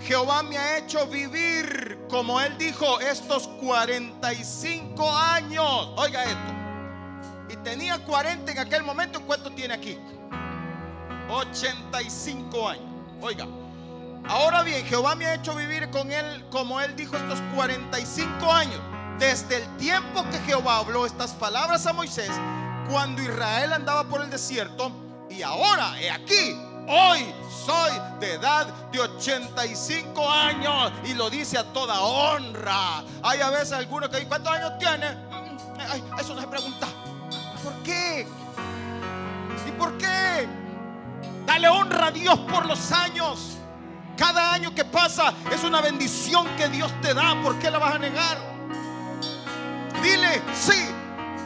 Jehová 0.01 0.43
me 0.43 0.59
ha 0.59 0.79
hecho 0.79 1.07
vivir, 1.07 1.99
como 2.09 2.41
él 2.41 2.57
dijo, 2.59 3.01
estos 3.01 3.49
45 3.49 5.17
años. 5.17 5.91
Oiga 5.97 6.25
esto. 6.25 6.53
Y 7.49 7.57
tenía 7.65 7.99
40 7.99 8.53
en 8.53 8.59
aquel 8.59 8.83
momento. 8.83 9.21
¿Cuánto 9.23 9.51
tiene 9.51 9.75
aquí? 9.75 9.99
85 11.29 12.69
años. 12.69 12.85
Oiga. 13.21 13.47
Ahora 14.29 14.63
bien, 14.63 14.85
Jehová 14.87 15.15
me 15.15 15.27
ha 15.27 15.35
hecho 15.35 15.55
vivir 15.55 15.89
con 15.91 16.11
él, 16.11 16.45
como 16.51 16.81
él 16.81 16.97
dijo, 16.97 17.17
estos 17.17 17.41
45 17.55 18.53
años. 18.53 18.81
Desde 19.19 19.57
el 19.57 19.77
tiempo 19.77 20.25
que 20.31 20.39
Jehová 20.41 20.79
habló 20.79 21.07
estas 21.07 21.33
palabras 21.33 21.87
a 21.87 21.93
Moisés, 21.93 22.31
cuando 22.91 23.23
Israel 23.23 23.73
andaba 23.73 24.05
por 24.05 24.23
el 24.23 24.31
desierto, 24.31 24.91
y 25.31 25.43
ahora, 25.43 26.01
he 26.01 26.11
aquí, 26.11 26.57
hoy 26.89 27.33
soy 27.65 27.93
de 28.21 28.35
edad 28.35 28.67
de 28.93 29.01
85 29.01 30.31
años 30.31 30.93
y 31.05 31.15
lo 31.15 31.29
dice 31.31 31.59
a 31.59 31.65
toda 31.73 32.01
honra. 32.01 33.03
Hay 33.23 33.41
a 33.41 33.51
veces 33.51 33.73
algunos 33.73 34.09
que 34.09 34.17
dicen, 34.17 34.29
¿cuántos 34.29 34.53
años 34.53 34.73
tiene? 34.79 35.11
Mm, 35.11 35.81
ay, 35.91 36.05
eso 36.19 36.35
no 36.35 36.41
se 36.41 36.47
pregunta. 36.47 36.87
¿Por 37.63 37.73
qué? 37.83 38.27
¿Y 39.67 39.71
por 39.73 39.97
qué? 39.99 40.49
Dale 41.47 41.69
honra 41.69 42.07
a 42.07 42.11
Dios 42.11 42.39
por 42.41 42.67
los 42.67 42.93
años. 42.93 43.57
Cada 44.17 44.53
año 44.53 44.75
que 44.75 44.85
pasa 44.85 45.35
es 45.53 45.63
una 45.63 45.81
bendición 45.81 46.47
que 46.57 46.69
Dios 46.69 46.93
te 47.03 47.13
da. 47.13 47.41
¿Por 47.43 47.59
qué 47.59 47.71
la 47.71 47.79
vas 47.79 47.97
a 47.97 47.99
negar? 47.99 48.39
Dile, 50.03 50.43
sí, 50.55 50.89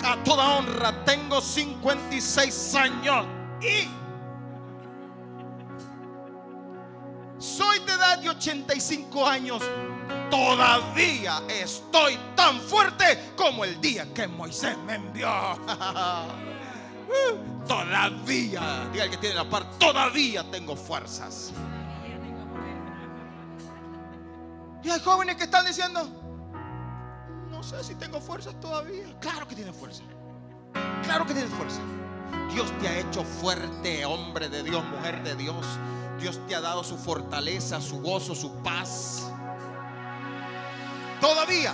a 0.04 0.16
toda 0.22 0.58
honra 0.58 1.04
tengo 1.04 1.40
56 1.40 2.74
años 2.74 3.26
y 3.60 3.88
soy 7.40 7.80
de 7.80 7.92
edad 7.92 8.18
de 8.18 8.28
85 8.28 9.26
años. 9.26 9.62
Todavía 10.30 11.42
estoy 11.48 12.16
tan 12.36 12.60
fuerte 12.60 13.32
como 13.36 13.64
el 13.64 13.80
día 13.80 14.06
que 14.14 14.28
Moisés 14.28 14.76
me 14.86 14.94
envió. 14.94 15.26
todavía, 17.66 18.88
diga 18.92 19.04
el 19.04 19.10
que 19.10 19.16
tiene 19.16 19.34
la 19.34 19.48
par, 19.48 19.68
todavía 19.78 20.48
tengo 20.50 20.76
fuerzas. 20.76 21.52
Y 24.82 24.90
hay 24.90 25.00
jóvenes 25.00 25.36
que 25.36 25.44
están 25.44 25.66
diciendo, 25.66 26.08
no 27.50 27.62
sé 27.62 27.82
si 27.82 27.94
tengo 27.96 28.20
fuerzas 28.20 28.58
todavía. 28.60 29.04
Claro 29.20 29.48
que 29.48 29.56
tiene 29.56 29.72
fuerza. 29.72 30.02
Claro 31.02 31.26
que 31.26 31.34
tiene 31.34 31.48
fuerza. 31.48 31.80
Dios 32.52 32.70
te 32.80 32.88
ha 32.88 32.98
hecho 32.98 33.24
fuerte, 33.24 34.04
hombre 34.04 34.48
de 34.48 34.62
Dios, 34.62 34.84
mujer 34.84 35.22
de 35.22 35.34
Dios. 35.34 35.66
Dios 36.20 36.38
te 36.46 36.54
ha 36.54 36.60
dado 36.60 36.84
su 36.84 36.96
fortaleza, 36.98 37.80
su 37.80 38.00
gozo, 38.00 38.34
su 38.34 38.52
paz. 38.62 39.30
Todavía 41.20 41.72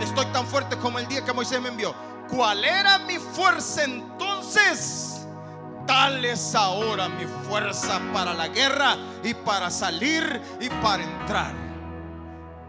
estoy 0.00 0.26
tan 0.26 0.46
fuerte 0.46 0.76
como 0.76 0.98
el 0.98 1.08
día 1.08 1.24
que 1.24 1.32
Moisés 1.32 1.60
me 1.60 1.70
envió. 1.70 1.94
¿Cuál 2.28 2.64
era 2.64 2.98
mi 2.98 3.16
fuerza 3.16 3.84
entonces? 3.84 5.26
Tal 5.86 6.22
es 6.24 6.54
ahora 6.54 7.08
mi 7.08 7.24
fuerza 7.48 7.98
para 8.12 8.34
la 8.34 8.48
guerra 8.48 8.96
y 9.24 9.32
para 9.32 9.70
salir 9.70 10.42
y 10.60 10.68
para 10.68 11.02
entrar. 11.02 11.54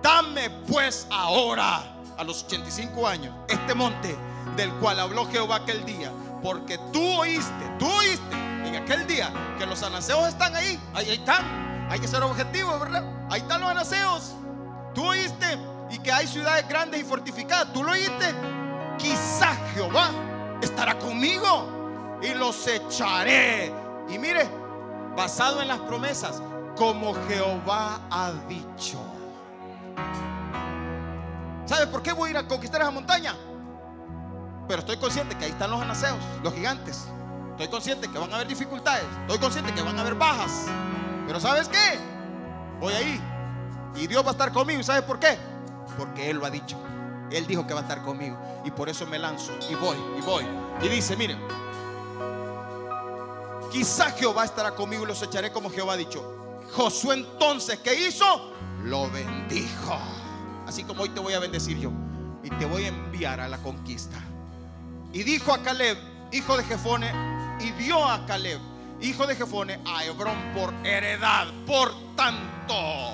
Dame 0.02 0.50
pues 0.50 1.06
ahora, 1.12 1.84
a 2.18 2.24
los 2.24 2.46
85 2.46 3.06
años, 3.06 3.36
este 3.50 3.76
monte 3.76 4.16
del 4.56 4.72
cual 4.76 5.02
habló 5.02 5.30
Jehová 5.30 5.58
aquel 5.58 5.84
día. 5.86 6.12
Porque 6.42 6.78
tú 6.94 7.06
oíste, 7.06 7.76
tú 7.78 7.86
oíste 7.86 8.49
en 8.70 8.84
aquel 8.84 9.06
día 9.08 9.32
que 9.58 9.66
los 9.66 9.82
anaseos 9.84 10.28
están 10.28 10.56
ahí. 10.56 10.80
Ahí, 10.94 11.12
están. 11.12 11.88
Hay 11.90 12.00
que 12.00 12.08
ser 12.08 12.24
objetivo, 12.24 12.80
¿verdad? 12.80 13.04
Ahí 13.30 13.42
están 13.42 13.62
los 13.62 13.70
anaseos. 13.70 14.34
Tú 14.94 15.06
oíste 15.06 15.58
y 15.90 16.00
que 16.00 16.12
hay 16.12 16.28
ciudades 16.28 16.68
grandes 16.68 17.02
y 17.02 17.04
fortificadas. 17.04 17.74
Tú 17.74 17.84
lo 17.84 17.92
oíste. 17.92 18.34
Quizás 18.98 19.58
Jehová 19.74 20.10
estará 20.62 20.98
conmigo 20.98 22.20
y 22.22 22.34
los 22.34 22.68
echaré. 22.68 23.74
Y 24.10 24.18
mire, 24.18 24.50
basado 25.16 25.62
en 25.62 25.68
las 25.68 25.80
promesas, 25.80 26.42
como 26.76 27.14
Jehová 27.28 28.00
ha 28.10 28.32
dicho. 28.48 29.00
¿Sabe 31.66 31.88
por 31.88 32.02
qué 32.02 32.14
voy 32.14 32.30
a 32.30 32.32
ir 32.32 32.38
a 32.38 32.48
conquistar 32.48 32.82
esa 32.82 32.92
montaña? 32.92 33.36
Pero 34.68 34.80
estoy 34.80 34.98
consciente 34.98 35.36
que 35.38 35.46
ahí 35.46 35.52
están 35.52 35.72
los 35.72 35.82
anaseos, 35.82 36.20
los 36.44 36.54
gigantes. 36.54 37.08
Estoy 37.60 37.72
consciente 37.72 38.08
que 38.08 38.18
van 38.18 38.32
a 38.32 38.36
haber 38.36 38.48
dificultades. 38.48 39.04
Estoy 39.24 39.38
consciente 39.38 39.74
que 39.74 39.82
van 39.82 39.98
a 39.98 40.02
haber 40.02 40.16
bajas. 40.16 40.68
Pero 41.28 41.42
¿sabes 41.42 41.68
qué? 41.68 42.00
Voy 42.80 42.94
ahí. 42.94 43.22
Y 43.98 44.08
Dios 44.08 44.24
va 44.24 44.30
a 44.30 44.32
estar 44.32 44.54
conmigo. 44.54 44.80
¿Y 44.80 44.84
sabes 44.86 45.02
por 45.02 45.20
qué? 45.20 45.38
Porque 45.98 46.30
Él 46.30 46.38
lo 46.38 46.46
ha 46.46 46.50
dicho. 46.50 46.78
Él 47.30 47.46
dijo 47.48 47.68
que 47.68 47.74
va 47.74 47.82
a 47.82 47.84
estar 47.84 48.02
conmigo. 48.02 48.40
Y 48.64 48.72
por 48.72 48.88
eso 48.88 49.06
me 49.08 49.20
lanzo. 49.20 49.52
Y 49.70 49.76
voy, 49.76 49.98
y 50.18 50.22
voy. 50.22 50.46
Y 50.82 50.88
dice, 50.88 51.18
miren. 51.18 51.38
Quizá 53.74 54.12
Jehová 54.12 54.46
estará 54.46 54.72
conmigo 54.72 55.04
y 55.04 55.08
los 55.08 55.22
echaré 55.22 55.52
como 55.52 55.70
Jehová 55.70 55.96
ha 55.96 55.98
dicho. 55.98 56.62
Josué 56.72 57.16
entonces, 57.16 57.78
¿qué 57.80 58.08
hizo? 58.08 58.54
Lo 58.86 59.12
bendijo. 59.12 60.00
Así 60.66 60.86
como 60.86 61.04
hoy 61.04 61.10
te 61.10 61.20
voy 61.20 61.34
a 61.34 61.40
bendecir 61.40 61.78
yo. 61.78 61.92
Y 62.42 62.52
te 62.52 62.66
voy 62.66 62.86
a 62.86 62.88
enviar 62.88 63.42
a 63.42 63.50
la 63.50 63.58
conquista. 63.58 64.18
Y 65.12 65.24
dijo 65.24 65.54
a 65.54 65.62
Caleb, 65.62 65.98
hijo 66.32 66.56
de 66.56 66.64
Jefone, 66.64 67.39
y 67.60 67.72
dio 67.72 68.04
a 68.04 68.26
Caleb, 68.26 68.60
hijo 69.02 69.28
de 69.28 69.36
Jefone, 69.36 69.80
a 69.86 70.06
Hebrón 70.06 70.38
por 70.54 70.74
heredad. 70.86 71.48
Por 71.66 71.94
tanto, 72.16 73.14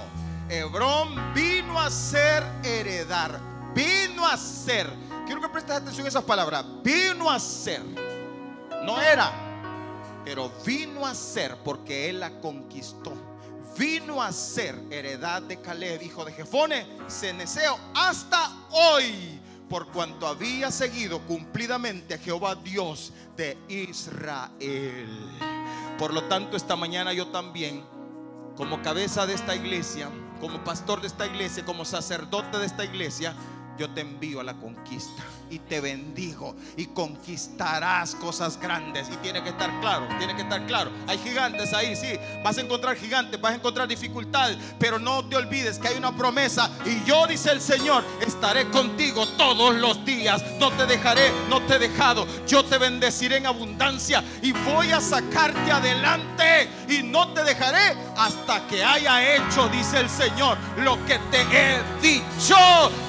Hebrón 0.50 1.34
vino 1.34 1.80
a 1.80 1.90
ser 1.90 2.44
heredar. 2.64 3.40
Vino 3.74 4.26
a 4.26 4.38
ser. 4.38 4.88
Quiero 5.26 5.42
que 5.42 5.50
prestes 5.50 5.76
atención 5.76 6.06
a 6.06 6.10
esas 6.10 6.24
palabras. 6.24 6.66
Vino 6.84 7.30
a 7.30 7.40
ser. 7.40 7.84
No 8.84 9.02
era, 9.02 9.32
pero 10.24 10.52
vino 10.66 11.06
a 11.06 11.16
ser 11.16 11.58
porque 11.64 12.10
él 12.10 12.20
la 12.20 12.40
conquistó. 12.40 13.14
Vino 13.78 14.22
a 14.22 14.32
ser 14.32 14.80
heredad 14.90 15.42
de 15.42 15.60
Caleb, 15.60 16.02
hijo 16.04 16.24
de 16.24 16.32
Jefone, 16.32 16.88
Ceneseo, 17.10 17.78
hasta 17.94 18.50
hoy 18.72 19.42
por 19.70 19.88
cuanto 19.88 20.28
había 20.28 20.72
seguido 20.72 21.20
cumplidamente 21.22 22.14
a 22.14 22.18
Jehová 22.18 22.56
Dios 22.56 23.14
de 23.36 23.58
Israel. 23.68 25.30
Por 25.98 26.14
lo 26.14 26.24
tanto, 26.26 26.58
esta 26.58 26.76
mañana 26.76 27.14
yo 27.14 27.28
también, 27.28 27.84
como 28.56 28.82
cabeza 28.82 29.26
de 29.26 29.34
esta 29.34 29.56
iglesia, 29.56 30.10
como 30.40 30.64
pastor 30.64 31.02
de 31.02 31.08
esta 31.08 31.26
iglesia, 31.26 31.66
como 31.66 31.86
sacerdote 31.86 32.58
de 32.58 32.66
esta 32.66 32.86
iglesia, 32.86 33.34
yo 33.78 33.90
te 33.90 34.02
envío 34.02 34.40
a 34.40 34.44
la 34.44 34.54
conquista 34.56 35.24
y 35.50 35.60
te 35.60 35.80
bendigo 35.80 36.56
y 36.76 36.88
conquistarás 36.88 38.16
cosas 38.16 38.60
grandes. 38.60 39.08
Y 39.12 39.18
tiene 39.18 39.44
que 39.44 39.50
estar 39.50 39.70
claro, 39.82 40.08
tiene 40.18 40.36
que 40.36 40.42
estar 40.42 40.66
claro. 40.66 40.92
Hay 41.08 41.18
gigantes 41.20 41.74
ahí, 41.74 41.96
sí, 41.96 42.18
vas 42.44 42.58
a 42.58 42.62
encontrar 42.62 42.96
gigantes, 42.96 43.40
vas 43.40 43.54
a 43.54 43.56
encontrar 43.56 43.88
dificultades, 43.88 44.58
pero 44.80 45.00
no 45.00 45.26
te 45.28 45.36
olvides 45.36 45.78
que 45.78 45.90
hay 45.90 45.98
una 45.98 46.16
promesa 46.16 46.70
y 46.86 47.04
yo, 47.04 47.28
dice 47.28 47.52
el 47.52 47.62
Señor, 47.62 48.04
estaré 48.26 48.70
contigo 48.70 49.28
todos 49.38 49.76
los 49.76 50.04
días. 50.06 50.44
No 50.60 50.72
te 50.72 50.86
dejaré, 50.86 51.32
no 51.50 51.62
te 51.62 51.76
he 51.76 51.80
dejado. 51.80 52.26
Yo 52.48 52.64
te 52.66 52.78
bendeciré 52.78 53.38
en 53.38 53.46
abundancia 53.46 54.24
y 54.42 54.52
voy 54.52 54.92
a 54.92 55.02
sacarte 55.02 55.72
adelante 55.72 56.70
y 56.88 57.04
no 57.04 57.34
te 57.34 57.44
dejaré 57.44 57.96
hasta 58.18 58.66
que 58.68 58.84
haya 58.84 59.36
hecho, 59.36 59.68
dice 59.70 60.00
el 60.00 60.10
Señor, 60.10 60.58
lo 60.78 61.04
que 61.06 61.20
te 61.32 61.42
he 61.42 61.82
dicho. 62.02 62.56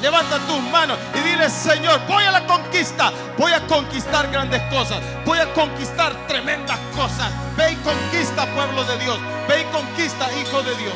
Levanta 0.03 0.39
manos 0.63 0.99
y 1.15 1.21
dile, 1.21 1.49
Señor, 1.51 2.01
voy 2.09 2.25
a 2.25 2.31
la 2.31 2.47
conquista, 2.47 3.13
voy 3.39 3.53
a 3.53 3.67
conquistar 3.67 4.31
grandes 4.31 4.63
cosas, 4.73 5.01
voy 5.25 5.39
a 5.39 5.53
conquistar 5.55 6.13
tremendas 6.27 6.79
cosas. 6.95 7.31
Ve 7.57 7.73
y 7.73 7.77
conquista, 7.77 8.47
pueblo 8.55 8.85
de 8.85 8.99
Dios, 8.99 9.19
ve 9.49 9.63
y 9.63 9.65
conquista, 9.73 10.29
hijo 10.41 10.63
de 10.63 10.75
Dios. 10.77 10.95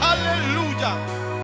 Aleluya. 0.00 1.25